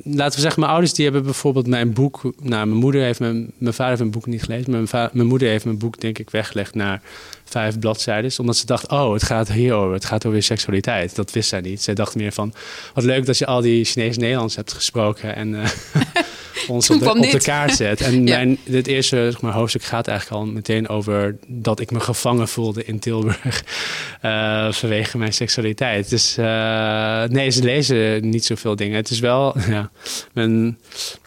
laten 0.05 0.35
we 0.35 0.41
zeggen, 0.41 0.61
mijn 0.61 0.73
ouders 0.73 0.95
die 0.95 1.05
hebben 1.05 1.23
bijvoorbeeld 1.23 1.67
mijn 1.67 1.93
boek, 1.93 2.23
nou 2.23 2.67
mijn 2.67 2.81
moeder 2.81 3.03
heeft 3.03 3.21
mijn, 3.21 3.53
mijn 3.59 3.75
vader 3.75 3.87
heeft 3.87 3.99
mijn 3.99 4.11
boek 4.11 4.27
niet 4.27 4.43
gelezen, 4.43 4.71
maar 4.71 4.83
mijn, 4.91 5.11
mijn 5.12 5.27
moeder 5.27 5.49
heeft 5.49 5.64
mijn 5.64 5.79
boek 5.79 6.01
denk 6.01 6.19
ik 6.19 6.31
weggelegd 6.31 6.75
naar 6.75 7.01
vijf 7.45 7.79
bladzijden, 7.79 8.33
omdat 8.38 8.57
ze 8.57 8.67
dacht, 8.67 8.88
oh 8.88 9.12
het 9.12 9.23
gaat 9.23 9.53
hier 9.53 9.75
over, 9.75 9.93
het 9.93 10.05
gaat 10.05 10.27
over 10.27 10.43
seksualiteit. 10.43 11.17
Dat 11.17 11.33
wist 11.33 11.49
zij 11.49 11.61
niet. 11.61 11.83
Zij 11.83 11.95
dacht 11.95 12.14
meer 12.14 12.33
van, 12.33 12.55
wat 12.95 13.05
leuk 13.05 13.27
dat 13.27 13.38
je 13.38 13.47
al 13.47 13.61
die 13.61 13.85
Chinees-Nederlands 13.85 14.57
hebt 14.57 14.73
gesproken 14.73 15.37
en 15.37 15.62
eh, 15.62 15.71
ons 16.68 16.90
op 16.90 16.99
de, 17.01 17.11
op 17.11 17.38
kaart 17.38 17.75
zet. 17.85 18.01
En 18.01 18.27
Ja. 18.27 18.37
mijn, 18.37 18.59
dit 18.64 18.87
eerste 18.87 19.29
zeg 19.31 19.40
maar, 19.40 19.53
hoofdstuk 19.53 19.83
gaat 19.83 20.09
eigenlijk 20.09 20.40
al 20.40 20.47
meteen 20.47 20.88
over 20.88 21.37
dat 21.47 21.81
ik 21.81 21.90
me 21.90 22.01
gevangen 22.01 22.49
voelde 22.49 22.85
in 22.85 22.99
Tilburg 22.99 23.64
eh, 24.21 24.73
vanwege 24.73 25.18
mijn 25.18 25.33
seksualiteit. 25.33 26.11
Dus 26.11 26.37
eh, 26.37 27.25
nee, 27.25 27.51
ze 27.51 27.62
lezen 27.62 28.29
niet 28.29 28.44
zoveel 28.44 28.77
dingen. 28.77 28.97
Het 28.97 29.11
is 29.11 29.18
wel, 29.21 29.55
ja, 29.68 29.90
mijn, 30.33 30.79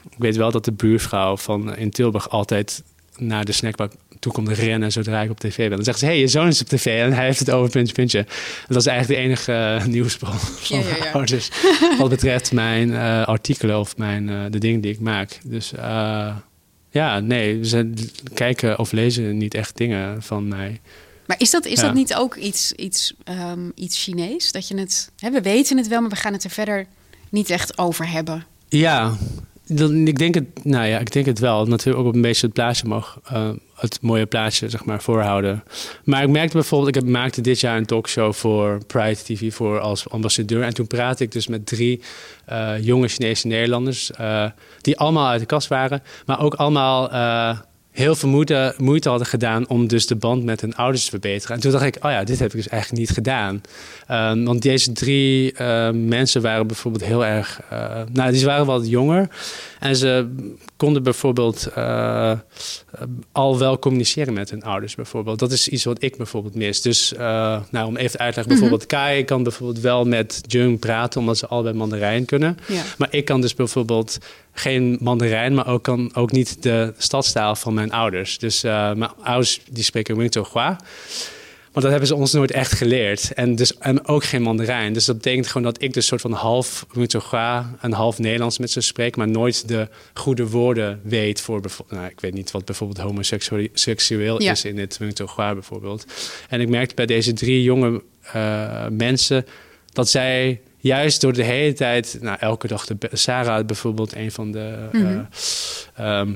ik 0.10 0.18
weet 0.18 0.36
wel 0.36 0.52
dat 0.52 0.66
de 0.66 0.72
buurvrouw 0.72 1.38
van 1.38 1.76
in 1.76 1.90
Tilburg 1.90 2.30
altijd 2.30 2.84
naar 3.18 3.46
de 3.46 3.52
snackbar 3.52 3.90
komt 4.30 4.50
rennen 4.50 4.92
zodra 4.92 5.22
ik 5.22 5.30
op 5.30 5.40
tv 5.40 5.58
ben. 5.58 5.70
Dan 5.76 5.84
zegt 5.84 6.00
ze, 6.00 6.06
hé, 6.06 6.12
hey, 6.12 6.20
je 6.20 6.28
zoon 6.28 6.48
is 6.48 6.62
op 6.62 6.68
tv 6.68 6.86
en 6.86 7.14
hij 7.14 7.26
heeft 7.26 7.40
het 7.40 7.52
over 7.52 7.72
puntje, 7.72 7.94
puntje. 7.94 8.20
En 8.20 8.26
dat 8.68 8.78
is 8.78 8.86
eigenlijk 8.86 9.20
de 9.20 9.26
enige 9.28 9.54
eh, 9.54 9.86
nieuwsbron 9.86 10.34
van 10.40 10.78
Ja, 10.78 10.84
ja, 10.84 10.90
mijn 10.92 11.04
ja. 11.04 11.12
ouders. 11.12 11.50
Wat 11.98 12.10
betreft 12.10 12.52
mijn 12.52 12.94
eh, 12.94 13.24
artikelen 13.24 13.80
of 13.80 13.98
mijn, 13.98 14.30
eh, 14.30 14.36
de 14.50 14.58
dingen 14.58 14.82
die 14.82 14.92
ik 14.92 15.00
maak. 15.00 15.40
Dus 15.46 15.72
ja, 16.94 17.20
nee, 17.20 17.66
ze 17.66 17.94
kijken 18.34 18.80
of 18.80 18.92
lezen 18.92 19.38
niet 19.38 19.54
echt 19.54 19.78
dingen 19.78 20.24
van 20.24 20.48
mij. 20.48 20.80
Maar 21.26 21.40
is 21.40 21.52
dat, 21.52 21.66
is 21.66 21.80
Ja. 21.80 21.86
dat 21.86 21.94
niet 21.94 22.16
ook 22.16 22.36
iets, 22.36 22.72
iets, 22.72 23.14
ehm, 23.24 23.60
iets 23.76 24.04
Chinees? 24.04 24.52
Dat 24.52 24.68
je 24.68 24.78
het, 24.78 25.12
hè, 25.20 25.32
we 25.32 25.42
weten 25.42 25.78
het 25.78 25.88
wel, 25.88 26.02
maar 26.02 26.10
we 26.10 26.16
gaan 26.16 26.34
het 26.34 26.44
er 26.44 26.50
verder 26.50 26.86
niet 27.30 27.50
echt 27.50 27.78
over 27.78 28.10
hebben. 28.12 28.46
Ja, 28.70 29.18
dan, 29.68 30.08
ik, 30.08 30.18
denk 30.18 30.36
het, 30.36 30.64
nou 30.64 30.88
ja, 30.88 31.00
ik 31.00 31.12
denk 31.12 31.26
het 31.26 31.40
wel. 31.40 31.66
Natuurlijk 31.66 32.08
ook 32.08 32.14
een 32.14 32.22
beetje 32.22 32.46
het 32.46 32.56
plaatje 32.56 32.88
mag, 32.88 33.20
het 33.82 34.02
mooie 34.02 34.26
plaatje 34.26 34.70
zeg 34.70 34.86
maar, 34.86 35.02
voorhouden. 35.02 35.64
Maar 36.04 36.24
ik 36.24 36.30
merkte 36.30 36.54
bijvoorbeeld, 36.54 36.96
ik 36.96 37.06
maakte 37.06 37.42
dit 37.42 37.60
jaar 37.60 37.78
een 37.78 37.86
talkshow 37.86 38.34
voor 38.34 38.86
Pride 38.88 39.16
TV 39.24 39.54
voor 39.54 39.80
als 39.80 40.10
ambassadeur. 40.10 40.64
En 40.64 40.74
toen 40.74 40.88
praatte 40.88 41.24
ik 41.24 41.32
dus 41.32 41.48
met 41.48 41.66
drie 41.66 42.02
eh, 42.46 42.74
jonge 42.80 43.08
Chinese 43.08 43.48
Nederlanders, 43.48 44.12
eh, 44.12 44.46
die 44.82 44.98
allemaal 44.98 45.28
uit 45.28 45.40
de 45.40 45.46
kast 45.46 45.68
waren, 45.68 46.04
maar 46.26 46.40
ook 46.40 46.54
allemaal 46.54 47.12
eh, 47.12 47.60
heel 47.92 48.16
veel 48.16 48.30
moeite, 48.30 48.74
moeite 48.78 49.10
hadden 49.10 49.28
gedaan 49.28 49.68
om 49.68 49.88
dus 49.88 50.08
de 50.08 50.16
band 50.16 50.44
met 50.44 50.62
hun 50.62 50.76
ouders 50.76 51.04
te 51.04 51.10
verbeteren. 51.10 51.56
En 51.56 51.62
toen 51.62 51.72
dacht 51.72 51.86
ik, 51.86 51.96
oh 51.96 52.12
ja, 52.12 52.24
dit 52.24 52.40
heb 52.40 52.50
ik 52.50 52.56
dus 52.56 52.68
eigenlijk 52.68 53.02
niet 53.02 53.12
gedaan. 53.12 53.62
Ehm, 54.08 54.44
want 54.44 54.62
deze 54.62 54.92
drie 54.92 55.64
mensen 55.94 56.42
waren 56.42 56.68
bijvoorbeeld 56.68 57.06
heel 57.06 57.26
erg, 57.26 57.60
nou, 58.14 58.32
die 58.32 58.46
waren 58.46 58.66
wat 58.66 58.90
jonger. 58.90 59.30
En 59.82 59.96
ze 59.96 60.28
konden 60.78 61.04
bijvoorbeeld 61.04 61.66
eh, 61.76 62.34
al 63.32 63.60
wel 63.60 63.80
communiceren 63.80 64.34
met 64.34 64.50
hun 64.50 64.64
ouders 64.64 64.96
bijvoorbeeld. 64.96 65.40
Dat 65.40 65.52
is 65.52 65.68
iets 65.68 65.84
wat 65.84 66.04
ik 66.04 66.18
bijvoorbeeld 66.18 66.56
mis. 66.56 66.82
Dus 66.82 67.14
eh, 67.14 67.60
nou, 67.72 67.88
om 67.88 67.98
even 67.98 68.12
te 68.12 68.18
uitleggen, 68.18 68.54
bijvoorbeeld 68.54 68.86
Kai 68.86 69.24
kan 69.24 69.44
bijvoorbeeld 69.44 69.80
wel 69.80 70.06
met 70.06 70.42
Jung 70.48 70.80
praten... 70.80 71.20
omdat 71.20 71.38
ze 71.38 71.48
allebei 71.48 71.76
Mandarijn 71.76 72.26
kunnen. 72.26 72.58
Ja. 72.68 72.84
Maar 72.98 73.08
ik 73.12 73.26
kan 73.26 73.42
dus 73.42 73.54
bijvoorbeeld 73.54 74.18
geen 74.54 74.98
Mandarijn... 75.00 75.54
maar 75.54 75.68
ook, 75.68 75.84
kan 75.84 76.12
ook 76.16 76.32
niet 76.32 76.64
de 76.64 76.94
stadstaal 76.98 77.56
van 77.56 77.74
mijn 77.74 77.92
ouders. 77.92 78.38
Dus 78.38 78.64
eh, 78.64 78.72
mijn 78.94 79.12
ouders 79.24 79.62
die 79.70 79.84
spreken 79.84 80.18
Wingtohua... 80.18 80.80
Maar 81.74 81.82
dat 81.84 81.92
hebben 81.92 82.08
ze 82.10 82.16
ons 82.16 82.34
nooit 82.34 82.52
echt 82.52 82.72
geleerd. 82.72 83.34
En, 83.34 83.56
dus, 83.56 83.78
en 83.78 84.08
ook 84.08 84.24
geen 84.24 84.42
Mandarijn. 84.42 84.94
Dus 84.94 85.06
dat 85.06 85.16
betekent 85.16 85.48
gewoon 85.48 85.64
dat 85.64 85.82
ik 85.82 85.94
dus 85.94 86.06
soort 86.06 86.22
van 86.22 86.32
half 86.32 86.86
Wingtohua 86.94 87.76
en 87.82 87.92
half 87.92 88.20
Nederlands 88.20 88.58
met 88.58 88.72
ze 88.72 88.82
spreek, 88.82 89.16
maar 89.16 89.28
nooit 89.28 89.68
de 89.68 89.88
goede 90.14 90.48
woorden 90.50 91.00
weet 91.04 91.42
voor 91.42 91.62
bijvoorbeeld. 91.62 92.00
Nou, 92.00 92.12
ik 92.12 92.20
weet 92.20 92.34
niet 92.34 92.52
wat 92.52 92.66
bijvoorbeeld 92.66 93.00
homoseksueel 93.00 94.42
Ja. 94.42 94.52
is 94.52 94.66
in 94.66 94.78
het 94.80 94.98
Wingtohua 94.98 95.54
bijvoorbeeld. 95.54 96.06
En 96.50 96.62
ik 96.62 96.70
merkte 96.70 96.96
bij 96.96 97.06
deze 97.06 97.34
drie 97.34 97.64
jonge 97.64 98.02
eh, 98.34 98.88
mensen 98.88 99.46
dat 99.94 100.10
zij 100.10 100.62
juist 100.78 101.22
door 101.22 101.34
de 101.34 101.44
hele 101.44 101.74
tijd, 101.74 102.18
nou, 102.22 102.38
elke 102.40 102.68
dag 102.68 102.86
de 102.86 102.98
Sarah 103.12 103.66
bijvoorbeeld, 103.66 104.16
een 104.16 104.32
van 104.32 104.52
de. 104.52 104.88
eh, 104.92 105.00
Mhm. 105.02 105.22
ehm, 105.96 106.32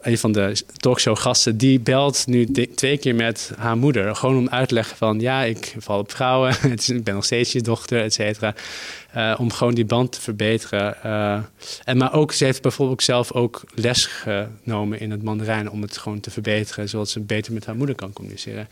een 0.00 0.18
van 0.18 0.32
de 0.32 0.62
talkshow-gasten, 0.76 1.56
die 1.56 1.80
belt 1.80 2.26
nu 2.26 2.46
twee 2.74 2.98
keer 2.98 3.14
met 3.14 3.52
haar 3.56 3.76
moeder. 3.76 4.16
Gewoon 4.16 4.36
om 4.36 4.48
uit 4.48 4.68
te 4.68 4.74
leggen 4.74 4.96
van, 4.96 5.20
ja, 5.20 5.42
ik 5.42 5.74
val 5.78 5.98
op 5.98 6.10
vrouwen. 6.12 6.54
Ik 6.86 7.04
ben 7.04 7.14
nog 7.14 7.24
steeds 7.24 7.52
je 7.52 7.60
dochter, 7.60 8.02
et 8.02 8.12
cetera. 8.12 8.54
Eh, 9.12 9.34
om 9.38 9.52
gewoon 9.52 9.74
die 9.74 9.84
band 9.84 10.12
te 10.12 10.20
verbeteren. 10.20 11.02
Eh, 11.02 11.38
en 11.84 11.96
maar 11.96 12.12
ook, 12.12 12.32
ze 12.32 12.44
heeft 12.44 12.62
bijvoorbeeld 12.62 13.02
zelf 13.02 13.32
ook 13.32 13.62
les 13.74 14.06
genomen 14.06 15.00
in 15.00 15.10
het 15.10 15.22
Mandarijn... 15.22 15.70
om 15.70 15.82
het 15.82 15.98
gewoon 15.98 16.20
te 16.20 16.30
verbeteren, 16.30 16.88
zodat 16.88 17.08
ze 17.08 17.20
beter 17.20 17.52
met 17.52 17.66
haar 17.66 17.76
moeder 17.76 17.94
kan 17.94 18.12
communiceren. 18.12 18.68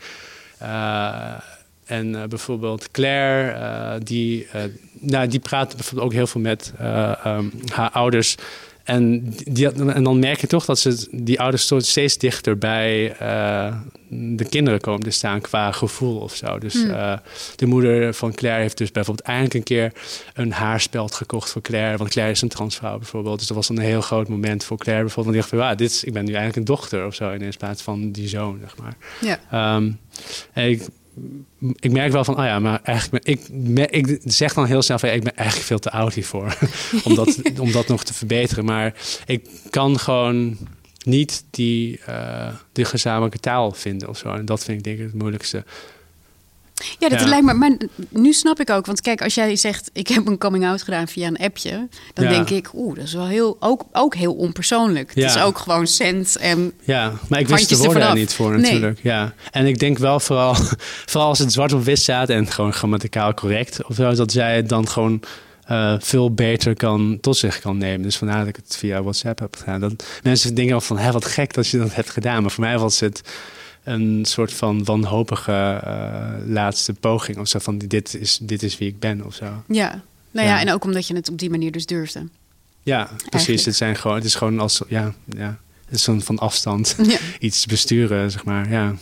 Eh, 0.57 1.33
en 1.85 2.29
bijvoorbeeld 2.29 2.91
Claire, 2.91 3.99
die, 4.03 4.47
nou, 4.99 5.27
die 5.27 5.39
praat 5.39 5.75
bijvoorbeeld 5.75 6.07
ook 6.07 6.13
heel 6.13 6.27
veel 6.27 6.41
met 6.41 6.73
eh, 6.77 7.25
ehm, 7.25 7.45
haar 7.73 7.89
ouders. 7.89 8.35
En, 8.89 9.33
die, 9.43 9.71
en 9.71 10.03
dan 10.03 10.19
merk 10.19 10.41
je 10.41 10.47
toch 10.47 10.65
dat 10.65 10.79
ze, 10.79 11.07
die 11.11 11.39
ouders 11.39 11.73
steeds 11.77 12.17
dichter 12.17 12.57
bij 12.57 13.15
eh, 13.15 13.75
de 14.09 14.45
kinderen 14.49 14.79
komen 14.81 15.03
te 15.03 15.09
staan 15.09 15.41
qua 15.41 15.71
gevoel 15.71 16.19
of 16.19 16.35
zo. 16.35 16.59
Dus 16.59 16.73
Hmm. 16.73 16.91
eh, 16.91 17.17
de 17.55 17.65
moeder 17.65 18.13
van 18.13 18.33
Claire 18.33 18.61
heeft 18.61 18.77
dus 18.77 18.91
bijvoorbeeld 18.91 19.27
eindelijk 19.27 19.53
een 19.53 19.63
keer 19.63 19.91
een 20.33 20.51
haarspeld 20.51 21.15
gekocht 21.15 21.51
voor 21.51 21.61
Claire. 21.61 21.97
Want 21.97 22.09
Claire 22.09 22.33
is 22.33 22.41
een 22.41 22.49
transvrouw 22.49 22.97
bijvoorbeeld. 22.97 23.37
Dus 23.37 23.47
dat 23.47 23.57
was 23.57 23.69
een 23.69 23.79
heel 23.79 24.01
groot 24.01 24.27
moment 24.27 24.63
voor 24.63 24.77
Claire 24.77 25.03
bijvoorbeeld. 25.03 25.35
Want 25.35 25.47
die 25.47 25.57
dacht 25.57 25.67
van, 25.67 25.71
ja, 25.71 25.87
dit 25.87 25.91
is, 25.91 26.03
ik 26.03 26.13
ben 26.13 26.25
nu 26.25 26.33
eigenlijk 26.33 26.57
een 26.57 26.75
dochter 26.75 27.05
of 27.05 27.15
zo 27.15 27.31
in 27.31 27.53
plaats 27.57 27.81
van 27.81 28.11
die 28.11 28.27
zoon, 28.27 28.57
zeg 28.61 28.77
maar. 28.77 28.97
Ja. 29.21 29.39
Ehm, 29.51 29.91
en 30.53 30.69
ik, 30.69 30.87
ik 31.79 31.91
merk 31.91 32.11
wel 32.11 32.23
van, 32.23 32.39
oh 32.39 32.45
ja, 32.45 32.59
maar 32.59 32.79
eigenlijk 32.83 33.25
ben 33.51 33.91
ik, 33.91 34.07
ik 34.07 34.21
zeg 34.23 34.53
dan 34.53 34.65
heel 34.65 34.81
snel 34.81 34.99
van, 34.99 35.09
ik 35.09 35.23
ben 35.23 35.35
eigenlijk 35.35 35.67
veel 35.67 35.79
te 35.79 35.91
oud 35.91 36.13
hiervoor 36.13 36.57
om, 37.03 37.15
dat, 37.15 37.41
om 37.59 37.71
dat 37.71 37.87
nog 37.87 38.03
te 38.03 38.13
verbeteren. 38.13 38.65
Maar 38.65 38.93
ik 39.25 39.47
kan 39.69 39.99
gewoon 39.99 40.57
niet 41.03 41.45
die, 41.49 41.99
eh, 42.05 42.53
die 42.71 42.85
gezamenlijke 42.85 43.39
taal 43.39 43.71
vinden 43.71 44.09
of 44.09 44.17
zo. 44.17 44.33
En 44.33 44.45
dat 44.45 44.63
vind 44.63 44.77
ik 44.77 44.83
denk 44.83 44.99
ik 44.99 45.05
het 45.05 45.13
moeilijkste. 45.13 45.63
Ja, 46.99 47.09
dat 47.09 47.19
Ja. 47.19 47.27
lijkt 47.27 47.45
me. 47.45 47.53
Maar 47.53 47.77
nu 48.09 48.33
snap 48.33 48.59
ik 48.59 48.69
ook. 48.69 48.85
Want 48.85 49.01
kijk, 49.01 49.21
als 49.21 49.33
jij 49.35 49.55
zegt: 49.55 49.89
Ik 49.93 50.07
heb 50.07 50.27
een 50.27 50.37
coming-out 50.37 50.81
gedaan 50.83 51.07
via 51.07 51.27
een 51.27 51.37
appje. 51.37 51.87
Dan 52.13 52.25
Ja. 52.25 52.31
denk 52.31 52.49
ik: 52.49 52.69
Oeh, 52.73 52.95
dat 52.95 53.03
is 53.05 53.13
wel 53.13 53.27
heel, 53.27 53.57
ook, 53.59 53.83
ook 53.91 54.15
heel 54.15 54.33
onpersoonlijk. 54.33 55.09
Het 55.09 55.23
Ja. 55.23 55.35
is 55.35 55.41
ook 55.41 55.57
gewoon 55.57 55.87
cent 55.87 56.35
en. 56.37 56.73
Ja, 56.83 57.13
maar 57.29 57.39
ik 57.39 57.47
wist 57.47 57.69
de 57.69 57.77
woorden 57.77 58.07
af. 58.07 58.13
niet 58.13 58.33
voor 58.33 58.51
Nee. 58.51 58.61
natuurlijk. 58.61 58.99
Ja. 59.03 59.33
En 59.51 59.65
ik 59.65 59.79
denk 59.79 59.97
wel 59.97 60.19
vooral, 60.19 60.55
vooral 61.11 61.27
als 61.29 61.39
het 61.39 61.53
zwart 61.53 61.73
op 61.73 61.83
wit 61.83 61.99
staat 61.99 62.29
en 62.29 62.47
gewoon 62.51 62.73
grammaticaal 62.73 63.33
correct 63.33 63.83
of 63.85 63.95
zo, 63.95 64.13
dat 64.13 64.31
zij 64.31 64.55
het 64.55 64.69
dan 64.69 64.87
gewoon 64.87 65.21
eh, 65.65 65.95
veel 65.99 66.33
beter 66.33 66.75
kan 66.75 67.17
tot 67.21 67.37
zich 67.37 67.59
kan 67.59 67.77
nemen. 67.77 68.01
Dus 68.01 68.17
vandaar 68.17 68.39
dat 68.39 68.47
ik 68.47 68.55
het 68.55 68.75
via 68.77 69.01
WhatsApp 69.01 69.39
heb 69.39 69.55
gedaan. 69.55 69.79
Dat 69.79 70.03
mensen 70.23 70.53
denken 70.55 70.81
van, 70.81 70.97
hé, 70.97 71.11
wat 71.11 71.25
gek 71.25 71.53
dat 71.53 71.67
je 71.67 71.77
dat 71.77 71.95
hebt 71.95 72.09
gedaan. 72.09 72.41
Maar 72.41 72.51
voor 72.51 72.63
mij 72.63 72.77
was 72.77 72.99
het 72.99 73.21
een 73.83 74.25
soort 74.25 74.53
van 74.53 74.83
wanhopige 74.83 75.81
uh, 75.85 76.33
laatste 76.45 76.93
poging. 76.93 77.37
Of 77.37 77.47
zo 77.47 77.59
van, 77.59 77.77
dit 77.77 78.13
is, 78.13 78.39
dit 78.41 78.63
is 78.63 78.77
wie 78.77 78.87
ik 78.87 78.99
ben 78.99 79.25
of 79.25 79.35
zo. 79.35 79.63
Ja, 79.67 80.03
nou 80.31 80.47
ja, 80.47 80.59
en 80.59 80.71
ook 80.71 80.83
omdat 80.83 81.07
je 81.07 81.15
het 81.15 81.29
op 81.29 81.37
die 81.37 81.49
manier 81.49 81.71
dus 81.71 81.85
durfde. 81.85 82.27
Ja, 82.83 83.09
precies. 83.29 83.65
Het, 83.65 83.75
zijn 83.75 83.95
gewoon, 83.95 84.15
het 84.15 84.25
is 84.25 84.35
gewoon 84.35 84.59
als, 84.59 84.81
ja, 84.87 85.13
ja, 85.25 85.59
het 85.85 85.95
is 85.95 86.03
zo'n 86.03 86.21
van 86.21 86.37
afstand 86.37 86.95
iets 87.39 87.65
besturen, 87.65 88.31
zeg 88.31 88.45
maar, 88.45 88.69
ja. 88.69 88.95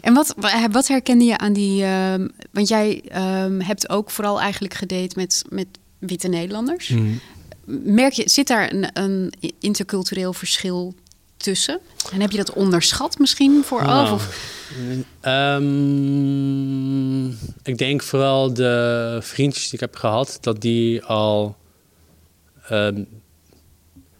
En 0.00 0.14
wat, 0.14 0.34
wat 0.70 0.88
herkende 0.88 1.24
je 1.24 1.38
aan 1.38 1.52
die... 1.52 1.82
Uh, 1.82 2.14
want 2.50 2.68
jij 2.68 3.02
uh, 3.12 3.66
hebt 3.66 3.88
ook 3.88 4.10
vooral 4.10 4.40
eigenlijk 4.40 4.74
gedate 4.74 5.12
met, 5.16 5.44
met 5.48 5.66
witte 5.98 6.28
Nederlanders. 6.28 6.88
Mm. 6.88 7.20
Merk 7.84 8.12
je, 8.12 8.28
zit 8.28 8.46
daar 8.46 8.72
een, 8.72 8.88
een, 8.92 9.32
intercultureel 9.60 10.32
verschil 10.32 10.94
tussen? 11.46 11.80
En 12.12 12.20
heb 12.20 12.30
je 12.30 12.36
dat 12.36 12.52
onderschat 12.52 13.18
misschien 13.18 13.62
voor 13.64 13.84
nou, 13.84 14.12
of? 14.12 14.54
Um, 15.22 17.26
ik 17.62 17.78
denk 17.78 18.02
vooral 18.02 18.54
de 18.54 19.18
vriendjes 19.22 19.64
die 19.64 19.74
ik 19.74 19.80
heb 19.80 19.96
gehad, 19.96 20.38
dat 20.40 20.60
die 20.60 21.04
al 21.04 21.56
um, 22.70 23.08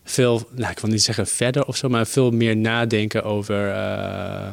veel, 0.05 0.49
nou, 0.51 0.71
ik 0.71 0.79
wil 0.79 0.91
niet 0.91 1.03
zeggen 1.03 1.27
verder 1.27 1.67
of 1.67 1.77
zo, 1.77 1.89
maar 1.89 2.07
veel 2.07 2.31
meer 2.31 2.57
nadenken 2.57 3.25
over 3.25 3.69
uh, 3.69 4.49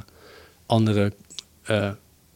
andere 0.66 1.14
uh, 1.70 1.92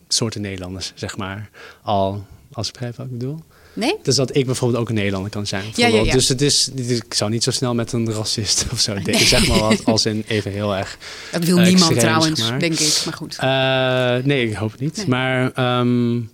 soorten 0.08 0.42
Nederlanders, 0.42 0.92
zeg 0.96 1.18
maar. 1.18 1.50
Al, 1.82 2.26
als 2.52 2.68
ik 2.68 2.74
begrijp 2.74 2.96
wat 2.96 3.06
ik 3.06 3.12
bedoel. 3.12 3.40
Nee? 3.78 3.96
Dus 4.04 4.16
dat 4.16 4.36
ik 4.36 4.46
bijvoorbeeld 4.46 4.82
ook 4.82 4.90
een 4.90 4.96
Nederlander 4.96 5.32
kan 5.32 5.48
zijn. 5.48 5.64
Ja, 5.76 5.88
ja, 5.88 6.02
ja. 6.02 6.12
Dus 6.12 6.28
het 6.28 6.42
is, 6.42 6.70
ik 6.76 7.14
zou 7.14 7.32
niet 7.32 7.44
zo 7.44 7.52
snel 7.52 7.76
met 7.76 7.92
een 7.92 8.14
racist 8.14 8.66
of 8.72 8.80
zo 8.80 8.94
denken. 8.94 9.26
Zeg 9.26 9.48
maar 9.48 9.60
wat, 9.60 9.86
als 9.86 10.06
in 10.06 10.24
even 10.28 10.52
heel 10.52 10.76
erg. 10.76 10.98
Dat 11.32 11.44
wil 11.44 11.58
niemand 11.58 11.76
extreem, 11.78 12.00
trouwens, 12.00 12.40
zeg 12.40 12.50
maar. 12.50 12.60
denk 12.60 12.80
ik. 12.80 13.02
Maar 13.06 13.14
goed. 13.14 13.38
Uh, 13.44 14.26
nee, 14.26 14.50
ik 14.50 14.56
hoop 14.56 14.72
het 14.72 14.80
niet. 14.80 14.98
Nee. 14.98 15.08
Maar 15.08 15.80
um, 15.80 16.32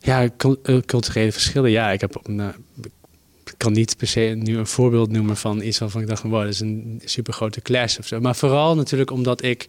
ja, 0.00 0.28
culturele 0.86 1.32
verschillen. 1.32 1.70
Ja, 1.70 1.90
ik 1.90 2.00
heb 2.00 2.22
uh, 2.26 2.46
ik 3.46 3.54
kan 3.56 3.72
niet 3.72 3.96
per 3.96 4.06
se 4.06 4.20
nu 4.20 4.58
een 4.58 4.66
voorbeeld 4.66 5.10
noemen 5.10 5.36
van 5.36 5.62
iets 5.62 5.78
waarvan 5.78 6.00
ik 6.00 6.06
dacht: 6.06 6.22
wow, 6.22 6.40
dat 6.40 6.52
is 6.52 6.60
een 6.60 7.00
super 7.04 7.32
grote 7.32 7.60
clash 7.60 7.98
of 7.98 8.06
zo. 8.06 8.20
Maar 8.20 8.36
vooral 8.36 8.74
natuurlijk 8.74 9.10
omdat 9.10 9.42
ik 9.42 9.66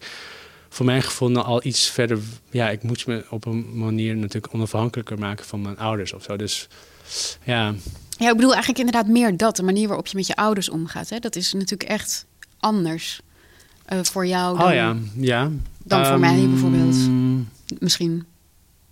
voor 0.68 0.86
mijn 0.86 1.02
gevoel 1.02 1.42
al 1.42 1.64
iets 1.64 1.90
verder. 1.90 2.18
Ja, 2.50 2.70
ik 2.70 2.82
moet 2.82 3.06
me 3.06 3.24
op 3.30 3.46
een 3.46 3.78
manier 3.78 4.16
natuurlijk 4.16 4.54
onafhankelijker 4.54 5.18
maken 5.18 5.44
van 5.44 5.62
mijn 5.62 5.78
ouders 5.78 6.12
of 6.12 6.22
zo. 6.22 6.36
Dus 6.36 6.68
ja. 7.44 7.74
Ja, 8.18 8.28
ik 8.28 8.34
bedoel 8.34 8.54
eigenlijk 8.54 8.78
inderdaad 8.78 9.06
meer 9.06 9.36
dat. 9.36 9.56
De 9.56 9.62
manier 9.62 9.86
waarop 9.86 10.06
je 10.06 10.16
met 10.16 10.26
je 10.26 10.36
ouders 10.36 10.68
omgaat. 10.68 11.08
Hè? 11.08 11.18
Dat 11.18 11.36
is 11.36 11.52
natuurlijk 11.52 11.90
echt 11.90 12.26
anders 12.58 13.20
uh, 13.92 13.98
voor 14.02 14.26
jou. 14.26 14.58
Dan, 14.58 14.66
oh 14.66 14.74
ja, 14.74 14.96
ja. 15.16 15.50
Dan 15.84 16.00
um, 16.00 16.06
voor 16.06 16.20
mij 16.20 16.48
bijvoorbeeld. 16.48 16.96
Misschien. 17.78 18.24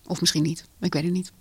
Of 0.07 0.21
misschien 0.21 0.43
niet. 0.43 0.69
Ik 0.81 0.93
weet 0.93 1.03
het 1.03 1.13
niet. 1.13 1.33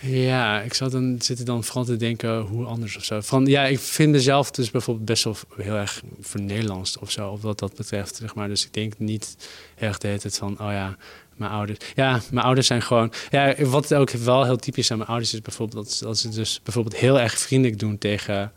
Ja, 0.00 0.60
ik 0.60 0.74
zat 0.74 0.92
dan 0.92 1.16
zitten 1.18 1.44
dan 1.44 1.64
vooral 1.64 1.84
te 1.84 1.96
denken 1.96 2.40
hoe 2.40 2.64
anders 2.64 2.96
of 2.96 3.04
zo. 3.04 3.20
Van 3.20 3.46
ja, 3.46 3.64
ik 3.64 3.78
vind 3.78 4.12
mezelf 4.12 4.50
dus 4.50 4.70
bijvoorbeeld 4.70 5.06
best 5.06 5.24
wel 5.24 5.36
heel 5.56 5.74
erg 5.74 6.02
voor 6.20 6.40
Nederlands 6.40 6.98
of 6.98 7.10
zo, 7.10 7.30
of 7.30 7.42
wat 7.42 7.58
dat 7.58 7.74
betreft, 7.74 8.16
zeg 8.16 8.34
maar. 8.34 8.48
Dus 8.48 8.64
ik 8.64 8.72
denk 8.72 8.98
niet 8.98 9.36
erg 9.74 9.98
de 9.98 10.16
tijd 10.18 10.38
van, 10.38 10.52
oh 10.52 10.70
ja, 10.70 10.96
mijn 11.36 11.50
ouders. 11.50 11.78
Ja, 11.94 12.20
mijn 12.30 12.44
ouders 12.44 12.66
zijn 12.66 12.82
gewoon. 12.82 13.12
Ja, 13.30 13.54
wat 13.58 13.94
ook 13.94 14.10
wel 14.10 14.44
heel 14.44 14.56
typisch 14.56 14.90
aan 14.90 14.98
mijn 14.98 15.10
ouders 15.10 15.34
is 15.34 15.40
bijvoorbeeld 15.40 15.88
dat, 15.88 15.98
dat 16.02 16.18
ze 16.18 16.28
dus 16.28 16.60
bijvoorbeeld 16.62 16.96
heel 16.96 17.20
erg 17.20 17.38
vriendelijk 17.38 17.78
doen 17.78 17.98
tegen 17.98 18.52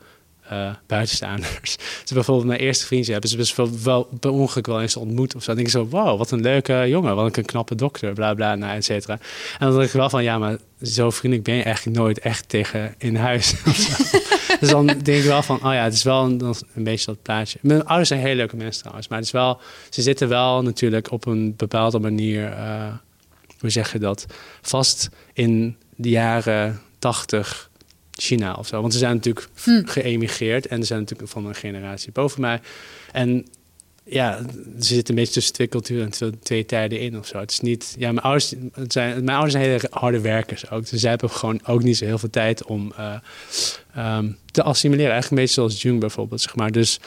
uh, 0.52 0.70
buitenstaanders. 0.88 1.78
Dus 2.02 2.12
bijvoorbeeld 2.14 2.48
mijn 2.48 2.60
eerste 2.60 2.86
vriendje 2.86 3.12
hebben 3.12 3.30
ze 3.30 3.38
dus 3.38 3.56
wel 3.84 4.10
per 4.20 4.32
ongeluk 4.32 4.66
wel 4.68 4.82
eens 4.82 4.96
ontmoet 4.96 5.36
of 5.36 5.42
zo. 5.42 5.48
Dan 5.48 5.56
denk 5.56 5.68
ik 5.68 5.74
zo, 5.74 5.88
wow, 5.88 6.18
wat 6.18 6.32
een 6.32 6.42
leuke 6.42 6.86
jongen, 6.88 7.16
wat 7.16 7.38
een 7.38 7.46
knappe 7.46 7.76
dokter, 7.76 8.14
bla 8.14 8.34
bla, 8.34 8.56
nou, 8.56 8.76
et 8.76 8.86
cetera. 8.86 9.14
En 9.60 9.68
dan 9.68 9.72
denk 9.72 9.84
ik 9.84 9.92
wel 9.92 10.10
van, 10.10 10.24
ja, 10.24 10.38
maar 10.38 10.58
zo 10.82 11.10
vriendelijk 11.10 11.48
ben 11.48 11.56
je 11.56 11.64
eigenlijk 11.64 11.98
nooit 11.98 12.20
echt 12.20 12.50
tegen 12.50 12.96
in 12.98 13.16
huis. 13.16 13.56
dus 14.60 14.70
dan 14.70 14.86
denk 14.86 15.08
ik 15.08 15.24
wel 15.24 15.44
van, 15.44 15.56
oh 15.56 15.74
ja, 15.74 15.84
het 15.84 15.94
is 15.94 16.04
wel 16.04 16.24
een, 16.24 16.56
een 16.74 16.84
beetje 16.84 17.06
dat 17.06 17.22
plaatje. 17.22 17.60
Mijn 17.62 17.86
ouders 17.86 18.10
zijn 18.10 18.22
hele 18.22 18.36
leuke 18.36 18.56
mensen 18.56 18.80
trouwens, 18.80 19.08
maar 19.08 19.18
het 19.18 19.28
is 19.28 19.34
wel, 19.34 19.60
ze 19.90 20.02
zitten 20.02 20.30
wel 20.30 20.62
natuurlijk 20.62 21.12
op 21.12 21.26
een 21.26 21.54
bepaalde 21.58 22.00
manier, 22.00 22.50
uh, 22.50 22.94
hoe 23.60 23.70
zeg 23.70 23.92
je 23.92 24.00
dat, 24.00 24.26
vast 24.62 25.10
in 25.34 25.78
de 25.96 26.10
jaren 26.10 26.82
tachtig 27.00 27.67
China 28.18 28.54
of 28.54 28.68
zo. 28.68 28.82
Want 28.82 28.94
ze 28.94 29.00
zijn 29.00 29.16
natuurlijk 29.16 29.48
hm. 29.64 29.86
geëmigreerd 29.86 30.68
en 30.68 30.80
ze 30.80 30.86
zijn 30.86 31.00
natuurlijk 31.00 31.30
van 31.30 31.46
een 31.46 31.56
generatie 31.56 32.12
boven 32.12 32.42
mij. 32.42 32.62
En 33.12 33.46
ja, 34.10 34.40
ze 34.80 34.94
zitten 34.94 35.14
een 35.14 35.20
beetje 35.20 35.34
tussen 35.34 35.54
twee 35.54 35.68
culturen 35.68 36.12
en 36.20 36.40
twee 36.40 36.66
tijden 36.66 37.00
in 37.00 37.18
of 37.18 37.28
zo. 37.28 37.40
Het 37.40 37.52
is 37.52 37.60
niet. 37.60 37.96
Ja, 37.98 38.12
mijn 38.12 38.26
ouders 38.26 38.54
zijn, 38.88 39.24
mijn 39.24 39.38
ouders 39.38 39.54
zijn 39.54 39.66
hele 39.66 39.88
harde 39.90 40.20
werkers 40.20 40.70
ook. 40.70 40.90
Dus 40.90 41.00
zij 41.00 41.10
hebben 41.10 41.30
gewoon 41.30 41.60
ook 41.66 41.84
niet 41.84 41.98
zo 41.98 42.06
heel 42.06 42.18
veel 42.18 42.30
tijd 42.30 42.66
om 42.66 42.94
uh, 43.00 44.18
um, 44.18 44.38
te 44.52 44.64
assimileren. 44.64 45.12
Eigenlijk 45.12 45.42
een 45.42 45.48
beetje 45.48 45.62
zoals 45.62 45.82
Jung 45.82 46.00
bijvoorbeeld, 46.00 46.42
zeg 46.42 46.56
maar. 46.56 46.72
Dus 46.72 47.00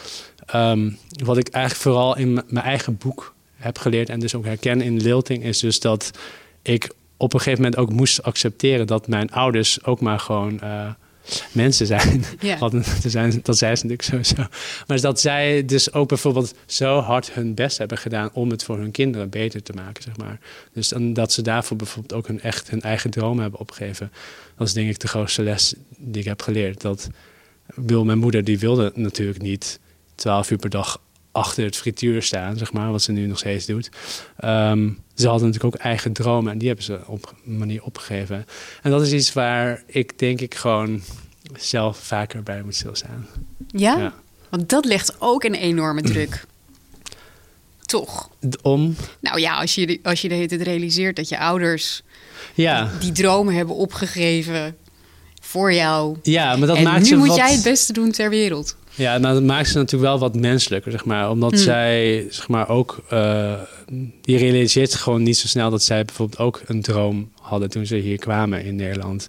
um, 0.55 0.99
wat 1.25 1.37
ik 1.37 1.49
eigenlijk 1.49 1.85
vooral 1.85 2.17
in 2.17 2.33
mijn 2.33 2.67
eigen 2.67 2.97
boek 2.97 3.35
heb 3.57 3.79
geleerd 3.79 4.09
en 4.09 4.21
dus 4.21 4.35
ook 4.35 4.45
herken 4.45 4.81
in 4.81 5.01
Lilting, 5.01 5.45
is 5.45 5.59
dus 5.59 5.81
dat 5.81 6.11
ik 6.63 6.91
op 7.21 7.33
een 7.33 7.41
gegeven 7.41 7.63
moment 7.63 7.81
ook 7.81 7.93
moest 7.93 8.23
accepteren 8.23 8.87
dat 8.87 9.09
mijn 9.09 9.31
ouders 9.31 9.85
ook 9.85 10.01
maar 10.01 10.19
gewoon 10.19 10.61
uh, 10.63 10.91
mensen 11.53 11.87
zijn. 11.87 12.25
Ja. 12.41 12.71
zijn. 13.07 13.41
Dat 13.43 13.59
zei 13.59 13.77
ze 13.77 13.87
natuurlijk 13.87 14.03
sowieso. 14.03 14.51
Maar 14.87 15.01
dat 15.01 15.21
zij 15.21 15.65
dus 15.65 15.93
ook 15.93 16.09
bijvoorbeeld 16.09 16.55
zo 16.67 16.99
hard 17.01 17.33
hun 17.33 17.55
best 17.55 17.79
hebben 17.79 17.99
gedaan 17.99 18.31
om 18.33 18.51
het 18.51 18.65
voor 18.65 18.79
hun 18.79 18.91
kinderen 18.91 19.31
beter 19.31 19.63
te 19.63 19.73
maken, 19.73 20.03
zeg 20.03 20.17
maar. 20.17 20.41
Dus 20.73 20.89
dan, 20.89 21.13
dat 21.13 21.33
ze 21.33 21.43
daarvoor 21.43 21.77
bijvoorbeeld 21.77 22.13
ook 22.13 22.27
hun, 22.27 22.41
echt 22.41 22.71
hun 22.71 22.81
eigen 22.81 23.11
droom 23.11 23.39
hebben 23.39 23.61
opgegeven. 23.61 24.13
Dat 24.57 24.67
is 24.67 24.73
denk 24.73 24.89
ik 24.89 24.99
de 24.99 25.09
grootste 25.09 25.43
les 25.43 25.75
die 25.97 26.21
ik 26.21 26.29
heb 26.29 26.43
geleerd. 26.43 26.81
Dat 26.81 27.09
wil 27.75 28.05
mijn 28.05 28.19
moeder, 28.19 28.45
die 28.45 28.59
wilde 28.59 28.93
natuurlijk 28.95 29.43
niet 29.43 29.81
twaalf 30.15 30.51
uur 30.51 30.59
per 30.59 30.71
dag 30.71 31.01
achter 31.33 31.65
het 31.65 31.77
frituur 31.77 32.23
staan, 32.23 32.57
zeg 32.57 32.73
maar, 32.73 32.91
wat 32.91 33.03
ze 33.03 33.13
nu 33.13 33.27
nog 33.27 33.39
steeds 33.39 33.67
doet. 33.67 33.91
Um, 34.45 34.99
ze 35.21 35.29
hadden 35.29 35.47
natuurlijk 35.47 35.75
ook 35.75 35.83
eigen 35.83 36.13
dromen 36.13 36.53
en 36.53 36.59
die 36.59 36.67
hebben 36.67 36.85
ze 36.85 37.01
op 37.07 37.35
een 37.47 37.59
manier 37.59 37.83
opgegeven. 37.83 38.47
En 38.83 38.91
dat 38.91 39.03
is 39.03 39.13
iets 39.13 39.33
waar 39.33 39.83
ik 39.87 40.19
denk 40.19 40.41
ik 40.41 40.55
gewoon 40.55 41.03
zelf 41.59 41.99
vaker 41.99 42.43
bij 42.43 42.63
moet 42.63 42.75
stilstaan. 42.75 43.27
Ja? 43.67 43.99
ja. 43.99 44.15
Want 44.49 44.69
dat 44.69 44.85
legt 44.85 45.17
ook 45.19 45.45
een 45.45 45.55
enorme 45.55 46.03
druk. 46.03 46.45
Toch? 47.81 48.29
Om? 48.63 48.97
Nou 49.21 49.41
ja, 49.41 49.55
als 49.55 49.75
je, 49.75 50.01
als 50.03 50.21
je 50.21 50.29
de 50.29 50.35
hele 50.35 50.49
tijd 50.49 50.63
realiseert 50.63 51.17
dat 51.17 51.29
je 51.29 51.39
ouders 51.39 52.03
ja. 52.55 52.91
die, 53.01 53.13
dromen 53.13 53.55
hebben 53.55 53.75
opgegeven 53.75 54.77
voor 55.41 55.73
jou. 55.73 56.17
Ja, 56.23 56.57
maar 56.57 56.67
dat 56.67 56.77
en 56.77 56.83
maakt 56.83 57.01
nu 57.01 57.07
ze 57.07 57.17
moet 57.17 57.27
wat... 57.27 57.37
jij 57.37 57.53
het 57.53 57.63
beste 57.63 57.93
doen 57.93 58.11
ter 58.11 58.31
wereld. 58.31 58.77
Ja, 58.95 59.19
nou, 59.19 59.35
dat 59.35 59.43
maakt 59.43 59.69
ze 59.69 59.77
natuurlijk 59.77 60.11
wel 60.11 60.19
wat 60.19 60.35
menselijker, 60.37 60.91
zeg 60.91 61.05
maar. 61.05 61.31
Omdat 61.31 61.51
Mm. 61.51 61.57
zij, 61.59 62.27
zeg 62.31 62.49
maar, 62.49 62.69
ook... 62.69 63.05
Uh, 63.13 63.53
die 64.21 64.39
realiseert 64.39 64.95
gewoon 64.95 65.23
niet 65.23 65.37
zo 65.39 65.47
snel 65.47 65.71
dat 65.71 65.83
zij 65.83 66.05
bijvoorbeeld 66.05 66.41
ook 66.41 66.61
een 66.67 66.83
droom 66.83 67.33
hadden 67.41 67.71
toen 67.71 67.87
ze 67.87 67.97
hier 67.97 68.19
kwamen 68.19 68.65
in 68.65 68.77
Nederland. 68.77 69.27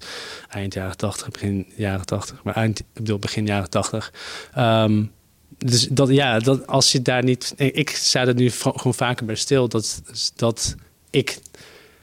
Eind 0.50 0.74
jaren 0.74 0.98
80, 0.98 1.30
begin 1.30 1.66
jaren 1.76 2.06
80. 2.06 2.44
Maar 2.44 2.56
eind, 2.56 2.80
ik 2.80 2.86
bedoel, 2.94 3.20
begin 3.20 3.46
jaren 3.46 3.70
80. 3.70 4.14
Um, 4.58 5.12
dus 5.58 5.88
dat, 5.92 6.10
ja, 6.10 6.40
dat 6.40 6.68
als 6.68 6.92
je 6.92 7.02
daar 7.02 7.24
niet... 7.24 7.54
Ik 7.58 7.90
sta 7.90 8.28
er 8.28 8.34
nu 8.34 8.52
gewoon 8.52 8.94
vaker 8.94 9.26
bij 9.26 9.36
stil 9.36 9.68
dat, 9.68 10.02
dat 10.36 10.76
ik 11.10 11.40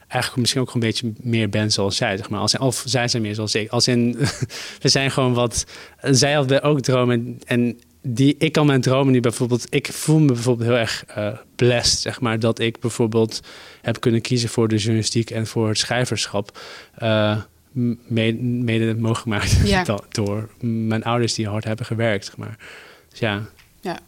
eigenlijk 0.08 0.40
misschien 0.40 0.60
ook 0.60 0.74
een 0.74 0.80
beetje 0.80 1.12
meer 1.20 1.48
ben 1.48 1.70
zoals 1.70 1.96
zij, 1.96 2.16
zeg 2.16 2.30
maar. 2.30 2.40
Als, 2.40 2.58
of 2.58 2.82
zij 2.86 3.08
zijn 3.08 3.22
meer 3.22 3.34
zoals 3.34 3.54
ik. 3.54 3.70
Als 3.70 3.88
in, 3.88 4.16
we 4.82 4.88
zijn 4.88 5.10
gewoon 5.10 5.34
wat... 5.34 5.66
Zij 6.00 6.32
hadden 6.32 6.62
ook 6.62 6.80
dromen 6.80 7.38
en 7.46 7.80
die, 8.02 8.34
ik 8.38 8.52
kan 8.52 8.66
mijn 8.66 8.80
dromen 8.80 9.12
nu 9.12 9.20
bijvoorbeeld... 9.20 9.66
Ik 9.70 9.86
voel 9.92 10.18
me 10.18 10.26
bijvoorbeeld 10.26 10.68
heel 10.68 10.78
erg 10.78 11.04
uh, 11.18 11.38
blessed, 11.56 12.00
zeg 12.00 12.20
maar. 12.20 12.38
Dat 12.38 12.58
ik 12.58 12.80
bijvoorbeeld 12.80 13.40
heb 13.82 14.00
kunnen 14.00 14.20
kiezen 14.20 14.48
voor 14.48 14.68
de 14.68 14.76
journalistiek 14.76 15.30
en 15.30 15.46
voor 15.46 15.68
het 15.68 15.78
schrijverschap. 15.78 16.58
Uh, 17.02 17.36
mede, 18.06 18.42
mede 18.42 18.94
mogelijk 18.94 19.20
gemaakt 19.20 19.68
Ja. 19.68 19.84
door 20.10 20.48
mijn 20.60 21.04
ouders 21.04 21.34
die 21.34 21.48
hard 21.48 21.64
hebben 21.64 21.86
gewerkt, 21.86 22.24
zeg 22.24 22.36
maar. 22.36 22.58
Dus 23.08 23.18
ja. 23.18 23.48
Ja. 23.80 23.98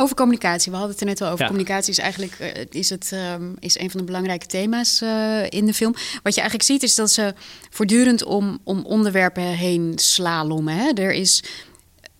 Over 0.00 0.16
communicatie. 0.16 0.70
We 0.72 0.76
hadden 0.76 0.92
het 0.96 1.00
er 1.04 1.10
net 1.10 1.20
al 1.20 1.26
over. 1.26 1.40
Ja. 1.40 1.46
Communicatie 1.46 1.90
is 1.90 1.98
eigenlijk 1.98 2.36
uh, 2.40 2.48
is 2.70 2.90
het, 2.90 3.10
um, 3.34 3.54
is 3.58 3.78
een 3.78 3.90
van 3.90 4.00
de 4.00 4.06
belangrijke 4.06 4.46
thema's 4.46 5.02
uh, 5.02 5.44
in 5.48 5.66
de 5.66 5.74
film. 5.74 5.94
Wat 6.22 6.34
je 6.34 6.40
eigenlijk 6.40 6.70
ziet 6.70 6.82
is 6.82 6.94
dat 6.94 7.10
ze 7.10 7.34
voortdurend 7.70 8.24
om, 8.24 8.58
om 8.64 8.84
onderwerpen 8.84 9.42
heen 9.42 9.92
slalommen. 9.96 10.74
Hè? 10.74 10.90
Er 10.94 11.12
is, 11.12 11.42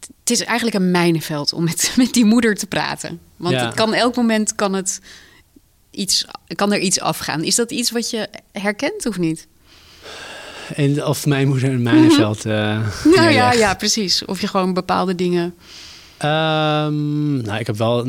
het 0.00 0.30
is 0.30 0.44
eigenlijk 0.44 0.76
een 0.76 0.90
mijnenveld 0.90 1.52
om 1.52 1.64
met, 1.64 1.92
met 1.96 2.12
die 2.12 2.24
moeder 2.24 2.54
te 2.54 2.66
praten. 2.66 3.20
Want 3.36 3.54
Ja. 3.54 3.66
het 3.66 3.74
kan 3.74 3.94
elk 3.94 4.16
moment 4.16 4.54
kan, 4.54 4.72
het 4.72 5.00
iets, 5.90 6.24
kan 6.54 6.72
er 6.72 6.78
iets 6.80 7.00
afgaan. 7.00 7.42
Is 7.44 7.54
dat 7.54 7.70
iets 7.70 7.90
wat 7.90 8.10
je 8.10 8.28
herkent 8.52 9.06
of 9.06 9.18
niet? 9.18 9.46
En, 10.74 11.04
of 11.04 11.26
mijn 11.26 11.48
moeder 11.48 11.70
in 11.70 11.82
Mijnenveld. 11.82 12.46
Uh, 12.46 12.52
nou 13.16 13.30
ja, 13.30 13.52
ja, 13.52 13.74
precies. 13.74 14.24
Of 14.24 14.40
je 14.40 14.46
gewoon 14.46 14.74
bepaalde 14.74 15.14
dingen. 15.14 15.54
Um, 16.22 17.42
nou, 17.42 17.58
ik 17.58 17.66
heb 17.66 17.76
wel. 17.76 18.06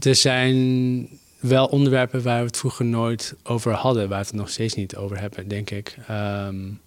Er 0.00 0.14
zijn 0.14 1.08
wel 1.40 1.66
onderwerpen 1.66 2.22
waar 2.22 2.38
we 2.38 2.46
het 2.46 2.56
vroeger 2.56 2.84
nooit 2.84 3.34
over 3.42 3.72
hadden, 3.72 4.08
waar 4.08 4.20
we 4.20 4.26
het 4.26 4.34
nog 4.34 4.50
steeds 4.50 4.74
niet 4.74 4.96
over 4.96 5.20
hebben, 5.20 5.48
denk 5.48 5.70
ik. 5.70 5.96
Um, 6.10 6.80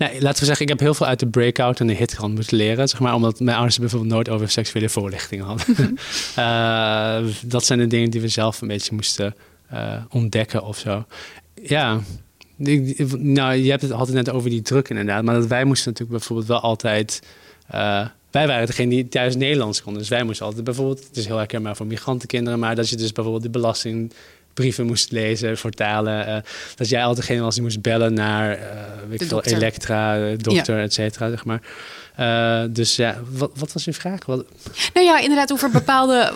Nee, 0.00 0.22
laten 0.22 0.40
we 0.40 0.44
zeggen, 0.44 0.64
ik 0.64 0.68
heb 0.68 0.80
heel 0.80 0.94
veel 0.94 1.06
uit 1.06 1.18
de 1.18 1.26
breakout 1.26 1.80
en 1.80 1.86
de 1.86 1.92
hitkrant 1.92 2.34
moeten 2.34 2.56
leren. 2.56 2.88
Zeg 2.88 3.00
maar, 3.00 3.14
omdat 3.14 3.40
mijn 3.40 3.56
ouders 3.56 3.78
bijvoorbeeld 3.78 4.12
nooit 4.12 4.28
over 4.28 4.50
seksuele 4.50 4.88
voorlichting 4.88 5.42
hadden. 5.42 5.98
uh, 6.38 7.32
dat 7.52 7.64
zijn 7.64 7.78
de 7.78 7.86
dingen 7.86 8.10
die 8.10 8.20
we 8.20 8.28
zelf 8.28 8.60
een 8.60 8.68
beetje 8.68 8.94
moesten 8.94 9.34
uh, 9.72 9.94
ontdekken 10.10 10.62
of 10.62 10.78
zo. 10.78 11.04
Ja, 11.62 12.00
nou, 13.18 13.54
je 13.54 13.70
hebt 13.70 13.82
het 13.82 13.92
altijd 13.92 14.16
net 14.16 14.30
over 14.30 14.50
die 14.50 14.62
druk 14.62 14.88
inderdaad. 14.88 15.22
Maar 15.22 15.34
dat 15.34 15.46
wij 15.46 15.64
moesten 15.64 15.90
natuurlijk 15.90 16.18
bijvoorbeeld 16.18 16.48
wel 16.48 16.60
altijd... 16.60 17.22
Uh, 17.74 18.06
wij 18.30 18.46
waren 18.46 18.66
degene 18.66 18.90
die 18.90 19.08
thuis 19.08 19.36
Nederlands 19.36 19.82
konden. 19.82 20.00
Dus 20.00 20.10
wij 20.10 20.22
moesten 20.22 20.46
altijd 20.46 20.64
bijvoorbeeld... 20.64 21.06
Het 21.06 21.16
is 21.16 21.26
heel 21.26 21.36
herkenbaar 21.36 21.76
voor 21.76 21.86
migrantenkinderen... 21.86 22.58
maar 22.58 22.74
dat 22.74 22.88
je 22.88 22.96
dus 22.96 23.12
bijvoorbeeld 23.12 23.44
de 23.44 23.50
belasting 23.50 24.12
brieven 24.54 24.86
moest 24.86 25.10
lezen 25.10 25.58
voor 25.58 25.70
talen. 25.70 26.28
Uh, 26.28 26.36
dat 26.76 26.88
jij 26.88 27.04
altijd 27.04 27.26
degene 27.26 27.44
was 27.44 27.54
die 27.54 27.62
moest 27.62 27.82
bellen 27.82 28.14
naar 28.14 28.58
uh, 28.58 28.64
weet 29.08 29.24
veel, 29.24 29.42
Elektra, 29.42 30.34
dokter, 30.36 30.76
ja. 30.76 30.82
et 30.82 30.92
cetera, 30.92 31.28
zeg 31.30 31.44
maar. 31.44 31.62
Uh, 32.20 32.74
dus 32.74 32.96
ja, 32.96 33.20
wat, 33.30 33.50
wat, 33.54 33.72
was 33.72 33.86
uw 33.86 33.92
vraag? 33.92 34.26
Wat... 34.26 34.44
Nou 34.94 35.06
ja, 35.06 35.18
inderdaad 35.18 35.52
over 35.52 35.70
bepaalde... 35.70 36.32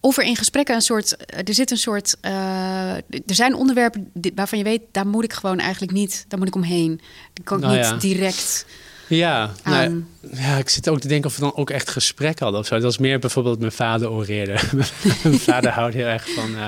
Of 0.00 0.18
er 0.18 0.24
in 0.24 0.36
gesprekken 0.36 0.74
een 0.74 0.80
soort... 0.80 1.16
Er 1.48 1.54
zit 1.54 1.70
een 1.70 1.76
soort... 1.76 2.16
er 2.20 3.02
zijn 3.26 3.54
onderwerpen 3.54 4.10
waarvan 4.34 4.58
je 4.58 4.64
weet... 4.64 4.82
daar 4.92 5.06
moet 5.06 5.24
ik 5.24 5.32
gewoon 5.32 5.58
eigenlijk 5.58 5.92
niet... 5.92 6.24
daar 6.28 6.38
moet 6.38 6.48
ik 6.48 6.54
omheen. 6.54 7.00
Die 7.32 7.44
kan 7.44 7.58
ik 7.58 7.64
nou, 7.64 7.76
niet 7.76 7.86
ja. 7.86 7.96
direct... 7.96 8.66
Ja, 9.08 9.50
nou, 9.64 10.04
ja, 10.32 10.56
ik 10.56 10.68
zit 10.68 10.88
ook 10.88 11.00
te 11.00 11.08
denken 11.08 11.30
of 11.30 11.36
we 11.36 11.42
dan 11.42 11.56
ook 11.56 11.70
echt 11.70 11.90
gesprek 11.90 12.38
hadden 12.38 12.60
of 12.60 12.66
zo. 12.66 12.74
Dat 12.74 12.82
was 12.82 12.98
meer 12.98 13.18
bijvoorbeeld 13.18 13.58
mijn 13.58 13.72
vader 13.72 14.10
oreerde. 14.10 14.58
mijn 15.22 15.38
vader 15.38 15.70
houdt 15.70 15.94
heel 15.94 16.06
erg 16.06 16.28
van... 16.34 16.50
Uh, 16.54 16.66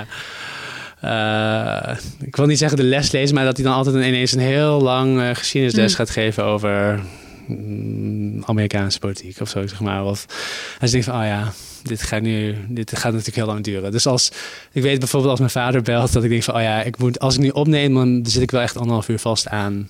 uh, 1.03 1.97
ik 2.21 2.35
wil 2.35 2.45
niet 2.45 2.57
zeggen 2.57 2.77
de 2.77 2.83
les 2.83 3.11
lezen, 3.11 3.35
maar 3.35 3.45
dat 3.45 3.57
hij 3.57 3.65
dan 3.65 3.75
altijd 3.75 3.95
ineens 3.95 4.31
een 4.31 4.39
heel 4.39 4.81
lang 4.81 5.19
uh, 5.19 5.29
geschiedenisles 5.33 5.91
mm. 5.91 5.97
gaat 5.97 6.09
geven 6.09 6.43
over 6.43 6.99
mm, 7.47 8.43
Amerikaanse 8.45 8.99
politiek 8.99 9.39
of 9.39 9.49
zo, 9.49 9.67
zeg 9.67 9.79
maar. 9.79 10.05
Of 10.05 10.25
als 10.79 10.91
je 10.91 10.91
denkt 10.91 11.05
van, 11.05 11.19
oh 11.19 11.25
ja, 11.25 11.53
dit 11.83 12.01
gaat 12.01 12.21
nu, 12.21 12.55
dit 12.67 12.97
gaat 12.97 13.11
natuurlijk 13.11 13.37
heel 13.37 13.45
lang 13.45 13.63
duren. 13.63 13.91
Dus 13.91 14.07
als, 14.07 14.31
ik 14.71 14.81
weet 14.81 14.99
bijvoorbeeld 14.99 15.31
als 15.31 15.39
mijn 15.39 15.51
vader 15.51 15.81
belt, 15.81 16.13
dat 16.13 16.23
ik 16.23 16.29
denk 16.29 16.43
van, 16.43 16.55
oh 16.55 16.61
ja, 16.61 16.83
ik 16.83 16.97
moet, 16.97 17.19
als 17.19 17.35
ik 17.35 17.41
nu 17.41 17.49
opneem, 17.49 17.93
dan 17.93 18.21
zit 18.25 18.41
ik 18.41 18.51
wel 18.51 18.61
echt 18.61 18.77
anderhalf 18.77 19.09
uur 19.09 19.19
vast 19.19 19.47
aan 19.47 19.89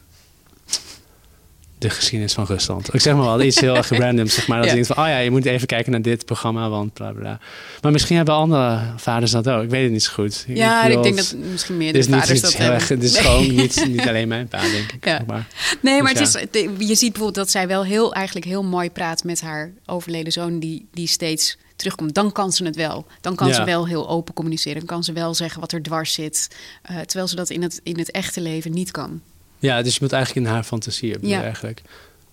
de 1.82 1.89
geschiedenis 1.89 2.34
van 2.34 2.45
Rusland. 2.45 2.93
Ik 2.93 3.01
zeg 3.01 3.15
maar 3.15 3.25
wel 3.25 3.41
iets 3.41 3.59
heel 3.59 3.75
erg 3.75 3.89
random, 4.03 4.27
zeg 4.27 4.47
maar. 4.47 4.57
Dat 4.57 4.65
ja. 4.65 4.71
je 4.71 4.77
denkt 4.82 4.93
van, 4.93 5.03
oh 5.03 5.09
ja, 5.09 5.17
je 5.17 5.32
moet 5.32 5.45
even 5.45 5.67
kijken 5.67 5.91
naar 5.91 6.01
dit 6.01 6.25
programma, 6.25 6.69
want 6.69 6.93
bla 6.93 7.11
bla. 7.11 7.39
Maar 7.82 7.91
misschien 7.91 8.15
hebben 8.15 8.36
andere 8.36 8.82
vaders 8.97 9.32
dat 9.32 9.49
ook. 9.49 9.63
Ik 9.63 9.69
weet 9.69 9.84
het 9.84 9.91
niet 9.91 10.03
zo 10.03 10.13
goed. 10.13 10.43
Ja, 10.47 10.84
ik, 10.86 10.95
ik 10.95 11.03
denk 11.03 11.15
dat 11.15 11.36
misschien 11.51 11.77
meer 11.77 11.93
de 11.93 12.03
vaders 12.03 12.41
dat 12.41 12.57
hebben. 12.57 12.88
Het 12.88 13.03
is 13.03 13.17
gewoon 13.17 13.55
niet, 13.55 13.86
niet 13.95 14.07
alleen 14.07 14.27
mijn 14.27 14.47
pa, 14.47 14.61
denk 14.61 14.91
ik. 14.91 15.05
Ja. 15.05 15.23
Maar. 15.27 15.47
Nee, 15.82 16.01
maar 16.01 16.13
dus 16.13 16.34
het 16.34 16.55
is, 16.55 16.61
je 16.77 16.95
ziet 16.95 17.11
bijvoorbeeld 17.11 17.36
dat 17.36 17.49
zij 17.49 17.67
wel 17.67 17.86
heel, 17.86 18.13
eigenlijk 18.13 18.45
heel 18.45 18.63
mooi 18.63 18.91
praat 18.91 19.23
met 19.23 19.41
haar 19.41 19.71
overleden 19.86 20.32
zoon, 20.32 20.59
die, 20.59 20.88
die 20.93 21.07
steeds 21.07 21.57
terugkomt, 21.75 22.13
dan 22.13 22.32
kan 22.32 22.51
ze 22.51 22.63
het 22.63 22.75
wel. 22.75 23.05
Dan 23.21 23.36
kan 23.36 23.53
ze 23.53 23.63
wel 23.63 23.88
heel 23.88 24.09
open 24.09 24.34
communiceren. 24.34 24.77
Dan 24.77 24.88
kan 24.88 25.03
ze 25.03 25.13
wel 25.13 25.34
zeggen 25.34 25.59
wat 25.59 25.71
er 25.71 25.82
dwars 25.82 26.13
zit. 26.13 26.47
Uh, 26.91 26.99
terwijl 26.99 27.27
ze 27.27 27.36
dat 27.36 27.49
in 27.49 27.61
het, 27.61 27.79
in 27.84 27.97
het 27.97 28.11
echte 28.11 28.41
leven 28.41 28.71
niet 28.71 28.91
kan. 28.91 29.21
Ja, 29.62 29.82
dus 29.82 29.93
je 29.93 29.99
moet 30.01 30.12
eigenlijk 30.12 30.45
in 30.45 30.53
haar 30.53 30.64
fantasie 30.64 31.12
hebben 31.12 31.30
ja. 31.30 31.41
eigenlijk. 31.41 31.82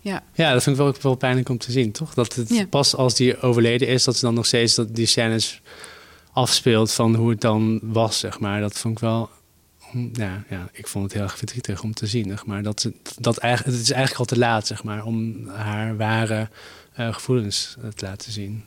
Ja. 0.01 0.22
ja, 0.35 0.53
dat 0.53 0.62
vind 0.62 0.76
ik 0.76 0.83
wel, 0.83 0.95
wel 1.01 1.14
pijnlijk 1.14 1.49
om 1.49 1.59
te 1.59 1.72
zien, 1.72 1.93
toch? 1.93 2.14
Dat 2.14 2.35
het 2.35 2.49
ja. 2.49 2.66
pas 2.66 2.95
als 2.95 3.14
die 3.14 3.41
overleden 3.41 3.89
is, 3.89 4.05
dat 4.05 4.16
ze 4.16 4.24
dan 4.24 4.35
nog 4.35 4.47
steeds 4.47 4.74
dat 4.74 4.95
die 4.95 5.07
scènes 5.07 5.61
afspeelt 6.33 6.93
van 6.93 7.14
hoe 7.14 7.31
het 7.31 7.41
dan 7.41 7.81
was, 7.83 8.18
zeg 8.18 8.41
maar. 8.41 8.61
Dat 8.61 8.79
vond 8.79 8.95
ik 8.95 9.01
wel... 9.01 9.31
Ja, 10.12 10.45
ja, 10.51 10.68
ik 10.72 10.89
vond 10.89 11.05
het 11.05 11.12
heel 11.12 11.22
erg 11.22 11.39
verdrietig 11.39 11.83
om 11.83 11.95
te 11.95 12.07
zien, 12.07 12.29
zeg 12.29 12.47
maar. 12.47 12.62
Dat, 12.62 12.91
dat 13.18 13.37
eigenlijk, 13.37 13.76
het 13.76 13.87
is 13.87 13.93
eigenlijk 13.93 14.20
al 14.31 14.37
te 14.37 14.39
laat, 14.39 14.66
zeg 14.66 14.85
maar, 14.85 15.05
om 15.05 15.49
haar 15.49 15.97
ware 15.97 16.49
uh, 16.99 17.14
gevoelens 17.14 17.76
te 17.95 18.05
laten 18.05 18.33
zien. 18.33 18.64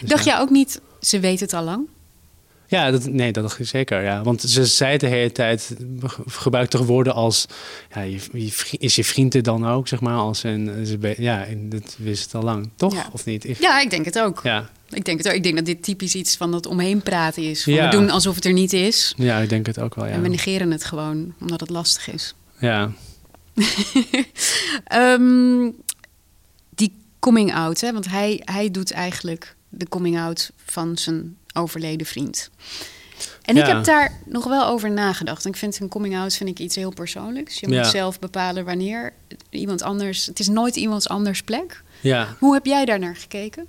Dus 0.00 0.08
Dacht 0.08 0.24
ja. 0.24 0.32
jij 0.32 0.40
ook 0.40 0.50
niet, 0.50 0.80
ze 1.00 1.20
weet 1.20 1.40
het 1.40 1.52
al 1.52 1.64
lang? 1.64 1.88
Ja, 2.70 2.90
dat, 2.90 3.06
nee, 3.06 3.32
dat 3.32 3.58
ik 3.58 3.66
zeker. 3.66 4.02
Ja. 4.02 4.22
Want 4.22 4.40
ze 4.40 4.66
zei 4.66 4.98
de 4.98 5.06
hele 5.06 5.32
tijd, 5.32 5.76
gebruikt 6.26 6.70
toch 6.70 6.86
woorden 6.86 7.14
als, 7.14 7.46
ja, 7.94 8.00
je, 8.00 8.20
je, 8.32 8.52
is 8.78 8.96
je 8.96 9.04
vriend 9.04 9.34
er 9.34 9.42
dan 9.42 9.66
ook, 9.66 9.88
zeg 9.88 10.00
maar, 10.00 10.16
als 10.16 10.42
een, 10.42 10.86
ze, 10.86 11.14
ja, 11.18 11.46
dat 11.58 11.96
wist 11.98 12.24
het 12.24 12.34
al 12.34 12.42
lang, 12.42 12.70
toch? 12.76 12.94
Ja. 12.94 13.08
Of 13.12 13.24
niet? 13.24 13.58
Ja, 13.58 13.80
ik 13.80 13.90
denk 13.90 14.04
het 14.04 14.18
ook. 14.18 14.40
Ja. 14.42 14.70
Ik 14.90 15.04
denk 15.04 15.18
het 15.18 15.28
ook. 15.28 15.34
Ik 15.34 15.42
denk 15.42 15.56
dat 15.56 15.64
dit 15.64 15.82
typisch 15.82 16.14
iets 16.14 16.36
van 16.36 16.50
dat 16.50 16.66
omheen 16.66 17.02
praten 17.02 17.42
is. 17.42 17.62
Van 17.62 17.72
ja. 17.72 17.84
We 17.84 17.96
doen 17.96 18.10
alsof 18.10 18.34
het 18.34 18.44
er 18.44 18.52
niet 18.52 18.72
is. 18.72 19.14
Ja, 19.16 19.38
ik 19.38 19.48
denk 19.48 19.66
het 19.66 19.80
ook 19.80 19.94
wel, 19.94 20.06
ja. 20.06 20.12
En 20.12 20.22
we 20.22 20.28
negeren 20.28 20.70
het 20.70 20.84
gewoon, 20.84 21.34
omdat 21.40 21.60
het 21.60 21.70
lastig 21.70 22.12
is. 22.12 22.34
Ja. 22.58 22.92
um, 24.94 25.76
die 26.80 26.92
coming 27.18 27.54
out, 27.54 27.80
hè? 27.80 27.92
want 27.92 28.08
hij, 28.08 28.40
hij 28.44 28.70
doet 28.70 28.92
eigenlijk 28.92 29.56
de 29.68 29.88
coming 29.88 30.18
out 30.18 30.50
van 30.64 30.98
zijn 30.98 31.36
overleden 31.52 32.06
vriend. 32.06 32.50
En 33.42 33.56
ik 33.56 33.66
heb 33.66 33.84
daar 33.84 34.20
nog 34.24 34.44
wel 34.44 34.66
over 34.66 34.90
nagedacht. 34.90 35.46
Ik 35.46 35.56
vind 35.56 35.80
een 35.80 35.88
coming 35.88 36.16
out 36.16 36.34
vind 36.34 36.50
ik 36.50 36.58
iets 36.58 36.76
heel 36.76 36.92
persoonlijks. 36.92 37.60
Je 37.60 37.68
moet 37.68 37.86
zelf 37.86 38.18
bepalen 38.18 38.64
wanneer 38.64 39.12
iemand 39.50 39.82
anders. 39.82 40.26
Het 40.26 40.38
is 40.38 40.48
nooit 40.48 40.76
iemands 40.76 41.08
anders 41.08 41.42
plek. 41.42 41.82
Ja. 42.00 42.36
Hoe 42.38 42.54
heb 42.54 42.66
jij 42.66 42.84
daar 42.84 42.98
naar 42.98 43.16
gekeken? 43.16 43.66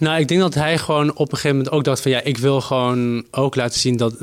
Nou, 0.00 0.20
ik 0.20 0.28
denk 0.28 0.40
dat 0.40 0.54
hij 0.54 0.78
gewoon 0.78 1.10
op 1.10 1.32
een 1.32 1.38
gegeven 1.38 1.56
moment 1.56 1.74
ook 1.74 1.84
dacht 1.84 2.00
van 2.00 2.10
ja, 2.10 2.20
ik 2.22 2.38
wil 2.38 2.60
gewoon 2.60 3.24
ook 3.30 3.54
laten 3.54 3.80
zien 3.80 3.96
dat 3.96 4.14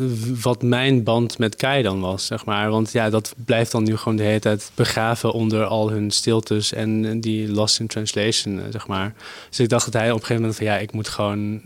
wat 0.41 0.61
mijn 0.61 1.03
band 1.03 1.37
met 1.37 1.55
Kai 1.55 1.83
dan 1.83 1.99
was, 1.99 2.25
zeg 2.25 2.45
maar. 2.45 2.69
Want 2.69 2.91
ja, 2.91 3.09
dat 3.09 3.33
blijft 3.45 3.71
dan 3.71 3.83
nu 3.83 3.97
gewoon 3.97 4.17
de 4.17 4.23
hele 4.23 4.39
tijd 4.39 4.71
begraven 4.75 5.31
onder 5.31 5.65
al 5.65 5.89
hun 5.89 6.11
stiltes 6.11 6.73
en 6.73 7.21
die 7.21 7.51
lost 7.51 7.79
in 7.79 7.87
translation, 7.87 8.59
eh, 8.59 8.65
zeg 8.71 8.87
maar. 8.87 9.13
Dus 9.49 9.59
ik 9.59 9.69
dacht 9.69 9.85
dat 9.85 9.93
hij 9.93 10.11
op 10.11 10.19
een 10.19 10.25
gegeven 10.25 10.41
moment 10.41 10.57
van 10.57 10.65
ja, 10.65 10.77
ik 10.77 10.91
moet 10.91 11.07
gewoon, 11.07 11.61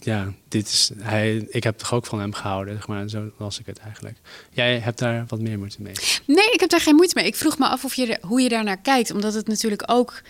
ja, 0.00 0.32
dit 0.48 0.66
is, 0.66 0.90
hij, 1.00 1.46
ik 1.48 1.64
heb 1.64 1.78
toch 1.78 1.94
ook 1.94 2.06
van 2.06 2.20
hem 2.20 2.32
gehouden, 2.32 2.74
zeg 2.74 2.86
maar. 2.86 3.08
Zo 3.08 3.30
was 3.36 3.58
ik 3.58 3.66
het 3.66 3.78
eigenlijk. 3.78 4.18
Jij 4.50 4.78
hebt 4.78 4.98
daar 4.98 5.24
wat 5.28 5.40
meer 5.40 5.58
moeite 5.58 5.82
mee? 5.82 5.94
Nee, 6.26 6.50
ik 6.52 6.60
heb 6.60 6.70
daar 6.70 6.80
geen 6.80 6.94
moeite 6.94 7.14
mee. 7.16 7.26
Ik 7.26 7.36
vroeg 7.36 7.58
me 7.58 7.66
af 7.66 7.84
of 7.84 7.94
je, 7.94 8.18
hoe 8.20 8.40
je 8.40 8.48
daar 8.48 8.64
naar 8.64 8.80
kijkt, 8.80 9.10
omdat 9.10 9.34
het 9.34 9.48
natuurlijk 9.48 9.82
ook 9.86 10.22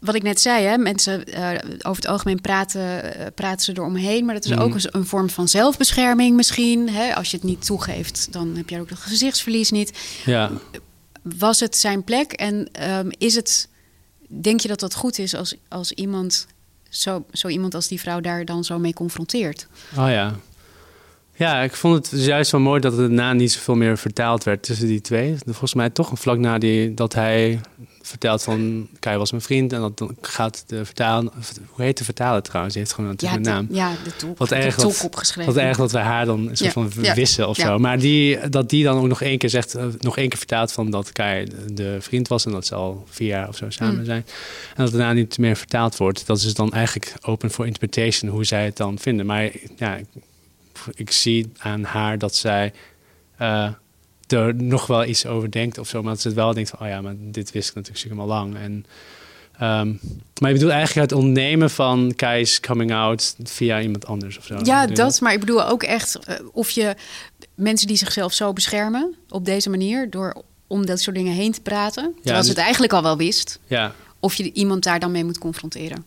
wat 0.00 0.14
ik 0.14 0.22
net 0.22 0.40
zei, 0.40 0.64
hè, 0.64 0.78
mensen 0.78 1.24
uh, 1.28 1.48
over 1.78 2.02
het 2.02 2.06
algemeen 2.06 2.40
praten, 2.40 2.80
uh, 3.04 3.26
praten 3.34 3.64
ze 3.64 3.72
eromheen. 3.72 4.24
Maar 4.24 4.34
dat 4.34 4.44
is 4.44 4.50
mm. 4.50 4.58
ook 4.58 4.76
een, 4.82 5.06
vorm 5.06 5.30
van 5.30 5.48
zelfbescherming 5.48 6.36
misschien. 6.36 6.88
Hè? 6.88 7.14
Als 7.14 7.30
je 7.30 7.36
het 7.36 7.46
niet 7.46 7.66
toegeeft, 7.66 8.32
dan 8.32 8.56
heb 8.56 8.68
je 8.68 8.80
ook 8.80 8.90
het 8.90 8.98
gezichtsverlies 8.98 9.70
niet. 9.70 9.98
Ja. 10.24 10.50
Was 11.22 11.60
het 11.60 11.76
zijn 11.76 12.04
plek? 12.04 12.32
En 12.32 12.68
um, 12.90 13.10
is 13.18 13.34
het, 13.34 13.68
denk 14.26 14.60
je 14.60 14.68
dat 14.68 14.80
dat 14.80 14.94
goed 14.94 15.18
is 15.18 15.34
als, 15.34 15.54
als 15.68 15.92
iemand, 15.92 16.46
zo, 16.88 17.24
zo 17.32 17.48
iemand 17.48 17.74
als 17.74 17.88
die 17.88 18.00
vrouw 18.00 18.20
daar 18.20 18.44
dan 18.44 18.64
zo 18.64 18.78
mee 18.78 18.94
confronteert? 18.94 19.66
Oh 19.96 20.08
ja. 20.08 20.34
Ja, 21.36 21.62
ik 21.62 21.74
vond 21.74 21.94
het 21.94 22.10
dus 22.10 22.26
juist 22.26 22.50
wel 22.50 22.60
mooi 22.60 22.80
dat 22.80 22.92
het 22.92 23.00
daarna 23.00 23.32
niet 23.32 23.52
zoveel 23.52 23.74
meer 23.74 23.98
vertaald 23.98 24.44
werd 24.44 24.62
tussen 24.62 24.86
die 24.86 25.00
twee. 25.00 25.36
Volgens 25.44 25.74
mij 25.74 25.90
toch 25.90 26.10
een 26.10 26.16
vlak 26.16 26.38
na 26.38 26.58
die, 26.58 26.94
dat 26.94 27.14
hij 27.14 27.60
vertelt 28.02 28.42
van 28.42 28.88
Kai 28.98 29.18
was 29.18 29.30
mijn 29.30 29.42
vriend 29.42 29.72
en 29.72 29.80
dat 29.80 30.10
gaat 30.20 30.64
de 30.66 30.84
vertalen, 30.84 31.32
hoe 31.70 31.84
heet 31.84 31.98
de 31.98 32.04
vertaler 32.04 32.42
trouwens? 32.42 32.74
Die 32.74 32.82
heeft 32.82 32.94
gewoon 32.94 33.10
een 33.10 33.16
ja, 33.18 33.36
naam. 33.36 33.66
Ja, 33.70 33.92
de 34.04 34.16
tolk. 34.16 34.38
Wat 34.38 34.52
erg 34.52 34.76
dat, 34.76 35.02
opgeschreven. 35.04 35.52
Wat 35.54 35.62
erg 35.62 35.76
dat 35.76 35.92
wij 35.92 36.02
haar 36.02 36.24
dan 36.24 36.48
een 36.48 36.56
soort 36.56 36.72
van 36.72 36.90
wissen 37.14 37.48
of 37.48 37.56
zo. 37.56 37.78
Maar 37.78 37.98
die, 37.98 38.48
dat 38.48 38.70
die 38.70 38.84
dan 38.84 38.96
ook 38.96 39.06
nog 39.06 39.22
één 39.22 39.38
keer 39.38 39.50
zegt, 39.50 39.76
uh, 39.76 39.84
nog 40.00 40.16
één 40.16 40.28
keer 40.28 40.38
vertaalt 40.38 40.72
van 40.72 40.90
dat 40.90 41.12
Kai 41.12 41.48
de 41.72 41.96
vriend 42.00 42.28
was 42.28 42.44
en 42.44 42.52
dat 42.52 42.66
ze 42.66 42.74
al 42.74 43.04
vier 43.08 43.28
jaar 43.28 43.48
of 43.48 43.56
zo 43.56 43.70
samen 43.70 43.98
mm. 43.98 44.04
zijn. 44.04 44.26
En 44.74 44.84
dat 44.84 44.92
daarna 44.92 45.12
niet 45.12 45.38
meer 45.38 45.56
vertaald 45.56 45.96
wordt. 45.96 46.26
Dat 46.26 46.38
is 46.38 46.54
dan 46.54 46.72
eigenlijk 46.72 47.14
open 47.22 47.50
for 47.50 47.66
interpretation 47.66 48.30
hoe 48.30 48.44
zij 48.44 48.64
het 48.64 48.76
dan 48.76 48.98
vinden. 48.98 49.26
Maar 49.26 49.50
ja, 49.76 49.98
ik, 50.88 50.98
ik 50.98 51.10
zie 51.10 51.52
aan 51.58 51.84
haar 51.84 52.18
dat 52.18 52.34
zij 52.34 52.72
uh, 53.40 53.68
er 54.26 54.54
nog 54.54 54.86
wel 54.86 55.04
iets 55.04 55.26
over 55.26 55.50
denkt 55.50 55.78
of 55.78 55.88
zo. 55.88 56.02
Maar 56.02 56.12
dat 56.12 56.20
ze 56.20 56.28
het 56.28 56.36
wel 56.36 56.54
denkt 56.54 56.70
van, 56.70 56.80
oh 56.80 56.88
ja, 56.88 57.00
maar 57.00 57.14
dit 57.18 57.52
wist 57.52 57.68
ik 57.68 57.74
natuurlijk 57.74 58.04
helemaal 58.04 58.26
lang. 58.26 58.56
En, 58.56 58.86
um, 59.62 60.00
maar 60.40 60.50
je 60.50 60.54
bedoelt 60.54 60.72
eigenlijk 60.72 61.10
het 61.10 61.20
ontnemen 61.20 61.70
van 61.70 62.12
Kai's 62.16 62.60
coming 62.60 62.92
out 62.94 63.36
via 63.42 63.80
iemand 63.80 64.06
anders 64.06 64.38
of 64.38 64.44
zo? 64.44 64.58
Ja, 64.62 64.86
dat. 64.86 65.20
Maar 65.20 65.32
ik 65.32 65.40
bedoel 65.40 65.64
ook 65.64 65.82
echt 65.82 66.18
uh, 66.28 66.34
of 66.52 66.70
je 66.70 66.94
mensen 67.54 67.86
die 67.86 67.96
zichzelf 67.96 68.32
zo 68.32 68.52
beschermen 68.52 69.14
op 69.28 69.44
deze 69.44 69.70
manier... 69.70 70.10
door 70.10 70.42
om 70.66 70.86
dat 70.86 71.00
soort 71.00 71.16
dingen 71.16 71.32
heen 71.32 71.52
te 71.52 71.60
praten, 71.60 72.14
terwijl 72.14 72.36
ja, 72.36 72.42
ze 72.42 72.48
het 72.48 72.58
eigenlijk 72.58 72.92
al 72.92 73.02
wel 73.02 73.16
wist... 73.16 73.58
Ja. 73.66 73.94
of 74.20 74.34
je 74.34 74.52
iemand 74.52 74.84
daar 74.84 75.00
dan 75.00 75.10
mee 75.10 75.24
moet 75.24 75.38
confronteren. 75.38 76.04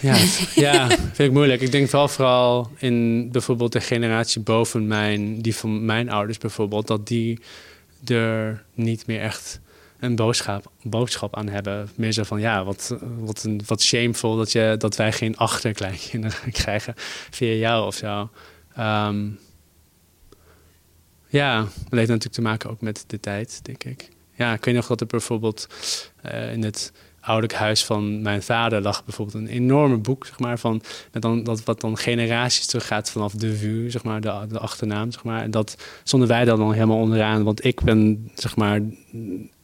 Ja, 0.00 0.16
ja, 0.54 0.88
Vind 0.88 1.18
ik 1.18 1.32
moeilijk. 1.32 1.60
Ik 1.60 1.72
denk 1.72 1.90
wel 1.90 2.08
vooral 2.08 2.70
in 2.78 3.28
bijvoorbeeld 3.30 3.72
de 3.72 3.80
generatie 3.80 4.40
boven 4.40 4.86
mijn, 4.86 5.42
die 5.42 5.56
van 5.56 5.84
mijn 5.84 6.10
ouders 6.10 6.38
bijvoorbeeld, 6.38 6.86
dat 6.86 7.06
die 7.06 7.40
er 8.06 8.64
niet 8.74 9.06
meer 9.06 9.20
echt 9.20 9.60
een 10.00 10.16
boodschap, 10.16 10.70
boodschap 10.82 11.36
aan 11.36 11.48
hebben. 11.48 11.90
Meer 11.94 12.12
zo 12.12 12.22
van 12.22 12.40
ja, 12.40 12.64
wat, 12.64 12.96
wat, 13.18 13.42
een, 13.42 13.62
wat 13.66 13.82
shameful 13.82 14.36
dat, 14.36 14.52
je, 14.52 14.74
dat 14.78 14.96
wij 14.96 15.12
geen 15.12 15.36
achterkleinkinderen 15.36 16.52
krijgen 16.62 16.94
via 17.30 17.52
jou 17.54 17.86
of 17.86 17.94
zo. 17.94 18.30
Ehm, 18.74 19.28
ja, 21.28 21.58
dat 21.60 21.70
heeft 21.74 22.08
natuurlijk 22.08 22.34
te 22.34 22.42
maken 22.42 22.70
ook 22.70 22.80
met 22.80 23.04
de 23.06 23.20
tijd, 23.20 23.60
denk 23.62 23.84
ik. 23.84 24.08
Ja, 24.34 24.52
ik 24.52 24.64
weet 24.64 24.74
nog 24.74 24.86
dat 24.86 25.00
er 25.00 25.06
bijvoorbeeld 25.06 25.66
uh, 26.26 26.52
in 26.52 26.64
het 26.64 26.92
ouderlijk 27.20 27.58
huis 27.58 27.84
van 27.84 28.22
mijn 28.22 28.42
vader 28.42 28.82
lag 28.82 29.04
bijvoorbeeld 29.04 29.36
een 29.36 29.48
enorme 29.48 29.96
boek, 29.96 30.26
zeg 30.26 30.38
maar, 30.38 30.58
van 30.58 30.82
met 31.12 31.22
dan, 31.22 31.44
dat 31.44 31.64
wat 31.64 31.80
dan 31.80 31.96
generaties 31.96 32.66
teruggaat 32.66 33.10
vanaf 33.10 33.32
de 33.32 33.56
vuur, 33.56 33.90
zeg 33.90 34.02
maar, 34.02 34.20
de, 34.20 34.46
de 34.48 34.58
achternaam, 34.58 35.12
zeg 35.12 35.24
maar. 35.24 35.42
En 35.42 35.50
dat 35.50 35.76
zonden 36.04 36.28
wij 36.28 36.44
dan, 36.44 36.58
dan 36.58 36.72
helemaal 36.72 36.98
onderaan, 36.98 37.44
want 37.44 37.64
ik 37.64 37.80
ben, 37.80 38.30
zeg 38.34 38.56
maar, 38.56 38.80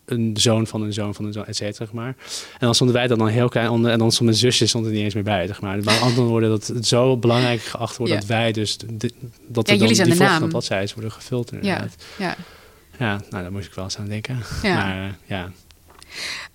een 0.04 0.30
zoon 0.34 0.66
van 0.66 0.82
een 0.82 0.92
zoon 0.92 1.14
van 1.14 1.24
een 1.24 1.32
zoon, 1.32 1.46
et 1.46 1.56
cetera, 1.56 1.84
zeg 1.84 1.94
maar. 1.94 2.16
En 2.52 2.58
dan 2.58 2.74
stonden 2.74 2.96
wij 2.96 3.06
dat 3.06 3.18
dan 3.18 3.28
heel 3.28 3.48
klein 3.48 3.68
onder 3.68 3.90
en 3.90 3.98
dan 3.98 4.10
stond 4.12 4.28
mijn 4.28 4.40
zusje 4.40 4.66
stond 4.66 4.86
er 4.86 4.92
niet 4.92 5.02
eens 5.02 5.14
meer 5.14 5.22
bij, 5.22 5.46
zeg 5.46 5.60
maar. 5.60 5.78
Maar 5.84 5.98
andere 5.98 6.26
woorden 6.26 6.50
dat 6.50 6.66
het 6.66 6.86
zo 6.86 7.16
belangrijk 7.16 7.60
geacht 7.60 7.96
wordt 7.96 8.12
dat 8.12 8.24
wij 8.24 8.52
dus 8.52 8.78
de, 8.78 9.12
dat 9.48 9.68
ja, 9.68 9.74
jullie 9.74 9.94
zijn 9.94 10.08
die 10.08 10.18
de 10.18 10.24
naam. 10.24 10.48
bladzijden 10.48 10.94
worden 10.94 11.12
gefilterd. 11.12 11.62
Inderdaad. 11.62 11.94
Ja, 12.18 12.26
ja. 12.26 12.36
Ja, 12.98 13.20
nou, 13.30 13.42
daar 13.42 13.52
moest 13.52 13.66
ik 13.66 13.74
wel 13.74 13.84
eens 13.84 13.98
aan 13.98 14.08
denken. 14.08 14.38
Ja. 14.62 14.74
Maar 14.74 14.96
uh, 14.96 15.12
ja. 15.24 15.50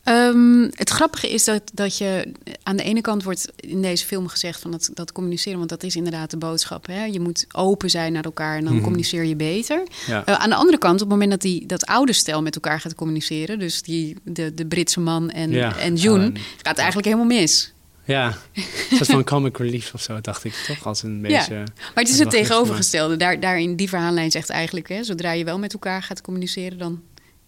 Um, 0.05 0.63
het 0.75 0.89
grappige 0.89 1.29
is 1.29 1.43
dat, 1.43 1.61
dat 1.73 1.97
je 1.97 2.31
aan 2.63 2.75
de 2.75 2.83
ene 2.83 3.01
kant 3.01 3.23
wordt 3.23 3.51
in 3.55 3.81
deze 3.81 4.05
film 4.05 4.27
gezegd 4.27 4.59
van 4.61 4.71
dat, 4.71 4.89
dat 4.93 5.11
communiceren, 5.11 5.57
want 5.57 5.69
dat 5.69 5.83
is 5.83 5.95
inderdaad 5.95 6.29
de 6.31 6.37
boodschap. 6.37 6.85
Hè? 6.87 7.03
Je 7.05 7.19
moet 7.19 7.45
open 7.51 7.89
zijn 7.89 8.13
naar 8.13 8.23
elkaar 8.23 8.57
en 8.57 8.63
dan 8.63 8.73
Mhm. 8.73 8.83
communiceer 8.83 9.23
je 9.23 9.35
beter. 9.35 9.83
Ja. 10.07 10.23
Uh, 10.29 10.35
aan 10.35 10.49
de 10.49 10.55
andere 10.55 10.77
kant, 10.77 10.93
op 10.93 10.99
het 10.99 11.09
moment 11.09 11.29
dat 11.31 11.41
die, 11.41 11.65
dat 11.65 11.85
oude 11.85 12.13
stel 12.13 12.41
met 12.41 12.55
elkaar 12.55 12.79
gaat 12.79 12.95
communiceren, 12.95 13.59
dus 13.59 13.81
die, 13.81 14.17
de, 14.23 14.53
de 14.53 14.65
Britse 14.65 14.99
man 14.99 15.29
en, 15.29 15.51
Ja. 15.51 15.77
en 15.77 15.95
June, 15.95 16.31
gaat 16.57 16.67
het 16.67 16.77
eigenlijk 16.77 17.07
helemaal 17.07 17.37
mis. 17.39 17.73
Ja, 18.05 18.37
een 18.53 18.63
soort 18.97 19.09
van 19.09 19.23
comic 19.23 19.57
relief 19.57 19.93
of 19.93 20.01
zo, 20.01 20.21
dacht 20.21 20.43
ik 20.43 20.53
toch? 20.67 20.85
Als 20.85 21.03
een 21.03 21.21
beetje. 21.21 21.53
ja. 21.53 21.59
Maar 21.79 22.03
het 22.03 22.09
is 22.09 22.19
het 22.19 22.29
tegenovergestelde. 22.29 23.17
Daar, 23.17 23.39
daar 23.39 23.59
in 23.59 23.75
die 23.75 23.89
verhaallijn 23.89 24.31
zegt 24.31 24.49
eigenlijk, 24.49 24.89
hè, 24.89 25.03
zodra 25.03 25.31
je 25.31 25.43
wel 25.43 25.59
met 25.59 25.73
elkaar 25.73 26.03
gaat 26.03 26.21
communiceren, 26.21 26.77
dan 26.77 27.01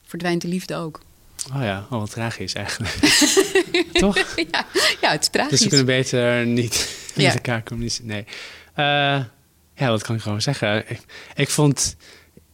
verdwijnt 0.04 0.42
de 0.42 0.48
liefde 0.48 0.76
ook. 0.76 1.00
Oh 1.56 1.62
ja, 1.64 1.86
oh, 1.90 2.00
wat 2.00 2.12
tragisch 2.12 2.54
eigenlijk. 2.54 2.94
Toch? 3.94 4.18
ja, 4.52 4.66
ja, 5.02 5.12
het 5.12 5.22
is 5.22 5.28
tragisch. 5.30 5.52
Dus 5.52 5.62
ze 5.62 5.68
kunnen 5.68 5.86
beter 5.86 6.46
niet 6.46 6.98
Ja. 7.16 7.24
met 7.26 7.34
elkaar 7.34 7.64
communiceren. 7.64 8.08
Nee. 8.08 8.26
Eh, 8.74 8.86
ja, 9.76 9.90
wat 9.90 10.02
kan 10.04 10.16
ik 10.16 10.22
gewoon 10.22 10.42
zeggen? 10.42 10.84
Ik, 10.90 11.00
ik 11.36 11.50
vond... 11.50 11.96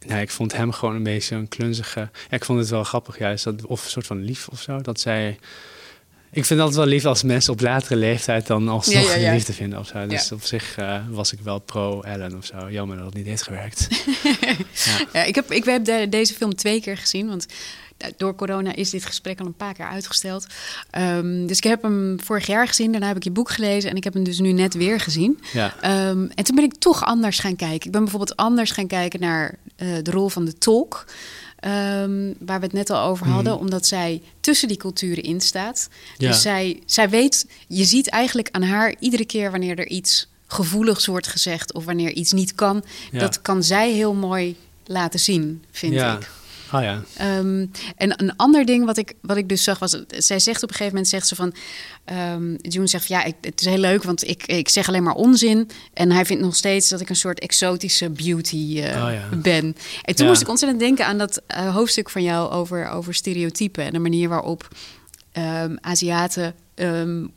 Nou, 0.06 0.20
ik 0.20 0.30
vond 0.30 0.52
hem 0.56 0.72
gewoon 0.72 0.94
een 0.94 1.02
beetje 1.02 1.36
een 1.36 1.48
klunzige... 1.48 2.00
Ja, 2.00 2.36
ik 2.36 2.44
vond 2.44 2.58
het 2.58 2.68
wel 2.68 2.84
grappig 2.84 3.18
juist, 3.18 3.44
dat, 3.44 3.66
of 3.66 3.84
een 3.84 3.90
soort 3.90 4.06
van 4.06 4.22
lief 4.24 4.48
of 4.48 4.60
zo. 4.60 4.80
Dat 4.80 5.00
zij... 5.00 5.38
Ik 6.32 6.44
vind 6.44 6.60
altijd 6.60 6.78
wel 6.78 6.86
lief 6.88 7.04
als 7.04 7.22
mensen 7.22 7.52
op 7.52 7.60
latere 7.60 7.96
leeftijd 7.96 8.46
dan 8.46 8.68
alsnog 8.68 9.16
Ja, 9.16 9.32
liefde 9.32 9.52
vinden 9.52 9.78
of 9.78 9.86
zo. 9.86 10.06
Dus 10.06 10.32
op 10.32 10.42
zich 10.42 10.76
eh, 10.76 10.96
was 11.08 11.32
ik 11.32 11.38
wel 11.40 11.58
pro-Ellen 11.58 12.36
of 12.36 12.44
zo. 12.46 12.70
Jammer 12.70 12.96
dat 12.96 13.04
het 13.06 13.14
niet 13.14 13.26
heeft 13.26 13.42
gewerkt. 13.42 13.88
ja. 14.84 15.06
Ja, 15.12 15.22
ik 15.24 15.34
heb, 15.34 15.50
ik 15.52 15.64
heb 15.64 15.84
de- 15.84 16.06
deze 16.10 16.34
film 16.34 16.54
twee 16.54 16.80
keer 16.80 16.96
gezien, 16.96 17.28
want 17.28 17.46
door 18.16 18.34
corona 18.34 18.74
is 18.74 18.90
dit 18.90 19.04
gesprek 19.04 19.40
al 19.40 19.46
een 19.46 19.54
paar 19.54 19.74
keer 19.74 19.86
uitgesteld. 19.88 20.46
Ehm, 20.90 21.46
dus 21.46 21.56
ik 21.56 21.64
heb 21.64 21.82
hem 21.82 22.16
vorig 22.24 22.46
jaar 22.46 22.66
gezien, 22.68 22.90
daarna 22.90 23.06
heb 23.06 23.16
ik 23.16 23.24
je 23.24 23.30
boek 23.30 23.50
gelezen 23.50 23.90
en 23.90 23.96
ik 23.96 24.04
heb 24.04 24.14
hem 24.14 24.24
dus 24.24 24.38
nu 24.38 24.52
net 24.52 24.74
weer 24.74 25.00
gezien. 25.00 25.40
Ja. 25.52 25.74
Ehm, 25.80 26.26
en 26.34 26.44
toen 26.44 26.54
ben 26.54 26.64
ik 26.64 26.74
toch 26.74 27.04
anders 27.04 27.38
gaan 27.38 27.56
kijken. 27.56 27.86
Ik 27.86 27.92
ben 27.92 28.00
bijvoorbeeld 28.00 28.36
anders 28.36 28.70
gaan 28.70 28.86
kijken 28.86 29.20
naar 29.20 29.54
eh, 29.76 29.88
de 30.02 30.10
rol 30.10 30.28
van 30.28 30.44
de 30.44 30.58
tolk. 30.58 31.04
ehm, 31.60 32.32
waar 32.38 32.58
we 32.60 32.64
het 32.64 32.72
net 32.72 32.90
al 32.90 33.08
over 33.08 33.26
hadden, 33.26 33.52
Mhm. 33.52 33.60
omdat 33.62 33.86
zij 33.86 34.22
tussen 34.40 34.68
die 34.68 34.76
culturen 34.76 35.22
in 35.22 35.40
staat. 35.40 35.88
Ja. 36.16 36.28
Dus 36.28 36.42
zij, 36.42 36.82
zij 36.86 37.08
weet, 37.10 37.46
je 37.68 37.84
ziet 37.84 38.08
eigenlijk 38.08 38.48
aan 38.50 38.62
haar 38.62 38.94
iedere 38.98 39.24
keer 39.24 39.50
wanneer 39.50 39.78
er 39.78 39.86
iets 39.88 40.28
gevoeligs 40.46 41.06
wordt 41.06 41.26
gezegd 41.26 41.72
of 41.72 41.84
wanneer 41.84 42.12
iets 42.12 42.32
niet 42.32 42.54
kan, 42.54 42.84
Ja. 43.12 43.18
dat 43.18 43.42
kan 43.42 43.62
zij 43.62 43.90
heel 43.92 44.14
mooi 44.14 44.56
laten 44.86 45.20
zien, 45.20 45.64
vind 45.70 45.92
ja. 45.92 46.16
ik. 46.16 46.30
Oh 46.72 46.82
ja. 46.82 47.02
Ehm, 47.16 47.66
en 47.96 48.22
een 48.22 48.36
ander 48.36 48.64
ding 48.64 48.84
wat 48.84 48.96
ik, 48.96 49.12
wat 49.22 49.36
ik 49.36 49.48
dus 49.48 49.64
zag 49.64 49.78
was... 49.78 50.02
Zij 50.08 50.38
zegt 50.38 50.62
op 50.62 50.68
een 50.68 50.74
gegeven 50.76 50.92
moment, 50.94 51.08
zegt 51.08 51.26
ze 51.28 51.34
van... 51.34 51.54
ehm 52.04 52.54
June 52.62 52.86
zegt 52.86 53.06
van, 53.06 53.16
ja, 53.16 53.24
ik, 53.24 53.34
het 53.40 53.60
is 53.60 53.66
heel 53.66 53.78
leuk, 53.78 54.02
want 54.02 54.28
ik, 54.28 54.46
ik 54.46 54.68
zeg 54.68 54.88
alleen 54.88 55.02
maar 55.02 55.14
onzin. 55.14 55.70
En 55.94 56.10
hij 56.12 56.24
vindt 56.24 56.42
nog 56.42 56.56
steeds 56.56 56.88
dat 56.88 57.00
ik 57.00 57.08
een 57.08 57.16
soort 57.16 57.40
exotische 57.40 58.10
beauty 58.10 58.80
eh, 58.82 59.04
Oh 59.04 59.12
ja. 59.12 59.28
ben. 59.36 59.64
En 60.02 60.14
toen 60.14 60.24
Ja. 60.24 60.30
moest 60.30 60.42
ik 60.42 60.48
ontzettend 60.48 60.80
denken 60.80 61.06
aan 61.06 61.18
dat 61.18 61.42
eh, 61.46 61.74
hoofdstuk 61.74 62.10
van 62.10 62.22
jou 62.22 62.50
over, 62.50 62.88
over 62.88 63.14
stereotypen... 63.14 63.84
en 63.84 63.92
de 63.92 63.98
manier 63.98 64.28
waarop 64.28 64.68
ehm, 65.32 65.76
Aziaten 65.80 66.54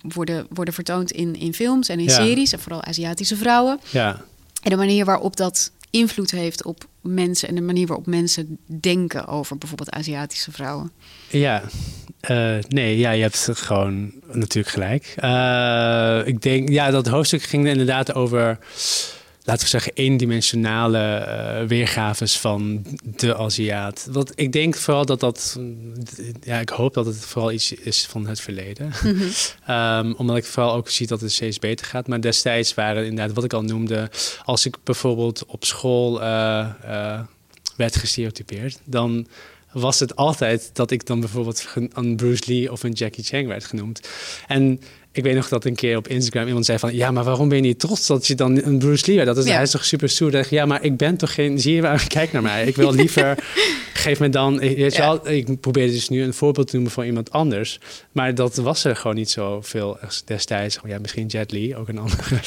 worden, 0.01 0.45
worden 0.49 0.73
vertoond 0.73 1.11
in, 1.11 1.36
in 1.36 1.53
films 1.53 1.89
en 1.89 1.99
in 1.99 2.05
Ja. 2.05 2.15
series. 2.15 2.51
En 2.53 2.59
vooral 2.59 2.84
Aziatische 2.84 3.36
vrouwen. 3.36 3.79
Ja. 3.91 4.21
En 4.61 4.69
de 4.69 4.75
manier 4.75 5.05
waarop 5.05 5.36
dat 5.36 5.71
invloed 5.93 6.31
heeft 6.31 6.63
op 6.63 6.85
mensen 7.01 7.47
en 7.49 7.55
de 7.55 7.61
manier 7.61 7.87
waarop 7.87 8.05
mensen 8.05 8.57
denken 8.65 9.27
over 9.27 9.57
bijvoorbeeld 9.57 9.91
Aziatische 9.91 10.51
vrouwen. 10.51 10.91
Ja, 11.29 11.63
Eh, 12.23 12.57
nee, 12.67 12.97
ja, 12.97 13.11
je 13.11 13.21
hebt 13.21 13.49
gewoon 13.53 14.13
natuurlijk 14.31 14.73
gelijk. 14.73 15.13
Eh, 15.15 16.21
ik 16.25 16.41
denk, 16.41 16.69
ja, 16.69 16.91
dat 16.91 17.07
hoofdstuk 17.07 17.41
ging 17.41 17.67
inderdaad 17.67 18.13
over, 18.13 18.59
laten 19.43 19.63
we 19.63 19.69
zeggen, 19.69 19.91
eendimensionale 19.93 20.97
eh 20.99 21.67
weergaves 21.67 22.37
van 22.37 22.85
de 23.03 23.37
Aziat. 23.37 24.07
Wat 24.11 24.31
ik 24.35 24.51
denk 24.51 24.75
vooral 24.75 25.05
dat 25.05 25.19
dat, 25.19 25.59
ja, 26.41 26.59
ik 26.59 26.69
hoop 26.69 26.93
dat 26.93 27.05
het 27.05 27.17
vooral 27.17 27.51
iets 27.51 27.71
is 27.71 28.05
van 28.05 28.27
het 28.27 28.41
verleden. 28.41 28.91
Mhm. 29.03 29.23
Ehm, 29.65 30.13
omdat 30.17 30.37
ik 30.37 30.45
vooral 30.45 30.73
ook 30.73 30.89
zie 30.89 31.07
dat 31.07 31.21
het 31.21 31.31
steeds 31.31 31.59
beter 31.59 31.85
gaat. 31.85 32.07
Maar 32.07 32.21
destijds 32.21 32.73
waren 32.73 33.05
inderdaad, 33.05 33.35
wat 33.35 33.43
ik 33.43 33.53
al 33.53 33.61
noemde, 33.61 34.09
als 34.43 34.65
ik 34.65 34.77
bijvoorbeeld 34.83 35.45
op 35.45 35.65
school 35.65 36.21
eh, 36.21 36.69
eh, 36.83 37.19
werd 37.75 37.95
gestereotypeerd, 37.95 38.79
dan 38.83 39.27
was 39.71 39.99
het 39.99 40.15
altijd 40.15 40.69
dat 40.73 40.91
ik 40.91 41.05
dan 41.05 41.19
bijvoorbeeld 41.19 41.65
een 41.93 42.15
Bruce 42.15 42.43
Lee 42.45 42.71
of 42.71 42.83
een 42.83 42.91
Jackie 42.91 43.23
Chan 43.23 43.47
werd 43.47 43.65
genoemd. 43.65 44.07
En 44.47 44.81
ik 45.14 45.24
weet 45.24 45.36
nog 45.36 45.47
dat 45.47 45.66
een 45.66 45.76
keer 45.76 45.97
op 45.97 46.07
Instagram 46.07 46.47
iemand 46.47 46.66
zei 46.66 46.80
van... 46.80 46.95
ja, 46.95 47.11
maar 47.11 47.24
waarom 47.24 47.49
ben 47.49 47.57
je 47.57 47.64
niet 47.64 47.80
trots 47.80 48.07
dat 48.07 48.28
je 48.28 48.36
dan 48.36 48.64
een 48.64 48.78
Bruce 48.78 49.11
Lee? 49.16 49.26
Dat 49.26 49.38
is, 49.38 49.45
Ja. 49.45 49.53
Hij 49.53 49.61
is 49.61 49.72
toch 49.72 49.86
super 49.86 50.09
stoer? 50.09 50.34
Ik, 50.34 50.49
ja, 50.49 50.66
maar 50.66 50.84
ik 50.84 50.97
ben 50.97 51.18
toch 51.18 51.34
geen... 51.34 51.59
Zie 51.59 51.74
je 51.76 51.82
waar? 51.82 52.05
Kijk 52.18 52.32
naar 52.32 52.41
mij. 52.41 52.66
Ik 52.66 52.76
wil 52.76 52.93
liever... 52.93 53.38
geef 53.93 54.20
me 54.20 54.30
dan... 54.30 54.59
Weet 54.59 54.78
je 54.78 55.01
Ja. 55.01 55.07
wel, 55.07 55.30
ik 55.30 55.59
probeer 55.59 55.88
dus 55.88 56.09
nu 56.09 56.24
een 56.24 56.34
voorbeeld 56.34 56.68
te 56.68 56.74
noemen 56.76 56.91
van 56.93 57.03
iemand 57.05 57.32
anders. 57.32 57.80
Maar 58.11 58.36
dat 58.36 58.55
was 58.55 58.84
er 58.84 58.95
gewoon 58.95 59.16
niet 59.16 59.30
zoveel 59.30 59.97
destijds. 60.26 60.80
Ja, 60.86 60.99
misschien 60.99 61.28
Jet 61.28 61.51
Li, 61.51 61.76
ook 61.76 61.88
een 61.88 61.97
andere 62.05 62.39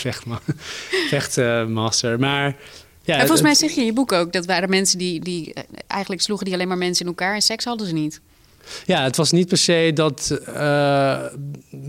vechtmaster. 1.09 2.19
maar... 2.19 2.57
Ja, 3.03 3.14
en 3.14 3.21
volgens 3.21 3.43
mij 3.43 3.55
zeg 3.55 3.71
je 3.71 3.81
in 3.81 3.87
je 3.87 3.93
boek 3.93 4.12
ook 4.12 4.33
dat 4.33 4.47
waren 4.47 4.69
mensen 4.71 4.99
die, 4.99 5.21
die 5.21 5.53
eh, 5.55 5.62
eigenlijk 5.87 6.23
sloegen 6.23 6.45
die 6.47 6.55
alleen 6.55 6.69
maar 6.69 6.79
mensen 6.79 7.05
in 7.05 7.11
elkaar 7.11 7.35
en 7.35 7.43
seks 7.43 7.64
hadden 7.64 7.87
ze 7.87 7.93
niet. 7.93 8.21
Ja, 8.87 9.03
het 9.03 9.17
was 9.17 9.31
niet 9.31 9.49
per 9.49 9.59
se 9.59 9.91
dat. 9.95 10.41
eh, 10.47 11.25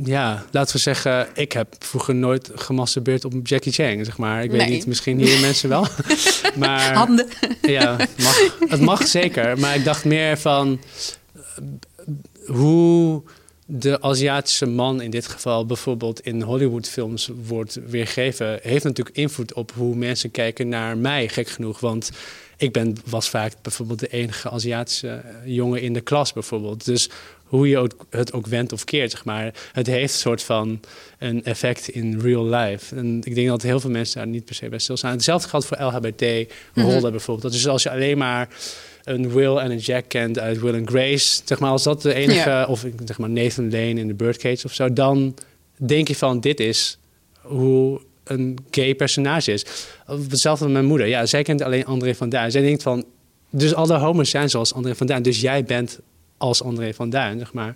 ja, 0.03 0.45
laten 0.51 0.75
we 0.75 0.81
zeggen. 0.81 1.27
Ik 1.33 1.51
heb 1.51 1.75
vroeger 1.79 2.15
nooit 2.15 2.51
gemasturbeerd 2.55 3.25
op 3.25 3.33
Jackie 3.43 3.71
Chan, 3.71 4.05
zeg 4.05 4.17
maar. 4.17 4.43
Ik 4.43 4.51
weet 4.51 4.69
niet, 4.69 4.87
misschien 4.87 5.19
hier 5.19 5.39
mensen 5.39 5.69
wel. 5.69 5.87
maar, 6.55 6.93
Handen. 6.93 7.27
Ja, 7.61 7.95
mag, 8.17 8.57
het 8.69 8.81
mag 8.81 9.07
zeker. 9.07 9.59
Maar 9.59 9.75
ik 9.75 9.83
dacht 9.83 10.05
meer 10.05 10.37
van. 10.37 10.79
hoe 12.45 13.23
de 13.69 14.01
Aziatische 14.01 14.65
man 14.65 15.01
in 15.01 15.09
dit 15.09 15.27
geval 15.27 15.65
bijvoorbeeld 15.65 16.19
in 16.19 16.41
Hollywoodfilms 16.41 17.29
wordt 17.47 17.79
weergegeven, 17.87 18.59
heeft 18.61 18.83
natuurlijk 18.83 19.17
invloed 19.17 19.53
op 19.53 19.71
hoe 19.75 19.95
mensen 19.95 20.31
kijken 20.31 20.69
naar 20.69 20.97
mij, 20.97 21.27
gek 21.27 21.47
genoeg. 21.47 21.79
Want 21.79 22.11
ik 22.57 22.71
ben, 22.71 22.95
was 23.05 23.29
vaak 23.29 23.53
bijvoorbeeld 23.61 23.99
de 23.99 24.07
enige 24.07 24.49
Aziatische 24.49 25.07
eh, 25.09 25.21
jongen 25.45 25.81
in 25.81 25.93
de 25.93 26.01
klas 26.01 26.33
bijvoorbeeld. 26.33 26.85
Dus 26.85 27.09
hoe 27.43 27.67
je 27.69 27.89
het 28.09 28.33
ook 28.33 28.47
wendt 28.47 28.73
of 28.73 28.83
keert, 28.83 29.11
zeg 29.11 29.25
maar. 29.25 29.53
Het 29.71 29.87
heeft 29.87 30.13
een 30.13 30.19
soort 30.19 30.43
van 30.43 30.79
een 31.19 31.43
effect 31.43 31.87
in 31.87 32.19
real 32.19 32.45
life. 32.45 32.95
En 32.95 33.21
ik 33.23 33.35
denk 33.35 33.47
dat 33.47 33.61
heel 33.61 33.79
veel 33.79 33.89
mensen 33.89 34.17
daar 34.17 34.27
niet 34.27 34.45
per 34.45 34.55
se 34.55 34.69
bij 34.69 34.79
stilstaan. 34.79 35.11
Hetzelfde 35.11 35.49
geldt 35.49 35.65
voor 35.65 35.77
LHBT-rollen 35.81 37.01
Mhm. 37.01 37.11
bijvoorbeeld. 37.11 37.53
Dus 37.53 37.67
als 37.67 37.83
je 37.83 37.91
alleen 37.91 38.17
maar 38.17 38.49
een 39.03 39.29
Will 39.33 39.55
en 39.57 39.71
een 39.71 39.77
Jack 39.77 40.03
kent 40.07 40.39
uit 40.39 40.59
Will 40.59 40.75
and 40.75 40.89
Grace, 40.89 41.41
zeg 41.45 41.59
maar, 41.59 41.69
als 41.71 41.83
dat 41.83 42.01
de 42.01 42.13
enige, 42.13 42.49
Ja. 42.49 42.65
of 42.65 42.85
zeg 43.05 43.17
maar 43.17 43.29
Nathan 43.29 43.69
Lane 43.71 43.93
in 43.99 44.07
de 44.07 44.13
Birdcage 44.13 44.65
of 44.65 44.73
zo, 44.73 44.93
dan 44.93 45.35
denk 45.77 46.07
je 46.07 46.15
van 46.15 46.39
dit 46.39 46.59
is 46.59 46.97
hoe 47.41 48.01
een 48.29 48.57
gay 48.71 48.95
personage 48.95 49.51
is. 49.51 49.65
Hetzelfde 50.05 50.63
met 50.63 50.73
mijn 50.73 50.85
moeder. 50.85 51.07
Ja, 51.07 51.25
zij 51.25 51.43
kent 51.43 51.61
alleen 51.61 51.85
André 51.85 52.15
van 52.15 52.29
Duin. 52.29 52.51
Zij 52.51 52.61
denkt 52.61 52.83
van, 52.83 53.05
dus 53.49 53.73
alle 53.73 53.97
homo's 53.97 54.29
zijn 54.29 54.49
zoals 54.49 54.73
André 54.73 54.95
van 54.95 55.07
Duin. 55.07 55.21
Dus 55.21 55.41
jij 55.41 55.63
bent 55.63 55.99
als 56.37 56.63
André 56.63 56.93
van 56.93 57.09
Duin, 57.09 57.39
zeg 57.39 57.53
maar. 57.53 57.75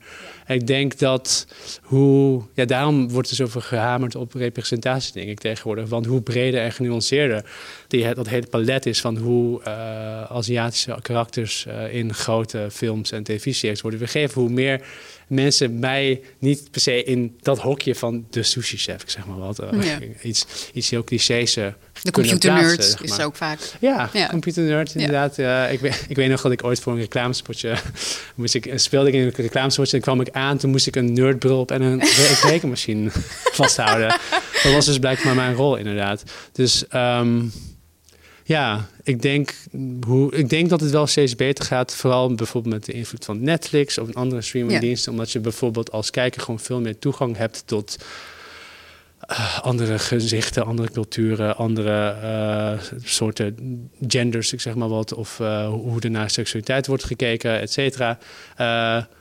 Ik 0.52 0.68
denk 0.68 0.98
dat 0.98 1.48
hoe... 1.82 2.42
Ja, 2.54 2.66
daarom 2.66 3.10
wordt 3.10 3.30
er 3.30 3.36
zoveel 3.36 3.62
gehamerd 3.62 4.16
op 4.16 4.34
representatie, 4.34 5.14
denk 5.14 5.30
ik, 5.30 5.40
tegenwoordig. 5.40 5.90
Want 5.90 6.06
hoe 6.06 6.22
breder 6.22 6.62
en 6.62 6.72
genuanceerder 6.72 7.46
die, 7.88 8.14
dat 8.14 8.28
hele 8.28 8.48
palet 8.48 8.86
is... 8.86 9.02
van 9.02 9.18
hoe 9.18 9.62
uh, 9.68 10.24
Aziatische 10.24 10.98
karakters 11.02 11.66
uh, 11.68 11.94
in 11.94 12.14
grote 12.14 12.68
films 12.72 13.12
en 13.12 13.24
televisieseries 13.24 13.82
worden 13.82 14.00
weergegeven... 14.00 14.42
hoe 14.42 14.50
meer 14.50 14.82
mensen 15.28 15.80
mij 15.80 16.22
niet 16.40 16.72
per 16.72 16.82
se 16.82 17.04
in 17.04 17.38
dat 17.42 17.60
hokje 17.60 17.96
van 17.96 18.26
de 18.30 18.44
sushi-chef, 18.44 19.04
zeg 19.06 19.26
maar 19.26 19.40
wat. 19.40 19.62
Uh, 19.62 19.84
ja. 19.84 20.00
Iets, 20.22 20.46
iets 20.74 20.90
heel 20.90 21.04
clichés 21.04 21.58
de 22.04 22.12
computernerd 22.12 22.84
zeg 22.84 23.00
maar. 23.00 23.20
is 23.20 23.26
ook 23.26 23.36
vaak. 23.36 23.60
Ja, 23.80 24.10
ja. 24.14 24.28
computernerd 24.28 24.96
inderdaad. 24.96 25.36
Ja. 25.36 25.68
ik, 25.68 25.80
weet, 25.80 26.06
ik 26.08 26.16
weet 26.16 26.30
nog 26.30 26.42
dat 26.42 26.52
ik 26.52 26.64
ooit 26.64 26.80
voor 26.80 26.94
een 26.94 27.00
reclamespotje 27.00 27.76
moest 28.36 28.56
ik, 28.56 28.72
speelde 28.76 29.08
ik 29.08 29.14
in 29.14 29.22
een 29.22 29.32
reclamespotje 29.36 29.98
en 29.98 30.04
kwam 30.04 30.22
ik 30.22 30.30
aan. 30.32 30.41
Toen 30.58 30.72
moest 30.72 30.88
ik 30.88 30.96
een 30.96 31.14
nerdbril 31.14 31.60
op 31.60 31.72
en 31.72 31.82
een 31.82 32.02
rekenmachine 32.50 33.10
vasthouden. 33.52 34.08
Dat 34.64 34.74
was 34.74 34.86
dus 34.86 35.00
blijkbaar 35.00 35.36
mijn 35.36 35.56
rol 35.56 35.76
inderdaad. 35.76 36.24
Dus 36.52 36.86
um, 36.96 37.52
ja, 38.44 38.90
ik 39.04 39.22
denk, 39.22 39.54
hoe, 40.08 40.36
ik 40.36 40.50
denk 40.50 40.70
dat 40.70 40.82
het 40.82 40.92
wel 40.92 41.08
steeds 41.08 41.36
beter 41.36 41.66
gaat. 41.66 41.96
Vooral 41.96 42.36
bijvoorbeeld 42.36 42.74
met 42.74 42.86
de 42.86 42.92
invloed 42.92 43.26
van 43.26 43.44
Netflix 43.44 43.98
of 43.98 44.08
een 44.08 44.14
andere 44.14 44.42
streamingdiensten. 44.42 45.12
Ja. 45.12 45.18
Omdat 45.18 45.32
je 45.32 45.40
bijvoorbeeld 45.40 45.92
als 45.92 46.10
kijker 46.10 46.42
gewoon 46.42 46.60
veel 46.60 46.82
meer 46.82 47.00
toegang 47.00 47.38
hebt 47.38 47.64
tot 47.66 47.98
andere 49.62 50.00
gezichten, 50.00 50.66
andere 50.66 50.92
culturen, 50.92 51.58
andere 51.58 52.16
uh, 52.24 52.98
soorten 53.04 53.56
genders, 54.08 54.54
ik 54.54 54.62
zeg 54.62 54.76
maar 54.76 54.90
wat. 54.90 55.14
Of 55.14 55.40
uh, 55.40 55.68
hoe 55.68 56.02
er 56.02 56.12
naar 56.12 56.30
seksualiteit 56.30 56.88
wordt 56.88 57.04
gekeken, 57.04 57.60
et 57.60 57.72
cetera. 57.72 58.18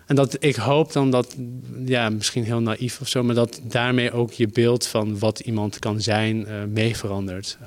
en 0.07 0.17
dat 0.17 0.37
ik 0.39 0.57
hoop 0.57 0.93
dan 0.93 1.11
dat, 1.11 1.37
ja, 1.85 2.09
misschien 2.11 2.45
heel 2.45 2.61
naïef 2.61 3.01
of 3.01 3.09
zo, 3.09 3.23
maar 3.23 3.35
dat 3.35 3.61
daarmee 3.63 4.13
ook 4.13 4.33
je 4.33 4.49
beeld 4.49 4.87
van 4.87 5.19
wat 5.19 5.41
iemand 5.41 5.79
kan 5.79 6.01
zijn 6.01 6.47
mee 6.73 6.97
verandert. 6.97 7.59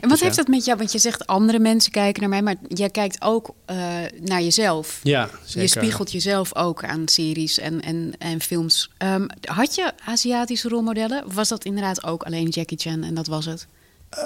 En 0.00 0.08
wat 0.08 0.20
heeft 0.20 0.36
dat 0.36 0.48
met 0.48 0.64
jou? 0.64 0.78
Want 0.78 0.92
je 0.92 0.98
zegt 0.98 1.26
andere 1.26 1.58
mensen 1.58 1.92
kijken 1.92 2.20
naar 2.20 2.30
mij, 2.30 2.42
maar 2.42 2.56
jij 2.68 2.90
kijkt 2.90 3.22
ook 3.22 3.54
uh, 3.70 3.76
naar 4.20 4.42
jezelf. 4.42 5.00
Ja, 5.02 5.30
zeker. 5.44 5.62
Je 5.62 5.68
spiegelt 5.68 6.12
jezelf 6.12 6.56
ook 6.56 6.84
aan 6.84 7.08
series 7.08 7.58
en, 7.58 7.80
en, 7.80 8.12
en 8.18 8.40
films. 8.40 8.90
Um, 8.98 9.26
had 9.40 9.74
je 9.74 9.92
Aziatische 10.04 10.68
rolmodellen? 10.68 11.24
Of 11.26 11.34
was 11.34 11.48
dat 11.48 11.64
inderdaad 11.64 12.04
ook 12.04 12.22
alleen 12.22 12.48
Jackie 12.48 12.78
Chan 12.78 13.02
en 13.02 13.14
dat 13.14 13.26
was 13.26 13.44
het? 13.44 13.66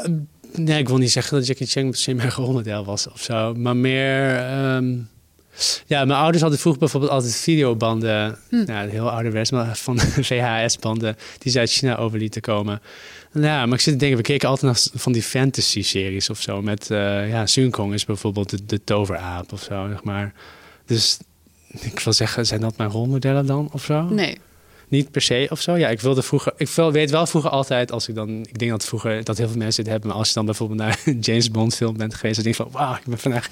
Uh, 0.06 0.14
nee, 0.52 0.78
ik 0.78 0.88
wil 0.88 0.98
niet 0.98 1.12
zeggen 1.12 1.36
dat 1.38 1.46
Jackie 1.46 1.66
Chan 1.66 1.86
misschien 1.86 2.16
mijn 2.16 2.30
rolmodel 2.40 2.84
was 2.84 3.08
of 3.08 3.22
zo. 3.22 3.54
Maar 3.54 3.76
meer... 3.76 4.50
Um, 4.74 5.10
ja, 5.86 6.04
mijn 6.04 6.18
ouders 6.18 6.40
hadden 6.40 6.60
vroeger 6.60 6.80
bijvoorbeeld 6.80 7.12
altijd 7.12 7.34
videobanden. 7.36 8.38
Hm. 8.48 8.64
Nou, 8.64 8.88
heel 8.88 9.10
ouderwets, 9.10 9.50
maar 9.50 9.76
van 9.76 9.98
VHS-banden... 10.28 11.16
die 11.38 11.52
ze 11.52 11.58
uit 11.58 11.70
China 11.70 11.96
over 11.96 12.18
lieten 12.18 12.40
komen. 12.40 12.80
Ja, 13.32 13.66
maar 13.66 13.74
ik 13.74 13.80
zit 13.80 13.92
te 13.92 13.98
denken, 13.98 14.16
we 14.16 14.24
keken 14.24 14.48
altijd 14.48 14.72
naar 14.72 15.00
van 15.00 15.12
die 15.12 15.22
fantasy-series 15.22 16.30
of 16.30 16.40
zo. 16.40 16.62
Met, 16.62 16.90
uh, 16.90 17.28
ja, 17.28 17.46
Sun 17.46 17.70
Kong 17.70 17.92
is 17.92 18.04
bijvoorbeeld 18.04 18.50
de, 18.50 18.64
de 18.66 18.84
toveraap 18.84 19.52
of 19.52 19.62
zo, 19.62 19.88
zeg 19.88 20.04
maar. 20.04 20.32
Dus 20.86 21.18
ik 21.80 22.00
wil 22.00 22.12
zeggen, 22.12 22.46
zijn 22.46 22.60
dat 22.60 22.76
mijn 22.76 22.90
rolmodellen 22.90 23.46
dan 23.46 23.68
of 23.72 23.84
zo? 23.84 24.02
Nee 24.02 24.38
niet 24.92 25.10
per 25.10 25.22
se 25.22 25.46
of 25.50 25.60
zo. 25.60 25.76
Ja, 25.76 25.88
ik 25.88 26.00
wilde 26.00 26.22
vroeger, 26.22 26.52
ik 26.56 26.68
weet 26.68 27.10
wel 27.10 27.26
vroeger 27.26 27.50
altijd 27.50 27.92
als 27.92 28.08
ik 28.08 28.14
dan, 28.14 28.28
ik 28.28 28.58
denk 28.58 28.70
dat 28.70 28.84
vroeger 28.84 29.24
dat 29.24 29.38
heel 29.38 29.48
veel 29.48 29.56
mensen 29.56 29.82
het 29.82 29.92
hebben, 29.92 30.08
maar 30.08 30.18
als 30.18 30.28
je 30.28 30.34
dan 30.34 30.44
bijvoorbeeld 30.44 30.78
naar 30.78 31.00
een 31.04 31.18
James 31.28 31.50
Bond 31.50 31.74
film 31.74 31.96
bent 31.96 32.14
geweest, 32.14 32.34
dan 32.34 32.44
denk 32.44 32.56
je 32.56 32.62
van, 32.62 32.72
wauw, 32.72 32.94
ik 32.94 33.04
ben 33.04 33.18
vandaag 33.18 33.48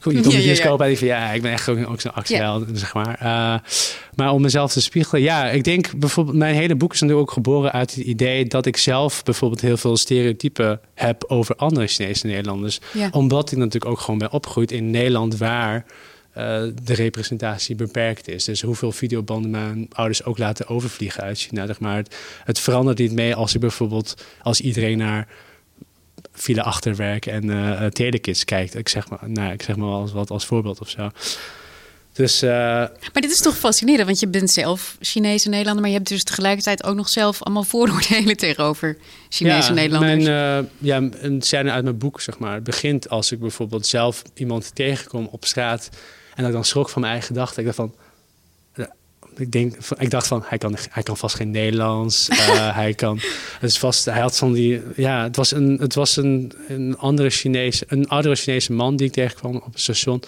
goed, 0.00 0.12
je 0.12 0.20
komt 0.20 0.32
ja, 0.32 0.40
bioscoop 0.40 0.80
ja, 0.80 0.86
ja. 0.86 0.96
van, 0.96 1.06
ja, 1.06 1.30
ik 1.30 1.42
ben 1.42 1.52
echt 1.52 1.68
ook, 1.68 1.88
ook 1.88 2.00
zo'n 2.00 2.14
actieheld, 2.14 2.66
zeg 2.72 2.94
maar. 2.94 3.18
Uh, 3.22 3.68
maar 4.16 4.32
om 4.32 4.42
mezelf 4.42 4.72
te 4.72 4.80
spiegelen, 4.80 5.22
ja, 5.22 5.50
ik 5.50 5.64
denk 5.64 5.96
bijvoorbeeld, 5.96 6.36
mijn 6.36 6.54
hele 6.54 6.74
boek 6.74 6.92
is 6.92 7.00
natuurlijk 7.00 7.28
ook 7.28 7.34
geboren 7.34 7.72
uit 7.72 7.94
het 7.94 8.04
idee 8.04 8.44
dat 8.44 8.66
ik 8.66 8.76
zelf 8.76 9.22
bijvoorbeeld 9.22 9.60
heel 9.60 9.76
veel 9.76 9.96
stereotypen 9.96 10.80
heb 10.94 11.24
over 11.26 11.56
andere 11.56 11.86
Chinese 11.86 12.26
Nederlanders, 12.26 12.80
omdat 13.10 13.52
ik 13.52 13.58
natuurlijk 13.58 13.92
ook 13.92 14.00
gewoon 14.00 14.18
ben 14.18 14.32
opgegroeid 14.32 14.72
in 14.72 14.90
Nederland 14.90 15.36
waar 15.36 15.84
uh, 16.38 16.62
de 16.84 16.94
representatie 16.94 17.74
beperkt 17.74 18.28
is. 18.28 18.44
Dus 18.44 18.62
hoeveel 18.62 18.92
videobanden 18.92 19.50
mijn 19.50 19.88
ouders 19.92 20.24
ook 20.24 20.38
laten 20.38 20.68
overvliegen 20.68 21.22
uit 21.22 21.38
China. 21.38 21.66
Zeg 21.66 21.80
maar. 21.80 21.96
het, 21.96 22.16
het 22.44 22.60
verandert 22.60 22.98
niet 22.98 23.12
mee 23.12 23.34
als 23.34 23.54
ik 23.54 23.60
bijvoorbeeld 23.60 24.24
als 24.42 24.60
iedereen 24.60 24.98
naar 24.98 25.28
file 26.32 26.62
achterwerk 26.62 27.26
en 27.26 27.44
uh, 27.44 27.86
telekids 27.86 28.44
kijkt. 28.44 28.74
Ik 28.74 28.88
zeg 28.88 29.08
maar, 29.08 29.18
nou, 29.26 29.52
ik 29.52 29.62
zeg 29.62 29.76
maar 29.76 29.88
als, 29.88 30.12
wat 30.12 30.30
als 30.30 30.46
voorbeeld 30.46 30.80
of 30.80 30.88
zo. 30.88 31.10
Dus, 32.14 32.42
uh, 32.42 32.50
maar 32.50 33.10
dit 33.12 33.30
is 33.30 33.40
toch 33.40 33.56
fascinerend, 33.56 34.06
want 34.06 34.20
je 34.20 34.28
bent 34.28 34.50
zelf 34.50 34.96
Chinese 35.00 35.48
Nederlander, 35.48 35.82
maar 35.82 35.90
je 35.90 35.96
hebt 35.96 36.08
dus 36.08 36.24
tegelijkertijd 36.24 36.84
ook 36.84 36.94
nog 36.94 37.08
zelf 37.08 37.42
allemaal 37.42 37.62
vooroordelen 37.62 38.36
tegenover 38.46 38.96
Chinese 39.28 39.68
ja, 39.68 39.74
Nederlanders. 39.74 40.24
Mijn, 40.24 40.64
uh, 40.64 40.70
ja, 40.78 41.08
een 41.20 41.42
scène 41.42 41.70
uit 41.70 41.84
mijn 41.84 41.98
boek, 41.98 42.20
zeg 42.20 42.38
maar. 42.38 42.54
Het 42.54 42.64
begint 42.64 43.08
als 43.08 43.32
ik 43.32 43.40
bijvoorbeeld 43.40 43.86
zelf 43.86 44.22
iemand 44.34 44.74
tegenkom 44.74 45.28
op 45.30 45.44
straat 45.44 45.88
en 46.28 46.36
dat 46.36 46.46
ik 46.46 46.52
dan 46.52 46.64
schrok 46.64 46.88
van 46.88 47.00
mijn 47.00 47.12
eigen 47.12 47.34
gedachten. 47.34 47.58
Ik 47.58 47.64
dacht 47.64 47.76
van, 47.76 47.94
ik, 49.36 49.52
denk, 49.52 49.76
ik 49.98 50.10
dacht 50.10 50.26
van, 50.26 50.42
hij 50.46 50.58
kan, 50.58 50.76
hij 50.90 51.02
kan 51.02 51.16
vast 51.16 51.36
geen 51.36 51.50
Nederlands. 51.50 52.28
Uh, 52.28 52.74
hij 52.82 52.94
kan, 52.94 53.20
het 53.58 53.70
is 53.70 53.78
vast, 53.78 54.04
hij 54.04 54.20
had 54.20 54.36
van 54.36 54.52
die, 54.52 54.82
ja, 54.96 55.22
het 55.22 55.36
was 55.36 55.50
een, 55.50 55.76
het 55.80 55.94
was 55.94 56.16
een, 56.16 56.52
een 56.68 56.96
andere 56.98 57.30
Chinese, 57.30 57.84
een 57.88 58.08
oudere 58.08 58.34
Chinese 58.34 58.72
man 58.72 58.96
die 58.96 59.06
ik 59.06 59.12
tegenkwam 59.12 59.56
op 59.56 59.72
het 59.72 59.80
station. 59.80 60.22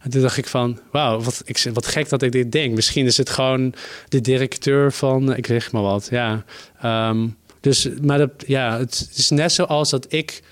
En 0.00 0.10
toen 0.10 0.22
dacht 0.22 0.36
ik 0.36 0.46
van, 0.46 0.80
wauw, 0.92 1.20
wat, 1.20 1.42
ik, 1.44 1.66
wat 1.72 1.86
gek 1.86 2.08
dat 2.08 2.22
ik 2.22 2.32
dit 2.32 2.52
denk. 2.52 2.74
Misschien 2.74 3.06
is 3.06 3.16
het 3.16 3.30
gewoon 3.30 3.74
de 4.08 4.20
directeur 4.20 4.92
van, 4.92 5.36
ik 5.36 5.46
zeg 5.46 5.72
maar 5.72 5.82
wat, 5.82 6.08
ja. 6.10 6.44
Um, 6.84 7.36
dus, 7.60 7.88
maar 8.02 8.26
ja, 8.46 8.78
het 8.78 9.10
is 9.14 9.30
net 9.30 9.52
zoals 9.52 9.90
dat 9.90 10.06
ik 10.12 10.42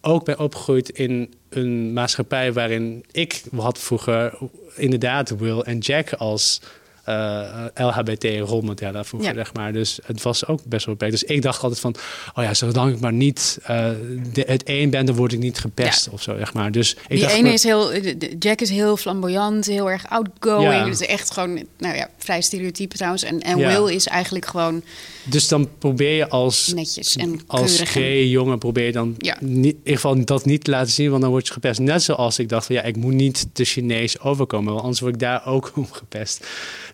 ook 0.00 0.24
ben 0.24 0.38
opgegroeid 0.38 0.88
in 0.88 1.34
een 1.48 1.92
maatschappij 1.92 2.52
waarin 2.52 3.04
ik 3.10 3.42
had 3.56 3.78
vroeger 3.78 4.38
inderdaad 4.76 5.36
Will 5.38 5.60
en 5.60 5.78
Jack 5.78 6.12
als 6.12 6.60
eh, 7.06 7.64
LHBT-rolmodellen 7.74 9.04
vroeger, 9.04 9.34
zeg 9.34 9.52
maar. 9.52 9.72
Dus 9.72 9.98
het 10.04 10.22
was 10.22 10.46
ook 10.46 10.64
best 10.64 10.86
wel 10.86 10.94
beperkt. 10.94 11.20
Dus 11.20 11.36
ik 11.36 11.42
dacht 11.42 11.62
altijd 11.62 11.80
van, 11.80 11.94
oh 12.34 12.44
ja, 12.44 12.54
zolang 12.54 12.94
ik 12.94 13.00
maar 13.00 13.12
niet 13.12 13.58
uh, 13.62 13.88
de, 14.32 14.44
het 14.46 14.62
een 14.64 14.90
ben, 14.90 15.06
dan 15.06 15.14
word 15.14 15.32
ik 15.32 15.38
niet 15.38 15.58
gepest 15.58 16.08
of 16.08 16.22
zo, 16.22 16.36
zeg 16.36 16.54
maar. 16.54 16.72
Dus 16.72 16.92
ik 16.92 16.98
Die 17.08 17.20
dacht 17.20 17.34
ene 17.34 17.52
is 17.52 17.62
heel, 17.62 17.96
Jack 18.38 18.60
is 18.60 18.70
heel 18.70 18.96
flamboyant, 18.96 19.66
heel 19.66 19.90
erg 19.90 20.08
outgoing. 20.08 20.72
Ja. 20.72 20.84
Dus 20.84 21.00
echt 21.00 21.30
gewoon, 21.30 21.66
nou 21.78 21.96
ja, 21.96 22.08
vrij 22.18 22.40
stereotype 22.40 22.96
trouwens. 22.96 23.22
En, 23.22 23.40
en 23.40 23.58
ja. 23.58 23.68
Will 23.68 23.94
is 23.94 24.06
eigenlijk 24.06 24.46
gewoon... 24.46 24.82
Dus 25.24 25.48
dan 25.48 25.68
probeer 25.78 26.16
je 26.16 26.28
als, 26.28 26.72
netjes 26.74 27.16
en 27.16 27.40
als 27.46 27.80
gay 27.80 28.26
jongen, 28.26 28.58
probeer 28.58 28.84
je 28.84 28.92
dan 28.92 29.14
ja. 29.18 29.36
niet, 29.40 29.74
in 29.74 29.78
ieder 29.78 29.94
geval 29.94 30.24
dat 30.24 30.44
niet 30.44 30.64
te 30.64 30.70
laten 30.70 30.92
zien, 30.92 31.10
want 31.10 31.22
dan 31.22 31.30
word 31.30 31.46
je 31.46 31.52
gepest. 31.52 31.80
Net 31.80 32.02
zoals 32.02 32.38
ik 32.38 32.48
dacht 32.48 32.66
van, 32.66 32.74
ja, 32.74 32.82
ik 32.82 32.96
moet 32.96 33.12
niet 33.12 33.46
te 33.52 33.64
Chinees 33.64 34.20
overkomen, 34.20 34.70
want 34.72 34.82
anders 34.82 35.00
word 35.00 35.14
ik 35.14 35.20
daar 35.20 35.46
ook 35.46 35.72
om 35.76 35.92
gepest. 35.92 36.46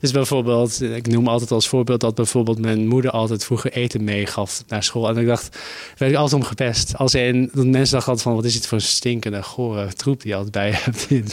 Dus 0.02 0.10
bijvoorbeeld, 0.10 0.80
ik 0.80 1.06
noem 1.06 1.28
altijd 1.28 1.50
als 1.50 1.68
voorbeeld 1.68 2.00
dat 2.00 2.14
bijvoorbeeld 2.14 2.58
mijn 2.58 2.88
moeder 2.88 3.10
altijd 3.10 3.44
vroeger 3.44 3.72
eten 3.72 4.04
meegaf 4.04 4.64
naar 4.68 4.82
school. 4.82 5.08
En 5.08 5.16
ik 5.16 5.26
dacht, 5.26 5.58
werd 5.98 6.12
ik 6.12 6.18
altijd 6.18 6.40
om 6.42 6.46
gepest. 6.48 6.96
Als 6.96 7.14
in, 7.14 7.50
dat 7.52 7.66
mensen 7.66 7.94
dachten 7.96 8.18
van, 8.18 8.34
wat 8.34 8.44
is 8.44 8.52
dit 8.52 8.66
voor 8.66 8.78
een 8.78 8.84
stinkende, 8.84 9.42
gore 9.42 9.92
troep 9.92 10.20
die 10.20 10.30
je 10.30 10.36
altijd 10.36 10.52
bij 10.52 10.70
hebt 10.74 11.06
in, 11.08 11.26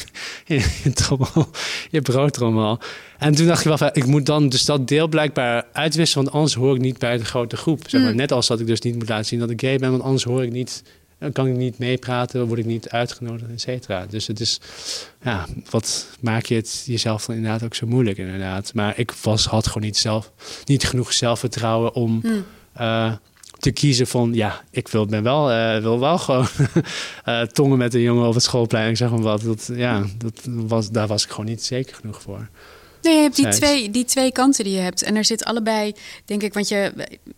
in, 0.46 0.64
in 0.84 0.94
trommel, 0.94 1.48
je 1.90 2.02
broodtrommel. 2.02 2.80
En 3.18 3.36
toen 3.36 3.48
dacht 3.48 3.60
ik 3.60 3.68
wel 3.68 3.78
van, 3.78 3.90
ik 3.94 4.06
moet 4.06 4.26
dan 4.26 4.50
dus 4.50 4.66
dat 4.66 4.88
deel 4.88 5.08
blijkbaar 5.08 5.66
uitwisselen, 5.74 6.24
want 6.24 6.36
anders 6.36 6.56
hoor 6.56 6.76
ik 6.76 6.82
niet 6.82 6.98
bij 6.98 7.18
de 7.18 7.26
grote 7.26 7.58
groep. 7.58 7.84
Zeg 7.88 8.02
maar. 8.02 8.12
Mm. 8.12 8.18
Net 8.18 8.32
als 8.32 8.48
dat 8.48 8.60
ik 8.60 8.68
dus 8.68 8.82
niet 8.82 8.96
moet 8.96 9.10
laten 9.10 9.26
zien 9.26 9.40
dat 9.40 9.50
ik 9.50 9.62
gay 9.62 9.78
ben, 9.78 9.92
want 9.92 10.04
anders 10.04 10.24
hoor 10.24 10.44
ik 10.44 10.52
niet 10.52 10.84
dan 11.20 11.32
kan 11.32 11.48
ik 11.48 11.56
niet 11.56 11.78
meepraten, 11.78 12.48
word 12.48 12.60
ik 12.60 12.66
niet 12.66 12.90
uitgenodigd, 12.90 13.52
et 13.52 13.62
cetera. 13.62 14.06
Dus 14.06 14.28
het 14.28 14.40
is, 14.40 14.60
ja, 15.22 15.46
wat 15.70 16.08
maak 16.20 16.46
je 16.46 16.56
het 16.56 16.84
jezelf 16.86 17.26
dan 17.26 17.36
inderdaad 17.36 17.64
ook 17.64 17.76
zo 17.76 17.88
moeilijk, 17.88 18.18
inderdaad. 18.18 18.74
Maar 18.74 19.00
ik 19.00 19.12
was, 19.12 19.46
had 19.46 19.68
gewoon 19.68 19.84
niet, 19.84 19.98
zelf, 19.98 20.32
niet 20.66 20.84
genoeg 20.84 21.14
zelfvertrouwen 21.14 21.94
om 21.94 22.20
hmm. 22.22 22.46
uh, 22.80 23.14
te 23.60 23.72
kiezen 23.72 24.08
van, 24.08 24.34
ja, 24.34 24.62
ik 24.72 24.88
wil, 24.88 25.06
ben 25.06 25.24
wel, 25.24 25.52
uh, 25.52 25.78
wil 25.78 26.00
wel 26.00 26.18
gewoon 26.18 26.48
uh, 27.26 27.42
tongen 27.58 27.78
met 27.78 27.94
een 27.94 28.02
jongen 28.02 28.28
op 28.28 28.34
het 28.34 28.44
schoolplein. 28.44 28.90
Ik 28.90 28.98
zeg 28.98 29.10
maar 29.10 29.22
wat, 29.22 29.42
dat, 29.42 29.70
ja, 29.74 30.06
dat 30.18 30.42
was, 30.46 30.90
daar 30.90 31.08
was 31.08 31.24
ik 31.24 31.30
gewoon 31.30 31.46
niet 31.46 31.64
zeker 31.64 31.96
genoeg 31.96 32.22
voor. 32.22 32.48
Nee, 33.02 33.16
je 33.16 33.22
hebt 33.22 33.36
die 33.36 33.48
twee, 33.48 33.90
die 33.90 34.06
twee 34.06 34.32
kanten 34.32 34.64
die 34.64 34.74
je 34.74 34.80
hebt. 34.80 35.02
En 35.02 35.16
er 35.16 35.26
zit 35.26 35.44
allebei, 35.44 35.94
denk 36.26 36.42
ik, 36.42 36.54
want 36.54 36.68
je, 36.68 36.94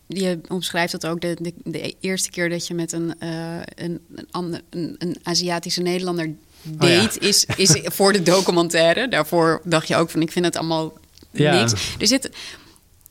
je 0.07 0.39
omschrijft 0.47 0.91
dat 0.91 1.05
ook 1.05 1.21
de, 1.21 1.37
de, 1.39 1.53
de 1.63 1.95
eerste 1.99 2.29
keer 2.29 2.49
dat 2.49 2.67
je 2.67 2.73
met 2.73 2.91
een, 2.91 3.13
uh, 3.23 3.55
een, 3.75 3.99
een, 4.31 4.61
een, 4.69 4.95
een, 4.97 5.15
Aziatische 5.23 5.81
Nederlander 5.81 6.33
date, 6.63 7.19
oh, 7.19 7.27
is, 7.27 7.45
is 7.55 7.79
voor 7.95 8.13
de 8.13 8.23
documentaire. 8.23 9.07
Daarvoor 9.07 9.61
dacht 9.63 9.87
je 9.87 9.95
ook 9.95 10.09
van, 10.09 10.21
ik 10.21 10.31
vind 10.31 10.45
het 10.45 10.57
allemaal 10.57 10.93
ja. 11.31 11.59
niks. 11.59 11.73
Er 11.99 12.07
zit, 12.07 12.29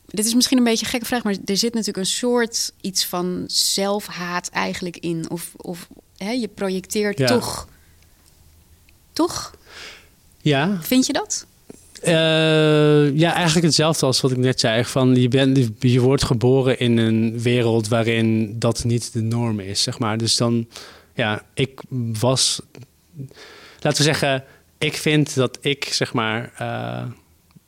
dit 0.05 0.25
is 0.25 0.33
misschien 0.33 0.57
een 0.57 0.63
beetje 0.63 0.85
een 0.85 0.91
gekke 0.91 1.05
vraag, 1.05 1.23
maar 1.23 1.35
er 1.45 1.57
zit 1.57 1.73
natuurlijk 1.73 1.97
een 1.97 2.05
soort 2.05 2.73
iets 2.81 3.05
van 3.05 3.43
zelfhaat 3.47 4.49
eigenlijk 4.49 4.97
in. 4.97 5.29
Of, 5.29 5.51
of 5.55 5.87
hè, 6.17 6.31
je 6.31 6.47
projecteert 6.47 7.17
ja. 7.17 7.27
toch. 7.27 7.67
Toch? 9.13 9.55
Ja. 10.41 10.79
Vind 10.81 11.05
je 11.05 11.13
dat? 11.13 11.45
Uh, 12.03 13.17
ja, 13.17 13.33
eigenlijk 13.33 13.65
hetzelfde 13.65 14.05
als 14.05 14.21
wat 14.21 14.31
ik 14.31 14.37
net 14.37 14.59
zei. 14.59 14.85
Van 14.85 15.15
je, 15.15 15.27
bent, 15.27 15.69
je 15.79 15.99
wordt 15.99 16.23
geboren 16.23 16.79
in 16.79 16.97
een 16.97 17.39
wereld 17.41 17.87
waarin 17.87 18.55
dat 18.59 18.83
niet 18.83 19.13
de 19.13 19.21
norm 19.21 19.59
is, 19.59 19.83
zeg 19.83 19.99
maar. 19.99 20.17
Dus 20.17 20.35
dan, 20.35 20.67
ja, 21.13 21.45
ik 21.53 21.81
was, 22.19 22.61
laten 23.79 23.97
we 23.97 24.03
zeggen, 24.03 24.43
ik 24.77 24.97
vind 24.97 25.35
dat 25.35 25.57
ik, 25.61 25.83
zeg 25.83 26.13
maar, 26.13 26.51
uh, 26.61 27.03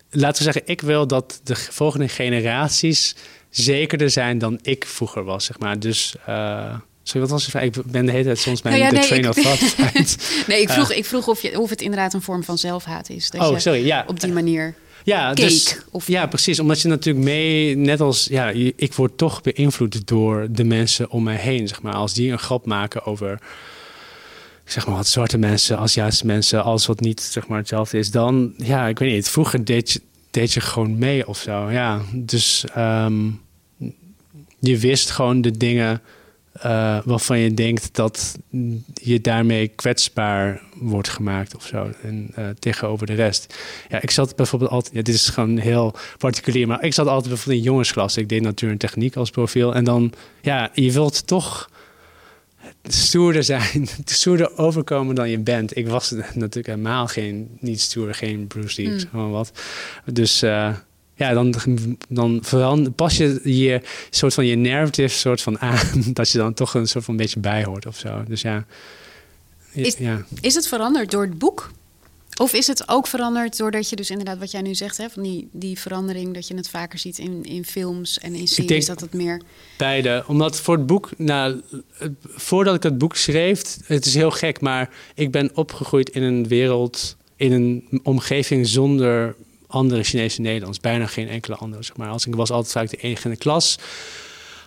laten 0.10 0.38
we 0.38 0.52
zeggen, 0.52 0.62
ik 0.66 0.82
wil 0.82 1.08
dat 1.08 1.42
de 1.44 1.56
volgende 1.56 2.08
generaties 2.08 3.16
zekerder 3.50 4.10
zijn 4.10 4.38
dan 4.38 4.60
ik 4.62 4.86
vroeger 4.86 5.24
was, 5.24 5.46
zeg 5.46 5.60
maar. 5.60 5.80
Dus. 5.80 6.16
Uh, 6.30 6.76
Sorry, 7.04 7.22
wat 7.22 7.30
was 7.30 7.46
het? 7.46 7.64
Ik 7.64 7.84
ben 7.86 8.06
de 8.06 8.12
hele 8.12 8.24
tijd 8.24 8.40
soms 8.40 8.62
mijn 8.62 8.80
nou 8.80 8.94
ja, 8.94 9.02
de 9.02 9.08
train 9.08 9.30
of 9.30 9.36
thought 9.36 10.18
Nee, 10.48 10.62
ik 10.62 10.70
vroeg, 10.70 10.92
ik 10.92 11.06
vroeg 11.06 11.28
of, 11.28 11.42
je, 11.42 11.60
of 11.60 11.70
het 11.70 11.82
inderdaad 11.82 12.14
een 12.14 12.22
vorm 12.22 12.44
van 12.44 12.58
zelfhaat 12.58 13.10
is. 13.10 13.30
Dat 13.30 13.42
oh, 13.42 13.52
je 13.52 13.60
sorry, 13.60 13.86
ja. 13.86 14.04
Op 14.08 14.20
die 14.20 14.32
manier 14.32 14.76
ja, 15.04 15.34
dus, 15.34 15.78
of... 15.92 16.08
ja, 16.08 16.28
precies. 16.28 16.60
Omdat 16.60 16.82
je 16.82 16.88
natuurlijk 16.88 17.26
mee, 17.26 17.78
net 17.78 18.02
als, 18.02 18.28
ja, 18.30 18.50
ik 18.76 18.94
word 18.94 19.18
toch 19.18 19.42
beïnvloed 19.42 20.08
door 20.08 20.48
de 20.50 20.64
mensen 20.64 21.10
om 21.10 21.24
mij 21.24 21.36
heen, 21.36 21.68
zeg 21.68 21.82
maar. 21.82 21.94
Als 21.94 22.14
die 22.14 22.32
een 22.32 22.40
grap 22.40 22.66
maken 22.66 23.06
over, 23.06 23.40
zeg 24.66 24.88
maar, 24.88 24.96
wat 24.96 25.08
zwarte 25.08 25.38
mensen, 25.38 25.78
Aziatische 25.78 26.26
mensen, 26.26 26.64
alles 26.64 26.86
wat 26.86 27.00
niet, 27.00 27.22
zeg 27.22 27.48
maar, 27.48 27.58
hetzelfde 27.58 27.98
is, 27.98 28.12
dan, 28.12 28.54
ja, 28.58 28.88
ik 28.88 29.00
weet 29.00 29.14
niet. 29.14 29.30
Vroeger 29.30 29.66
deed 29.66 29.92
je, 29.92 30.02
deed 30.32 30.54
je 30.54 30.62
gewoon 30.62 30.98
mee 30.98 31.28
of 31.28 31.38
zo, 31.38 31.72
ja. 31.72 32.02
Dus 32.14 32.64
um, 32.78 33.42
je 34.60 34.78
wist 34.78 35.10
gewoon 35.10 35.42
de 35.42 35.58
dingen 35.58 36.02
uh, 36.58 36.98
waarvan 37.06 37.40
je 37.40 37.54
denkt 37.54 37.96
dat 37.96 38.38
je 38.94 39.22
daarmee 39.22 39.68
kwetsbaar 39.68 40.62
wordt 40.76 41.10
gemaakt 41.10 41.56
of 41.56 41.66
zo. 41.66 41.90
En, 42.02 42.32
uh, 42.40 42.50
tegenover 42.60 43.08
de 43.08 43.14
rest. 43.14 43.56
Ja, 43.90 44.02
ik 44.02 44.12
zat 44.12 44.36
bijvoorbeeld 44.36 44.72
altijd, 44.72 44.96
ja, 44.96 45.02
dit 45.02 45.16
is 45.16 45.30
gewoon 45.30 45.58
heel 45.58 45.96
particulier, 46.18 46.68
maar 46.68 46.84
ik 46.84 46.94
zat 46.94 47.08
altijd 47.08 47.28
bijvoorbeeld 47.28 47.58
in 47.58 47.72
jongensklas. 47.72 48.18
Ik 48.18 48.30
deed 48.30 48.42
natuur 48.42 48.70
en 48.70 48.78
techniek 48.78 49.16
als 49.16 49.30
profiel. 49.30 49.76
En 49.76 49.84
dan, 49.84 50.14
ja, 50.42 50.70
je 50.74 50.92
wilt 50.92 51.28
toch 51.28 51.70
stoerder 52.84 53.44
zijn, 53.44 53.88
stoerder 54.06 54.58
overkomen 54.58 55.16
dan 55.16 55.30
je 55.30 55.40
bent. 55.40 55.78
Ik 55.78 55.88
was 55.88 56.12
natuurlijk 56.34 56.68
helemaal 56.68 57.08
geen, 57.08 57.58
niet 57.60 57.82
stoer, 57.82 58.14
geen 58.14 58.48
Bruce 58.48 58.82
Lee, 58.82 58.92
mm. 58.92 59.00
gewoon 59.00 59.32
wat. 59.32 59.52
Dus 60.06 60.44
uh, 60.44 60.76
ja, 61.16 61.34
dan, 61.34 61.54
dan 62.10 62.40
verander, 62.44 62.92
pas 62.92 63.18
je 63.18 63.40
je 63.44 63.82
soort 64.10 64.34
van 64.34 64.46
je 64.46 64.56
narrative 64.56 65.18
soort 65.18 65.42
van 65.42 65.60
aan 65.60 66.04
dat 66.14 66.30
je 66.30 66.38
dan 66.38 66.54
toch 66.54 66.74
een 66.74 66.88
soort 66.88 67.06
van 67.06 67.18
beetje 67.18 67.40
bij 67.40 67.64
hoort 67.64 67.86
of 67.86 67.98
zo. 67.98 68.24
Dus 68.28 68.42
ja. 68.42 68.66
Is, 69.72 69.96
ja. 69.98 70.26
is 70.42 70.56
het 70.56 70.68
veranderd 70.68 71.12
door 71.12 71.22
het 71.22 71.38
boek? 71.38 71.72
Of 72.40 72.54
is 72.54 72.68
het 72.68 72.90
ook 72.90 73.08
veranderd 73.08 73.58
doordat 73.58 73.90
je 73.90 73.96
dus 73.96 74.10
inderdaad 74.10 74.38
wat 74.38 74.52
jij 74.52 74.62
nu 74.62 74.76
zegt, 74.76 74.98
hè, 74.98 75.10
van 75.10 75.24
die, 75.24 75.48
die 75.52 75.80
verandering, 75.80 76.34
dat 76.34 76.48
je 76.48 76.56
het 76.56 76.70
vaker 76.70 77.00
ziet 77.00 77.18
in, 77.18 77.44
in 77.44 77.66
films 77.66 78.20
en 78.20 78.36
in 78.36 78.48
series, 78.48 78.86
dat 78.86 79.02
het 79.02 79.14
meer. 79.14 79.42
Beide. 79.78 80.24
Omdat 80.28 80.60
voor 80.60 80.78
het 80.78 80.86
boek, 80.86 81.10
nou, 81.18 81.62
voordat 82.24 82.76
ik 82.76 82.84
het 82.84 82.98
boek 82.98 83.16
schreef, 83.16 83.78
het 83.86 84.06
is 84.06 84.14
heel 84.14 84.32
gek, 84.32 84.62
maar 84.62 84.90
ik 85.16 85.32
ben 85.32 85.52
opgegroeid 85.54 86.10
in 86.10 86.24
een 86.24 86.48
wereld, 86.48 87.16
in 87.36 87.52
een 87.52 88.00
omgeving 88.04 88.68
zonder 88.68 89.36
andere 89.74 90.04
Chinese 90.04 90.42
Nederlands. 90.42 90.80
Bijna 90.80 91.08
geen 91.08 91.30
enkele 91.30 91.56
andere. 91.56 91.84
Zeg 91.84 91.98
maar. 91.98 92.10
Als 92.10 92.26
ik 92.26 92.36
was 92.36 92.52
altijd 92.52 92.72
vaak 92.72 92.90
de 92.90 93.08
enige 93.08 93.24
in 93.24 93.30
de 93.30 93.38
klas. 93.38 93.78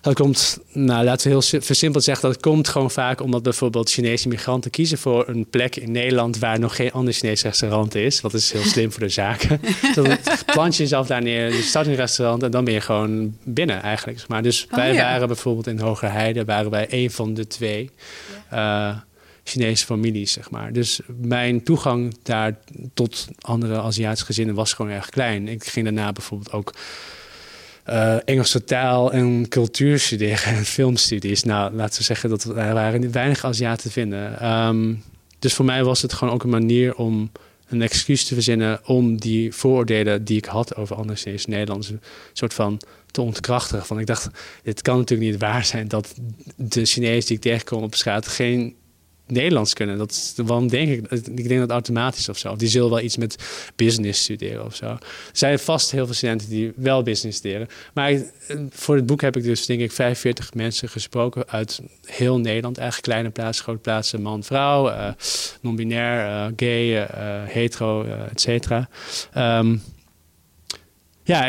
Dat 0.06 0.14
komt, 0.14 0.58
nou, 0.72 1.04
laten 1.04 1.30
we 1.30 1.38
heel 1.38 1.60
versimpeld 1.60 2.04
zeggen, 2.04 2.28
dat 2.28 2.40
komt 2.40 2.68
gewoon 2.68 2.90
vaak 2.90 3.20
omdat 3.20 3.42
bijvoorbeeld 3.42 3.90
Chinese 3.90 4.28
migranten 4.28 4.70
kiezen 4.70 4.98
voor 4.98 5.28
een 5.28 5.46
plek 5.50 5.76
in 5.76 5.92
Nederland 5.92 6.38
waar 6.38 6.58
nog 6.58 6.76
geen 6.76 6.92
ander 6.92 7.14
Chinees 7.14 7.42
restaurant 7.42 7.94
is. 7.94 8.20
Wat 8.20 8.34
is 8.34 8.52
heel 8.52 8.62
slim 8.62 8.92
voor 8.92 9.00
de 9.00 9.08
zaken. 9.08 9.60
dan 9.94 10.16
plant 10.46 10.76
je 10.76 10.82
jezelf 10.82 11.06
daar 11.06 11.22
neer, 11.22 11.54
je 11.54 11.62
start 11.62 11.86
een 11.86 11.94
restaurant 11.94 12.42
en 12.42 12.50
dan 12.50 12.64
ben 12.64 12.74
je 12.74 12.80
gewoon 12.80 13.36
binnen 13.44 13.82
eigenlijk. 13.82 14.28
Maar 14.28 14.42
dus 14.42 14.66
oh, 14.70 14.76
wij 14.76 14.94
waren 14.94 15.26
bijvoorbeeld 15.26 15.66
in 15.66 15.78
Hogerheide, 15.78 16.44
waren 16.44 16.70
wij 16.70 16.86
een 16.90 17.10
van 17.10 17.34
de 17.34 17.46
twee. 17.46 17.90
Uh, 18.52 18.96
Chinese 19.48 19.84
families, 19.84 20.32
zeg 20.32 20.50
maar. 20.50 20.72
Dus 20.72 21.00
mijn 21.20 21.62
toegang 21.62 22.14
daar 22.22 22.58
tot 22.94 23.28
andere 23.40 23.80
Aziatische 23.80 24.26
gezinnen 24.26 24.54
was 24.54 24.72
gewoon 24.72 24.90
erg 24.90 25.08
klein. 25.08 25.48
Ik 25.48 25.64
ging 25.64 25.84
daarna 25.84 26.12
bijvoorbeeld 26.12 26.52
ook 26.52 26.74
uh, 27.88 28.16
Engelse 28.24 28.64
taal 28.64 29.12
en 29.12 29.48
cultuur 29.48 29.98
studeren 29.98 30.44
en 30.44 30.64
filmstudies. 30.76 31.42
Nou, 31.42 31.74
laten 31.74 31.98
we 31.98 32.04
zeggen 32.04 32.30
dat 32.30 32.44
er 32.44 32.54
waren 32.54 33.12
weinig 33.12 33.44
Aziaten 33.44 33.82
te 33.82 33.90
vinden. 33.90 34.50
Um, 34.50 35.02
dus 35.38 35.54
voor 35.54 35.64
mij 35.64 35.84
was 35.84 36.02
het 36.02 36.12
gewoon 36.12 36.34
ook 36.34 36.42
een 36.42 36.50
manier 36.50 36.94
om 36.94 37.30
een 37.68 37.82
excuus 37.82 38.24
te 38.24 38.34
verzinnen 38.34 38.80
om 38.86 39.20
die 39.20 39.54
vooroordelen 39.54 40.24
die 40.24 40.36
ik 40.36 40.44
had 40.44 40.76
over 40.76 40.96
andere 40.96 41.38
Nederlanders 41.46 41.90
een 41.90 42.00
soort 42.32 42.54
van 42.54 42.80
te 43.10 43.20
ontkrachtigen. 43.20 43.86
Van 43.86 43.98
ik 43.98 44.06
dacht, 44.06 44.28
het 44.62 44.82
kan 44.82 44.98
natuurlijk 44.98 45.30
niet 45.30 45.40
waar 45.40 45.64
zijn 45.64 45.88
dat 45.88 46.14
de 46.56 46.84
Chinezen 46.84 47.26
die 47.26 47.36
ik 47.36 47.42
tegenkom 47.42 47.82
op 47.82 47.94
straat 47.94 48.28
geen 48.28 48.74
Nederlands 49.26 49.74
kunnen. 49.74 49.98
Dat 49.98 50.34
waarom 50.36 50.68
denk 50.68 50.88
ik? 50.88 51.10
Ik 51.10 51.48
denk 51.48 51.60
dat 51.60 51.70
automatisch 51.70 52.28
of 52.28 52.38
zo. 52.38 52.56
Die 52.56 52.68
zullen 52.68 52.90
wel 52.90 53.00
iets 53.00 53.16
met 53.16 53.36
business 53.76 54.22
studeren 54.22 54.64
of 54.64 54.74
zo. 54.74 54.86
Er 54.86 54.98
zijn 55.32 55.58
vast 55.58 55.90
heel 55.90 56.04
veel 56.04 56.14
studenten 56.14 56.48
die 56.48 56.72
wel 56.76 57.02
business 57.02 57.38
studeren. 57.38 57.68
Maar 57.94 58.10
eh, 58.10 58.20
voor 58.70 58.96
het 58.96 59.06
boek 59.06 59.20
heb 59.20 59.36
ik 59.36 59.42
dus 59.42 59.66
denk 59.66 59.80
ik 59.80 59.92
45 59.92 60.54
mensen 60.54 60.88
gesproken 60.88 61.48
uit 61.48 61.80
heel 62.04 62.38
Nederland. 62.38 62.78
Eigenlijk 62.78 63.08
kleine 63.08 63.30
plaatsen, 63.30 63.64
grote 63.64 63.80
plaatsen, 63.80 64.22
man, 64.22 64.44
vrouw, 64.44 64.88
uh, 64.88 65.08
non-binair, 65.60 66.26
uh, 66.26 66.52
gay, 66.56 67.06
hetero, 67.48 68.04
et 68.04 68.40
cetera. 68.40 68.88
Um, 69.36 69.82
ja, 71.26 71.44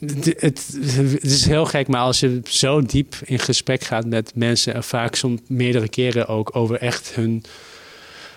het, 0.00 0.34
het, 0.36 0.78
is 1.20 1.46
heel 1.46 1.64
gek, 1.64 1.88
maar 1.88 2.00
als 2.00 2.20
je 2.20 2.40
zo 2.44 2.82
diep 2.82 3.14
in 3.24 3.38
gesprek 3.38 3.84
gaat 3.84 4.06
met 4.06 4.32
mensen, 4.34 4.74
en 4.74 4.84
vaak 4.84 5.14
soms 5.14 5.40
meerdere 5.46 5.88
keren 5.88 6.28
ook 6.28 6.56
over 6.56 6.76
echt 6.76 7.12
hun 7.14 7.44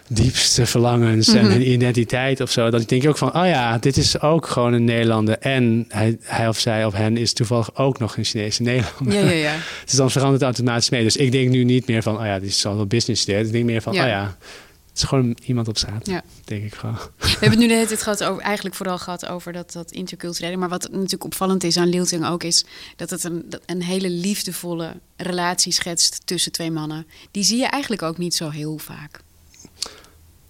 diepste 0.07 0.65
verlangens 0.65 1.27
en 1.27 1.43
mhm. 1.43 1.51
hun 1.51 1.71
identiteit 1.71 2.41
of 2.41 2.51
zo, 2.51 2.69
dan 2.69 2.83
denk 2.85 3.01
je 3.01 3.09
ook 3.09 3.17
van, 3.17 3.35
oh 3.35 3.45
ja, 3.45 3.77
dit 3.77 3.97
is 3.97 4.21
ook 4.21 4.47
gewoon 4.47 4.73
een 4.73 4.83
Nederlander 4.83 5.37
en 5.39 5.85
hij, 5.89 6.17
hij 6.21 6.47
of 6.47 6.59
zij 6.59 6.85
of 6.85 6.93
hen 6.93 7.17
is 7.17 7.33
toevallig 7.33 7.75
ook 7.75 7.99
nog 7.99 8.17
een 8.17 8.23
Chinese 8.23 8.61
Nederlander. 8.61 9.13
Ja, 9.13 9.29
ja, 9.29 9.31
ja. 9.31 9.55
dus 9.85 9.93
dan 9.93 10.11
verandert 10.11 10.41
het 10.41 10.49
automatisch 10.49 10.89
mee. 10.89 11.03
Dus 11.03 11.17
ik 11.17 11.31
denk 11.31 11.49
nu 11.49 11.63
niet 11.63 11.87
meer 11.87 12.03
van, 12.03 12.17
oh 12.17 12.25
ja, 12.25 12.39
dit 12.39 12.49
is 12.49 12.65
al 12.65 12.75
wel 12.75 12.85
business 12.85 13.21
studeren. 13.21 13.45
Ik 13.45 13.51
denk 13.51 13.65
meer 13.65 13.81
van, 13.81 13.93
oh 13.93 14.07
ja, 14.07 14.37
het 14.95 15.03
is 15.03 15.09
gewoon 15.09 15.37
iemand 15.45 15.67
op 15.67 15.77
straat, 15.77 16.07
ja. 16.07 16.23
denk 16.43 16.63
ik 16.63 16.75
gewoon. 16.75 16.97
We 17.17 17.27
hebben 17.27 17.49
het 17.49 17.59
nu 17.59 17.67
de 17.73 17.73
hele 17.73 17.87
tijd 17.87 18.01
gehad 18.01 18.23
over, 18.23 18.43
eigenlijk 18.43 18.75
vooral 18.75 18.97
gehad 18.97 19.25
over 19.25 19.53
dat, 19.53 19.71
dat 19.71 19.91
interculturele. 19.91 20.57
Maar 20.57 20.69
wat 20.69 20.89
natuurlijk 20.91 21.23
opvallend 21.23 21.63
is 21.63 21.77
aan 21.77 21.87
Lielting 21.87 22.27
ook, 22.27 22.43
is 22.43 22.65
dat 22.95 23.09
het 23.09 23.23
een, 23.23 23.53
een 23.65 23.81
hele 23.81 24.09
liefdevolle 24.09 24.93
relatie 25.17 25.71
schetst 25.71 26.21
tussen 26.25 26.51
twee 26.51 26.71
mannen. 26.71 27.07
Die 27.31 27.43
zie 27.43 27.57
je 27.57 27.65
eigenlijk 27.65 28.01
ook 28.01 28.17
niet 28.17 28.35
zo 28.35 28.49
heel 28.49 28.77
vaak. 28.77 29.19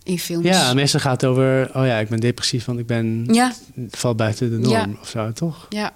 In 0.04 0.20
films. 0.20 0.46
Ja, 0.46 0.74
meestal 0.74 1.00
gaat 1.00 1.22
het 1.22 1.30
over, 1.30 1.70
oh 1.76 1.86
ja, 1.86 1.98
ik 1.98 2.10
ben 2.10 2.20
depressief, 2.20 2.66
want 2.66 2.80
ik 2.80 2.86
ben, 2.86 3.28
ja. 3.32 3.54
val 3.90 4.16
buiten 4.16 4.50
de 4.50 4.58
norm 4.58 4.92
ja. 4.92 4.98
of 5.02 5.08
zo, 5.08 5.32
toch? 5.34 5.66
Ja. 5.70 5.94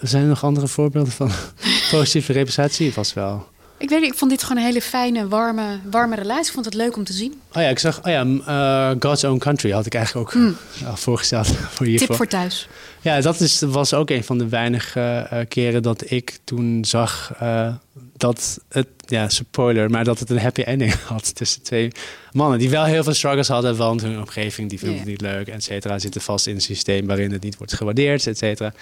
Zijn 0.00 0.22
er 0.22 0.28
nog 0.28 0.44
andere 0.44 0.68
voorbeelden 0.68 1.12
van 1.12 1.30
positieve 1.90 2.32
representatie? 2.32 2.92
Vast 2.92 3.12
wel. 3.12 3.48
Ik 3.78 3.88
weet 3.88 4.00
niet, 4.00 4.12
ik 4.12 4.18
vond 4.18 4.30
dit 4.30 4.42
gewoon 4.42 4.56
een 4.58 4.68
hele 4.68 4.82
fijne, 4.82 5.28
warme, 5.28 5.78
warme 5.90 6.14
relatie. 6.14 6.46
Ik 6.46 6.52
vond 6.52 6.64
het 6.64 6.74
leuk 6.74 6.96
om 6.96 7.04
te 7.04 7.12
zien. 7.12 7.40
Oh 7.52 7.62
ja, 7.62 7.68
ik 7.68 7.78
zag, 7.78 7.98
oh 7.98 8.10
ja, 8.10 8.24
uh, 8.24 8.96
God's 9.00 9.24
Own 9.24 9.38
Country 9.38 9.70
had 9.70 9.86
ik 9.86 9.94
eigenlijk 9.94 10.26
ook 10.26 10.32
hmm. 10.32 10.56
voorgesteld 10.94 11.46
voor 11.74 11.86
hiervoor. 11.86 12.06
Tip 12.06 12.16
voor 12.16 12.26
thuis. 12.26 12.68
Ja, 13.00 13.20
dat 13.20 13.40
is, 13.40 13.60
was 13.60 13.94
ook 13.94 14.10
een 14.10 14.24
van 14.24 14.38
de 14.38 14.48
weinige 14.48 15.28
uh, 15.32 15.38
keren 15.48 15.82
dat 15.82 16.10
ik 16.10 16.38
toen 16.44 16.84
zag 16.84 17.32
uh, 17.42 17.74
dat 18.18 18.58
het, 18.68 18.88
ja, 19.06 19.28
spoiler, 19.28 19.90
maar 19.90 20.04
dat 20.04 20.18
het 20.18 20.30
een 20.30 20.38
happy 20.38 20.60
ending 20.60 20.94
had 21.14 21.34
tussen 21.34 21.62
twee 21.62 21.92
mannen 22.32 22.58
die 22.58 22.70
wel 22.70 22.84
heel 22.84 23.04
veel 23.04 23.14
struggles 23.14 23.48
hadden, 23.48 23.76
want 23.76 24.02
hun 24.02 24.18
omgeving 24.18 24.68
die 24.68 24.78
vond 24.78 24.98
het 24.98 25.04
niet 25.04 25.20
leuk, 25.20 25.48
et 25.48 25.64
cetera, 25.64 25.98
zitten 25.98 26.20
vast 26.20 26.46
in 26.46 26.54
een 26.54 26.60
systeem 26.60 27.06
waarin 27.06 27.32
het 27.32 27.42
niet 27.42 27.56
wordt 27.56 27.72
gewaardeerd, 27.72 28.26
et 28.26 28.38
cetera. 28.38 28.72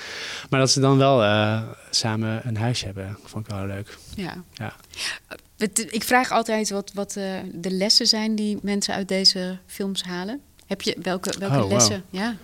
Maar 0.51 0.61
dat 0.61 0.71
ze 0.71 0.81
dan 0.81 0.99
wel 0.99 1.23
uh, 1.23 1.63
samen 1.91 2.41
een 2.45 2.57
huisje 2.57 2.85
hebben, 2.85 3.19
vond 3.25 3.49
ik 3.49 3.55
wel 3.55 3.67
leuk. 3.67 3.99
Ja. 4.15 4.43
ja. 4.53 4.75
Ik 5.91 6.05
vraag 6.05 6.31
altijd 6.31 6.71
wat, 6.71 6.91
wat 6.95 7.17
uh, 7.19 7.25
de 7.55 7.71
lessen 7.71 8.07
zijn 8.07 8.35
die 8.35 8.59
mensen 8.63 8.95
uit 8.95 9.09
deze 9.09 9.59
films 9.67 10.03
halen. 10.03 10.41
Heb 10.67 10.83
je 10.83 10.97
welke, 11.03 11.39
welke 11.39 11.63
oh, 11.63 11.69
lessen? 11.69 12.05
Wow. 12.11 12.21
Ja. 12.21 12.37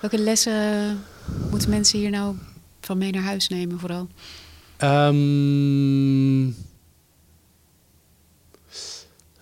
Welke 0.00 0.18
lessen 0.18 1.02
moeten 1.50 1.70
mensen 1.70 1.98
hier 1.98 2.10
nou 2.10 2.36
van 2.80 2.98
mee 2.98 3.12
naar 3.12 3.22
huis 3.22 3.48
nemen, 3.48 3.78
vooral? 3.78 4.08
Um, 4.82 6.44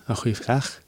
een 0.05 0.15
goede 0.15 0.35
vraag. 0.35 0.81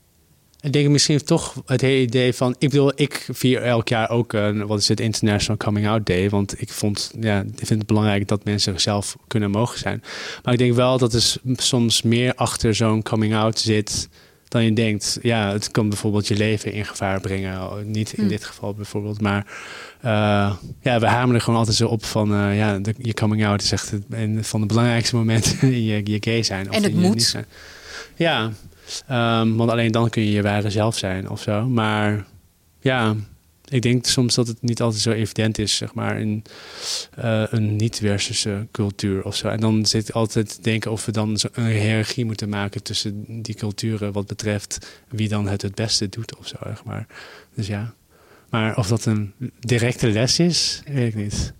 Ik 0.62 0.74
denk 0.74 0.90
misschien 0.90 1.24
toch 1.24 1.62
het 1.66 1.82
hele 1.82 2.02
idee 2.02 2.34
van... 2.34 2.56
Ik 2.60 2.70
bedoel, 2.70 2.92
ik 2.96 3.28
vier 3.32 3.62
elk 3.62 3.88
jaar 3.88 4.10
ook 4.10 4.34
een... 4.34 4.68
Wat 4.68 4.80
is 4.80 4.88
het? 4.88 5.00
International 5.00 5.58
Coming 5.58 5.88
Out 5.88 6.06
Day. 6.06 6.30
Want 6.30 6.62
ik 6.62 6.70
vond... 6.70 7.12
Ja, 7.20 7.40
ik 7.40 7.66
vind 7.66 7.70
het 7.70 7.86
belangrijk 7.86 8.28
dat 8.28 8.44
mensen 8.44 8.82
zelf 8.82 9.16
kunnen 9.28 9.52
mogen 9.52 9.80
zijn. 9.80 10.04
Maar 10.44 10.54
ik 10.54 10.60
denk 10.60 10.74
wel 10.74 10.98
dat 10.98 11.14
er 11.14 11.36
soms 11.56 12.02
meer 12.02 12.36
achter 12.36 12.76
zo'n 12.76 13.04
coming 13.04 13.36
out 13.36 13.60
zit 13.60 14.10
dan 14.56 14.64
je 14.64 14.74
denkt. 14.74 15.20
Ja, 15.22 15.52
het 15.52 15.72
kan 15.72 15.90
bijvoorbeeld 15.90 16.28
je 16.28 16.36
leven 16.38 16.72
in 16.74 16.86
gevaar 16.86 17.20
brengen. 17.20 17.92
Niet 17.92 18.14
in 18.14 18.24
Hm. 18.24 18.30
dit 18.30 18.46
geval 18.46 18.74
bijvoorbeeld, 18.74 19.22
maar 19.22 19.46
eh, 20.02 20.56
ja, 20.82 21.00
we 21.00 21.06
hameren 21.08 21.42
gewoon 21.42 21.60
altijd 21.60 21.78
zo 21.78 21.88
op 21.88 22.06
van 22.06 22.34
eh, 22.34 22.58
ja, 22.58 22.80
de, 22.80 22.94
je 22.98 23.14
coming 23.14 23.46
out 23.46 23.62
is 23.62 23.72
echt 23.72 23.92
het, 23.92 24.04
een 24.10 24.44
van 24.44 24.62
de 24.62 24.66
belangrijkste 24.68 25.16
momenten 25.16 25.62
in 25.74 25.84
je, 25.84 26.02
je 26.04 26.18
gay 26.20 26.44
zijn. 26.44 26.72
En 26.72 26.84
het 26.84 26.92
in 26.92 27.00
je 27.00 27.06
moet. 27.06 27.14
niet 27.16 27.24
zijn. 27.24 27.46
Ja, 28.16 28.52
ehm, 29.08 29.56
want 29.56 29.72
alleen 29.72 29.92
dan 29.92 30.10
kun 30.10 30.24
je 30.24 30.32
je 30.32 30.42
ware 30.42 30.70
zelf 30.70 30.98
zijn 30.98 31.30
of 31.30 31.42
zo. 31.42 31.68
Maar 31.68 32.26
ja, 32.80 33.16
ik 33.70 33.82
denk 33.82 34.06
soms 34.06 34.36
dat 34.36 34.48
het 34.48 34.62
niet 34.62 34.82
altijd 34.82 35.02
zo 35.02 35.12
evident 35.12 35.58
is, 35.58 35.76
zeg 35.76 35.94
maar, 35.94 36.20
in 36.20 36.44
eh, 37.16 37.44
een 37.50 37.76
niet-westerse 37.76 38.68
cultuur 38.72 39.24
of 39.24 39.36
zo. 39.36 39.48
En 39.48 39.60
dan 39.60 39.86
zit 39.86 40.10
ik 40.10 40.16
altijd 40.16 40.56
te 40.56 40.62
denken 40.62 40.92
of 40.92 41.06
we 41.06 41.12
dan 41.12 41.38
zo 41.38 41.48
een 41.52 41.66
hiërarchie 41.66 42.26
moeten 42.26 42.50
maken 42.50 42.84
tussen 42.84 43.42
die 43.42 43.56
culturen 43.56 44.12
wat 44.12 44.28
betreft 44.28 45.02
wie 45.10 45.30
dan 45.30 45.48
het 45.48 45.62
het 45.62 45.76
beste 45.76 46.10
doet 46.10 46.38
of 46.38 46.48
zo, 46.48 46.58
zeg 46.64 46.84
maar. 46.84 47.08
Dus 47.56 47.68
ja. 47.68 47.94
Maar 48.50 48.78
of 48.78 48.88
dat 48.88 49.06
een 49.06 49.34
directe 49.60 50.08
les 50.08 50.40
is, 50.40 50.82
weet 50.86 51.08
ik 51.08 51.16
niet. 51.16 51.54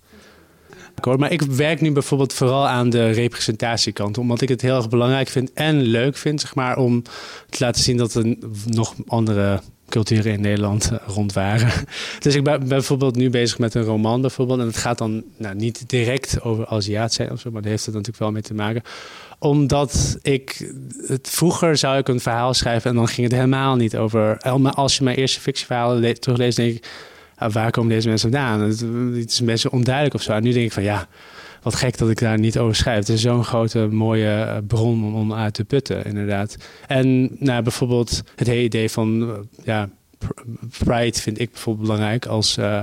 Maar 1.18 1.32
ik 1.32 1.42
werk 1.42 1.80
nu 1.80 1.92
bijvoorbeeld 1.92 2.32
vooral 2.32 2.68
aan 2.68 2.90
de 2.90 3.10
representatiekant. 3.10 4.18
Omdat 4.18 4.40
ik 4.40 4.48
het 4.48 4.60
heel 4.60 4.76
erg 4.76 4.88
belangrijk 4.88 5.28
vind 5.28 5.52
en 5.52 5.82
leuk 5.82 6.16
vind, 6.16 6.40
zeg 6.40 6.54
maar, 6.54 6.76
om 6.76 7.02
te 7.48 7.64
laten 7.64 7.82
zien 7.82 7.96
dat 7.96 8.14
er 8.14 8.36
nog 8.66 8.94
andere 9.06 9.60
culturen 9.88 10.32
in 10.32 10.40
Nederland 10.40 10.90
eh, 10.90 10.98
rond 11.06 11.32
waren. 11.32 11.72
Dus 12.18 12.34
ik 12.34 12.44
ben 12.44 12.68
bijvoorbeeld 12.68 13.16
nu 13.16 13.30
bezig 13.30 13.58
met 13.58 13.74
een 13.74 13.82
roman 13.82 14.20
bijvoorbeeld. 14.20 14.60
En 14.60 14.66
het 14.66 14.76
gaat 14.76 14.98
dan 14.98 15.24
nou, 15.36 15.54
niet 15.54 15.88
direct 15.88 16.40
over 16.42 16.66
Aziat 16.66 17.12
zijn 17.12 17.30
of 17.30 17.40
zo, 17.40 17.50
maar 17.50 17.62
daar 17.62 17.70
heeft 17.70 17.84
het 17.84 17.94
natuurlijk 17.94 18.22
wel 18.22 18.32
mee 18.32 18.42
te 18.42 18.54
maken 18.54 18.82
omdat 19.38 20.18
ik 20.22 20.72
het 21.06 21.28
vroeger 21.30 21.76
zou 21.76 21.98
ik 21.98 22.08
een 22.08 22.20
verhaal 22.20 22.54
schrijven 22.54 22.90
en 22.90 22.96
dan 22.96 23.08
ging 23.08 23.26
het 23.26 23.36
helemaal 23.36 23.76
niet 23.76 23.96
over. 23.96 24.38
Maar 24.58 24.72
als 24.72 24.96
je 24.96 25.04
mijn 25.04 25.16
eerste 25.16 25.40
fictieverhalen 25.40 26.00
le- 26.00 26.12
terugleest, 26.12 26.56
denk 26.56 26.74
ik, 26.74 26.88
ah, 27.36 27.52
waar 27.52 27.70
komen 27.70 27.90
deze 27.90 28.08
mensen 28.08 28.30
vandaan? 28.30 28.60
Het, 28.60 28.80
het 29.14 29.30
is 29.30 29.38
een 29.38 29.46
beetje 29.46 29.70
onduidelijk 29.70 30.14
of 30.14 30.22
zo. 30.22 30.32
En 30.32 30.42
nu 30.42 30.52
denk 30.52 30.66
ik 30.66 30.72
van 30.72 30.82
ja, 30.82 31.08
wat 31.66 31.74
gek 31.74 31.98
dat 31.98 32.10
ik 32.10 32.18
daar 32.18 32.38
niet 32.38 32.58
over 32.58 32.76
schrijf. 32.76 32.98
Het 32.98 33.08
is 33.08 33.20
zo'n 33.20 33.44
grote 33.44 33.78
mooie 33.78 34.30
eh, 34.30 34.56
bron 34.66 35.04
om, 35.04 35.14
om 35.14 35.34
uit 35.34 35.54
te 35.54 35.64
putten, 35.64 36.04
inderdaad. 36.04 36.56
En 36.86 37.36
nou, 37.38 37.62
bijvoorbeeld 37.62 38.22
het 38.36 38.46
hele 38.46 38.62
idee 38.62 38.90
van 38.90 39.30
eh, 39.30 39.64
ja. 39.64 39.88
pr- 40.18 40.42
Pride 40.84 41.20
vind 41.20 41.40
ik 41.40 41.50
bijvoorbeeld 41.50 41.86
belangrijk 41.86 42.26
als 42.26 42.56
eh 42.56 42.80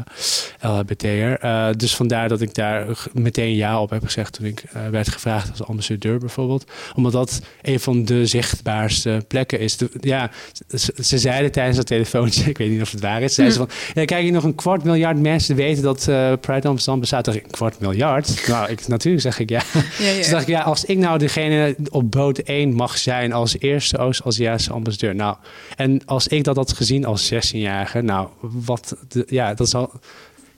LHBT'er. 0.64 1.39
Eh, 1.39 1.68
dus 1.78 1.95
vandaar 1.95 2.30
dat 2.30 2.41
ik 2.41 2.53
daar 2.53 2.86
meteen 3.14 3.55
ja 3.55 3.82
op 3.82 3.89
heb 3.89 4.03
gezegd 4.03 4.34
toen 4.34 4.45
ik 4.45 4.64
eh, 4.74 4.88
werd 4.88 5.09
gevraagd 5.09 5.49
als 5.49 5.64
ambassadeur 5.64 6.18
bijvoorbeeld. 6.18 6.72
Omdat 6.95 7.11
dat 7.11 7.41
een 7.61 7.80
van 7.80 8.05
de 8.05 8.26
zichtbaarste 8.26 9.26
plekken 9.28 9.59
is. 9.59 9.78
De- 9.78 9.89
ja, 9.99 10.32
ze, 10.68 10.93
ze 11.03 11.18
zeiden 11.18 11.51
tijdens 11.51 11.78
dat 11.78 11.86
telefoontje, 11.86 12.49
ik 12.49 12.57
weet 12.57 12.70
niet 12.70 12.82
of 12.82 12.91
het 12.91 13.01
waar 13.01 13.22
is, 13.22 13.34
zeiden 13.34 13.57
ze 13.57 13.66
van, 13.66 13.76
ja, 13.93 14.05
kijk 14.05 14.24
hier 14.24 14.32
nog 14.32 14.43
een 14.43 14.55
kwart 14.55 14.84
miljard 14.84 15.20
mensen 15.20 15.55
weten 15.55 15.84
dat 15.84 16.07
eh, 16.07 16.34
Pride 16.41 16.68
Amsterdam 16.68 16.99
bestaat. 16.99 17.26
Dacht 17.26 17.38
ik, 17.38 17.43
een 17.43 17.51
kwart 17.51 17.80
miljard? 17.80 18.47
Nou, 18.47 18.70
ik, 18.70 18.88
natuurlijk 18.88 19.24
zeg 19.24 19.39
ik 19.39 19.49
ja. 19.49 19.61
Ja, 19.99 20.09
ja. 20.09 20.16
Dus 20.16 20.30
dacht 20.30 20.41
ik, 20.41 20.49
ja, 20.49 20.61
als 20.61 20.86
ik 20.86 20.97
nou 20.97 21.18
degene 21.18 21.76
op 21.89 22.11
boot 22.11 22.38
1 22.38 22.74
mag 22.74 22.97
zijn 22.97 23.34
als 23.34 23.55
eerste 23.59 23.97
Oost-Aziatische 23.97 24.74
ambassadeur. 24.74 25.16
Nou, 25.16 25.36
en 25.76 26.01
als 26.05 26.28
ik 26.28 26.43
dat 26.43 26.55
had 26.55 26.74
gezien 26.74 27.05
als 27.05 27.34
16-jarige, 27.34 28.01
nou, 28.01 28.28
wat, 28.39 28.95
de, 29.07 29.26
ja, 29.28 29.53
dat 29.53 29.68
is 29.68 29.76
al. 29.76 29.91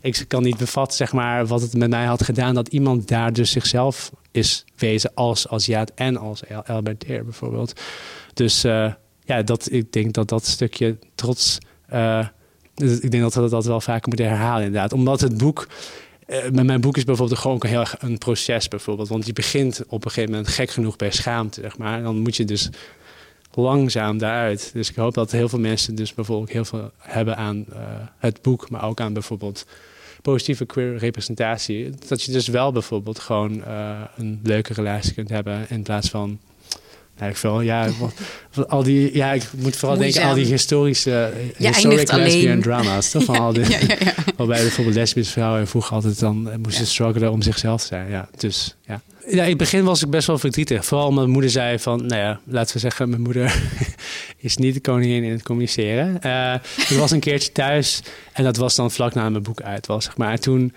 Ik 0.05 0.25
kan 0.27 0.43
niet 0.43 0.57
bevatten, 0.57 0.97
zeg 0.97 1.13
maar, 1.13 1.45
wat 1.45 1.61
het 1.61 1.73
met 1.73 1.89
mij 1.89 2.05
had 2.05 2.23
gedaan 2.23 2.55
dat 2.55 2.67
iemand 2.67 3.07
daar 3.07 3.33
dus 3.33 3.51
zichzelf 3.51 4.11
is 4.31 4.65
wezen 4.75 5.11
als 5.13 5.47
Aziat 5.47 5.91
en 5.95 6.17
als 6.17 6.41
L- 6.49 6.71
LBT'er 6.73 7.23
bijvoorbeeld. 7.23 7.81
Dus 8.33 8.63
eh, 8.63 8.93
ja, 9.23 9.41
dat, 9.41 9.71
ik 9.71 9.91
denk 9.91 10.13
dat 10.13 10.29
dat 10.29 10.45
stukje 10.45 10.97
trots. 11.15 11.57
eh, 11.87 12.27
ik 12.75 13.11
denk 13.11 13.23
dat 13.23 13.33
we 13.33 13.49
dat 13.49 13.65
wel 13.65 13.81
vaker 13.81 14.07
moeten 14.07 14.27
herhalen, 14.27 14.65
inderdaad. 14.65 14.93
Omdat 14.93 15.21
het 15.21 15.37
boek. 15.37 15.67
eh, 16.25 16.43
met 16.49 16.65
mijn 16.65 16.81
boek 16.81 16.97
is 16.97 17.03
bijvoorbeeld 17.03 17.39
gewoon 17.39 17.61
heel 17.67 17.79
erg 17.79 17.95
een 17.99 18.17
proces, 18.17 18.67
bijvoorbeeld. 18.67 19.07
Want 19.07 19.25
je 19.25 19.33
begint 19.33 19.83
op 19.87 20.05
een 20.05 20.11
gegeven 20.11 20.31
moment 20.35 20.49
gek 20.53 20.69
genoeg 20.69 20.95
bij 20.95 21.11
schaamte, 21.11 21.61
zeg 21.61 21.77
maar. 21.77 22.03
Dan 22.03 22.17
moet 22.19 22.35
je 22.35 22.45
dus 22.45 22.69
langzaam 23.53 24.17
daaruit. 24.17 24.69
Dus 24.73 24.89
ik 24.89 24.95
hoop 24.95 25.13
dat 25.13 25.31
heel 25.31 25.49
veel 25.49 25.59
mensen 25.59 25.95
dus 25.95 26.13
bijvoorbeeld 26.13 26.49
heel 26.49 26.65
veel 26.65 26.91
hebben 26.97 27.37
aan 27.37 27.65
het 28.17 28.41
boek, 28.41 28.69
maar 28.69 28.83
ook 28.83 28.99
aan 28.99 29.13
bijvoorbeeld 29.13 29.65
positieve 30.25 30.65
queer 30.65 30.97
representatie. 30.97 31.89
Dat 32.07 32.21
je 32.21 32.31
dus 32.31 32.47
wel 32.47 32.71
bijvoorbeeld 32.71 33.19
gewoon 33.19 33.63
eh, 33.63 34.01
een 34.17 34.39
leuke 34.43 34.73
relatie 34.73 35.13
kunt 35.13 35.29
hebben 35.29 35.65
in 35.69 35.83
plaats 35.83 36.09
van. 36.09 36.39
Nou, 37.17 37.29
ik 37.29 37.37
veel, 37.37 37.61
ja, 37.61 37.87
al 38.67 38.83
die, 38.83 39.15
ja, 39.15 39.31
ik 39.31 39.43
moet 39.55 39.75
vooral 39.75 39.97
denken 39.97 40.21
aan 40.21 40.29
al 40.29 40.35
die 40.35 40.45
historische, 40.45 41.31
historic 41.57 41.75
eindigt 41.75 42.11
lesbian 42.11 42.47
alleen. 42.47 42.61
drama's, 42.61 43.11
toch? 43.11 43.23
Van 43.23 43.39
al 43.45 43.53
die, 43.53 43.69
Ja, 43.69 43.79
ja, 43.79 43.95
ja. 43.99 44.13
Waarbij 44.35 44.61
bijvoorbeeld 44.61 44.95
lesbische 44.95 45.31
vrouwen 45.31 45.67
vroeger 45.67 45.95
altijd 45.95 46.19
dan 46.19 46.49
eh, 46.49 46.57
moesten 46.57 46.87
struggelen 46.87 47.31
om 47.31 47.41
zichzelf 47.41 47.81
te 47.81 47.87
zijn. 47.87 48.09
Ja, 48.09 48.29
dus 48.37 48.75
ja. 48.85 49.01
Ja, 49.27 49.43
in 49.43 49.49
het 49.49 49.57
begin 49.57 49.83
was 49.83 50.03
ik 50.03 50.09
best 50.09 50.27
wel 50.27 50.37
verdrietig. 50.37 50.85
Vooral 50.85 51.07
omdat 51.07 51.21
mijn 51.21 51.33
moeder 51.33 51.51
zei 51.51 51.79
van, 51.79 52.05
nou 52.05 52.21
ja, 52.21 52.39
laten 52.45 52.73
we 52.73 52.79
zeggen, 52.79 53.09
mijn 53.09 53.21
moeder 53.21 53.61
is 54.45 54.57
niet 54.57 54.73
de 54.73 54.79
koningin 54.81 55.23
in 55.23 55.31
het 55.31 55.43
communiceren. 55.43 56.21
Eh 56.21 56.53
ik 56.89 56.97
was 56.97 57.11
een 57.11 57.19
keertje 57.19 57.51
thuis 57.51 58.01
en 58.33 58.43
dat 58.43 58.57
was 58.57 58.75
dan 58.75 58.91
vlak 58.91 59.13
na 59.13 59.29
mijn 59.29 59.43
boek 59.43 59.61
uit 59.61 59.87
was, 59.87 60.03
zeg 60.05 60.17
maar. 60.17 60.31
En 60.31 60.39
toen 60.39 60.73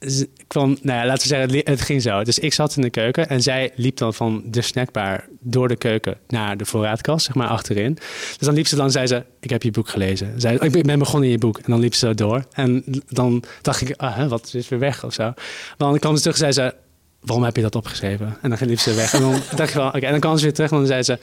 z- 0.00 0.24
kwam, 0.46 0.76
nou 0.82 0.98
ja, 0.98 1.06
laten 1.06 1.28
we 1.28 1.34
zeggen, 1.34 1.72
het 1.72 1.80
ging 1.80 2.02
zo. 2.02 2.22
Dus 2.24 2.38
ik 2.38 2.52
zat 2.54 2.76
in 2.76 2.82
de 2.82 2.90
keuken 2.90 3.28
en 3.28 3.42
zij 3.42 3.72
liep 3.74 3.96
dan 3.96 4.14
van 4.14 4.42
de 4.46 4.62
snackbar 4.62 5.24
door 5.40 5.68
de 5.68 5.76
keuken 5.76 6.16
naar 6.28 6.56
de 6.56 6.64
voorraadkast, 6.64 7.26
zeg 7.26 7.34
maar, 7.34 7.48
achterin. 7.48 7.94
Dus 8.38 8.46
dan 8.46 8.54
liep 8.54 8.66
ze 8.66 8.76
dan, 8.76 8.90
zei 8.90 9.06
ze, 9.06 9.24
ik 9.40 9.50
heb 9.50 9.62
je 9.62 9.70
boek 9.70 9.88
gelezen. 9.88 10.40
Zei, 10.40 10.58
ik 10.58 10.82
ben 10.86 10.98
begonnen 10.98 11.24
in 11.28 11.34
je 11.34 11.38
boek. 11.40 11.58
En 11.58 11.70
dan 11.70 11.80
liep 11.80 11.94
ze 11.94 12.14
door. 12.14 12.44
En 12.52 12.84
dan 13.08 13.42
dacht 13.62 13.80
ik, 13.80 13.94
ah, 13.96 14.28
wat 14.28 14.50
is 14.54 14.68
weer 14.68 14.78
weg 14.78 15.04
of 15.04 15.12
zo. 15.12 15.22
Maar 15.22 15.34
dan 15.76 15.98
kwam 15.98 16.14
ze 16.16 16.22
terug 16.22 16.36
zei 16.36 16.52
ze, 16.52 16.74
waarom 17.20 17.44
heb 17.44 17.56
je 17.56 17.62
dat 17.62 17.74
opgeschreven? 17.74 18.36
En 18.42 18.50
dan 18.50 18.58
liep 18.68 18.78
ze 18.78 18.94
weg. 18.94 19.12
En 19.14 19.20
dan 19.20 19.32
dacht 19.56 19.68
ik 19.68 19.74
wel, 19.74 19.86
oké. 19.86 19.98
En 19.98 20.10
dan 20.10 20.20
kwam 20.20 20.36
ze 20.36 20.42
weer 20.44 20.52
terug 20.54 20.70
en 20.70 20.76
dan 20.76 20.86
zei 20.86 21.02
ze, 21.02 21.18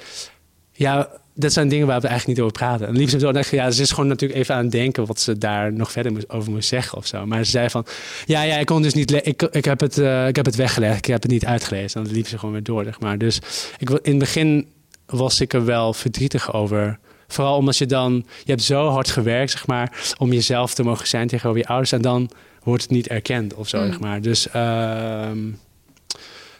ja, 0.73 1.09
dat 1.35 1.53
zijn 1.53 1.67
dingen 1.67 1.87
waar 1.87 2.01
we 2.01 2.07
eigenlijk 2.07 2.37
niet 2.39 2.47
over 2.47 2.59
praten. 2.59 2.87
En 2.87 3.09
ze 3.09 3.19
zo 3.19 3.31
dacht 3.31 3.45
ik, 3.45 3.51
ja, 3.59 3.71
ze 3.71 3.81
is 3.81 3.91
gewoon 3.91 4.07
natuurlijk 4.07 4.39
even 4.39 4.55
aan 4.55 4.61
het 4.63 4.71
denken 4.71 5.05
wat 5.05 5.19
ze 5.19 5.37
daar 5.37 5.73
nog 5.73 5.91
verder 5.91 6.11
moest, 6.11 6.29
over 6.29 6.51
moest 6.51 6.67
zeggen 6.67 6.97
of 6.97 7.07
zo. 7.07 7.25
Maar 7.25 7.43
ze 7.45 7.51
zei 7.51 7.69
van, 7.69 7.85
ja, 8.25 8.41
ja, 8.41 8.57
ik 8.57 8.65
kon 8.65 8.81
dus 8.81 8.93
niet, 8.93 9.11
ik, 9.27 9.41
ik, 9.41 9.65
heb 9.65 9.79
het, 9.79 9.97
eh, 9.97 10.27
ik 10.27 10.35
heb 10.35 10.45
het 10.45 10.55
weggelegd, 10.55 10.97
ik 10.97 11.05
heb 11.05 11.21
het 11.21 11.31
niet 11.31 11.45
uitgelezen. 11.45 11.99
En 12.01 12.05
dan 12.07 12.15
liep 12.15 12.27
ze 12.27 12.37
gewoon 12.37 12.53
weer 12.53 12.63
door, 12.63 12.83
zeg 12.83 12.99
maar. 12.99 13.17
Dus 13.17 13.39
ik, 13.77 13.89
wil- 13.89 13.99
in 14.01 14.09
het 14.11 14.19
begin 14.19 14.67
was 15.05 15.41
ik 15.41 15.53
er 15.53 15.65
wel 15.65 15.93
verdrietig 15.93 16.53
over. 16.53 16.99
Vooral 17.27 17.57
omdat 17.57 17.77
je 17.77 17.85
dan, 17.85 18.13
je 18.43 18.51
hebt 18.51 18.63
zo 18.63 18.87
hard 18.89 19.09
gewerkt, 19.09 19.51
zeg 19.51 19.67
maar, 19.67 20.13
om 20.17 20.33
jezelf 20.33 20.73
te 20.73 20.83
mogen 20.83 21.07
zijn 21.07 21.27
tegenover 21.27 21.61
je 21.61 21.67
ouders. 21.67 21.91
En 21.91 22.01
dan 22.01 22.29
wordt 22.63 22.81
het 22.81 22.91
niet 22.91 23.07
erkend 23.07 23.53
of 23.53 23.67
zo, 23.67 23.79
Mm. 23.79 23.85
zeg 23.87 23.99
maar. 23.99 24.21
Dus 24.21 24.49
ehm, 24.49 25.37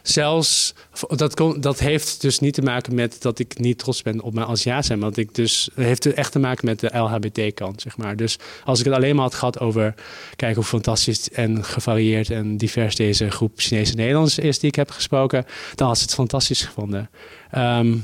zelfs, 0.06 0.74
dat, 1.08 1.42
dat 1.60 1.78
heeft 1.78 2.20
dus 2.20 2.38
niet 2.38 2.54
te 2.54 2.62
maken 2.62 2.94
met 2.94 3.22
dat 3.22 3.38
ik 3.38 3.58
niet 3.58 3.78
trots 3.78 4.02
ben 4.02 4.20
op 4.20 4.34
mijn 4.34 4.46
Aziat 4.46 4.84
zijn. 4.84 5.00
Want 5.00 5.16
ik 5.16 5.34
dus, 5.34 5.68
het 5.74 5.84
heeft 5.84 6.12
echt 6.12 6.32
te 6.32 6.38
maken 6.38 6.66
met 6.66 6.80
de 6.80 6.98
LHBT-kant, 6.98 7.80
zeg 7.80 7.96
maar. 7.96 8.16
Dus 8.16 8.38
als 8.64 8.78
ik 8.78 8.84
het 8.84 8.94
alleen 8.94 9.14
maar 9.14 9.24
had 9.24 9.34
gehad 9.34 9.60
over, 9.60 9.94
kijk 10.36 10.54
hoe 10.54 10.64
fantastisch 10.64 11.30
en 11.30 11.64
gevarieerd 11.64 12.30
en 12.30 12.56
divers 12.56 12.96
deze 12.96 13.30
groep 13.30 13.52
Chinese 13.56 13.94
Nederlanders 13.94 14.38
is 14.38 14.58
die 14.58 14.68
ik 14.68 14.74
heb 14.74 14.90
gesproken, 14.90 15.44
dan 15.74 15.86
had 15.86 15.98
ze 15.98 16.04
het 16.04 16.14
fantastisch 16.14 16.62
gevonden. 16.62 17.10
Ehm, 17.50 17.96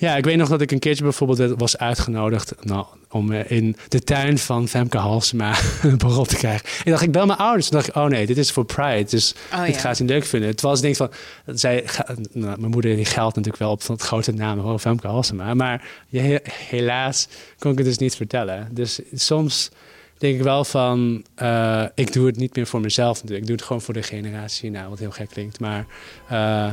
ja, 0.00 0.16
ik 0.16 0.24
weet 0.24 0.36
nog 0.36 0.48
dat 0.48 0.60
ik 0.60 0.70
een 0.70 0.78
keertje 0.78 1.02
bijvoorbeeld 1.02 1.54
was 1.58 1.78
uitgenodigd 1.78 2.54
nou, 2.64 2.86
om 3.10 3.32
eh, 3.32 3.50
in 3.50 3.76
de 3.88 4.00
tuin 4.04 4.38
van 4.38 4.68
Femke 4.68 4.98
Halsema 4.98 5.54
een 5.82 5.98
borrel 5.98 6.24
te 6.24 6.36
krijgen. 6.36 6.68
Ik 6.84 6.90
dacht, 6.90 7.02
ik 7.02 7.12
bel 7.12 7.26
mijn 7.26 7.38
ouders. 7.38 7.68
Toen 7.68 7.76
dacht 7.78 7.88
ik, 7.88 7.94
oh 7.96 8.04
nee, 8.04 8.26
dit 8.26 8.38
is 8.38 8.50
voor 8.52 8.64
Pride. 8.64 9.04
Dus 9.10 9.34
Oh, 9.54 9.64
dit 9.64 9.74
ja. 9.74 9.80
gaat 9.80 9.96
ze 9.96 10.02
niet 10.02 10.10
leuk 10.12 10.24
vinden. 10.24 10.56
Terwijl 10.56 10.76
ze 10.76 10.82
denkt 10.82 10.96
van, 10.98 11.10
zij, 11.46 11.82
ga- 11.86 12.14
nou, 12.32 12.58
mijn 12.60 12.70
moeder 12.72 12.96
die 12.96 13.04
geldt 13.04 13.36
natuurlijk 13.36 13.62
wel 13.62 13.70
op 13.72 13.86
dat 13.86 14.02
grote 14.02 14.32
naam, 14.32 14.58
oh, 14.58 14.78
Femke 14.78 15.06
Halsema. 15.06 15.54
Maar 15.54 15.88
ja, 16.08 16.38
helaas 16.52 17.28
kon 17.58 17.70
ik 17.72 17.78
het 17.78 17.86
dus 17.86 17.98
niet 17.98 18.16
vertellen. 18.16 18.68
Dus 18.70 19.00
soms 19.14 19.70
denk 20.18 20.36
ik 20.36 20.42
wel 20.42 20.64
van, 20.64 21.24
eh, 21.34 21.84
ik 21.94 22.12
doe 22.12 22.26
het 22.26 22.36
niet 22.36 22.56
meer 22.56 22.66
voor 22.66 22.80
mezelf 22.80 23.14
natuurlijk. 23.14 23.40
Ik 23.40 23.46
doe 23.46 23.56
het 23.56 23.64
gewoon 23.64 23.82
voor 23.82 23.94
de 23.94 24.02
generatie, 24.02 24.70
nou, 24.70 24.88
wat 24.88 24.98
heel 24.98 25.10
gek 25.10 25.28
klinkt. 25.28 25.60
Maar, 25.60 25.86
eh, 26.28 26.72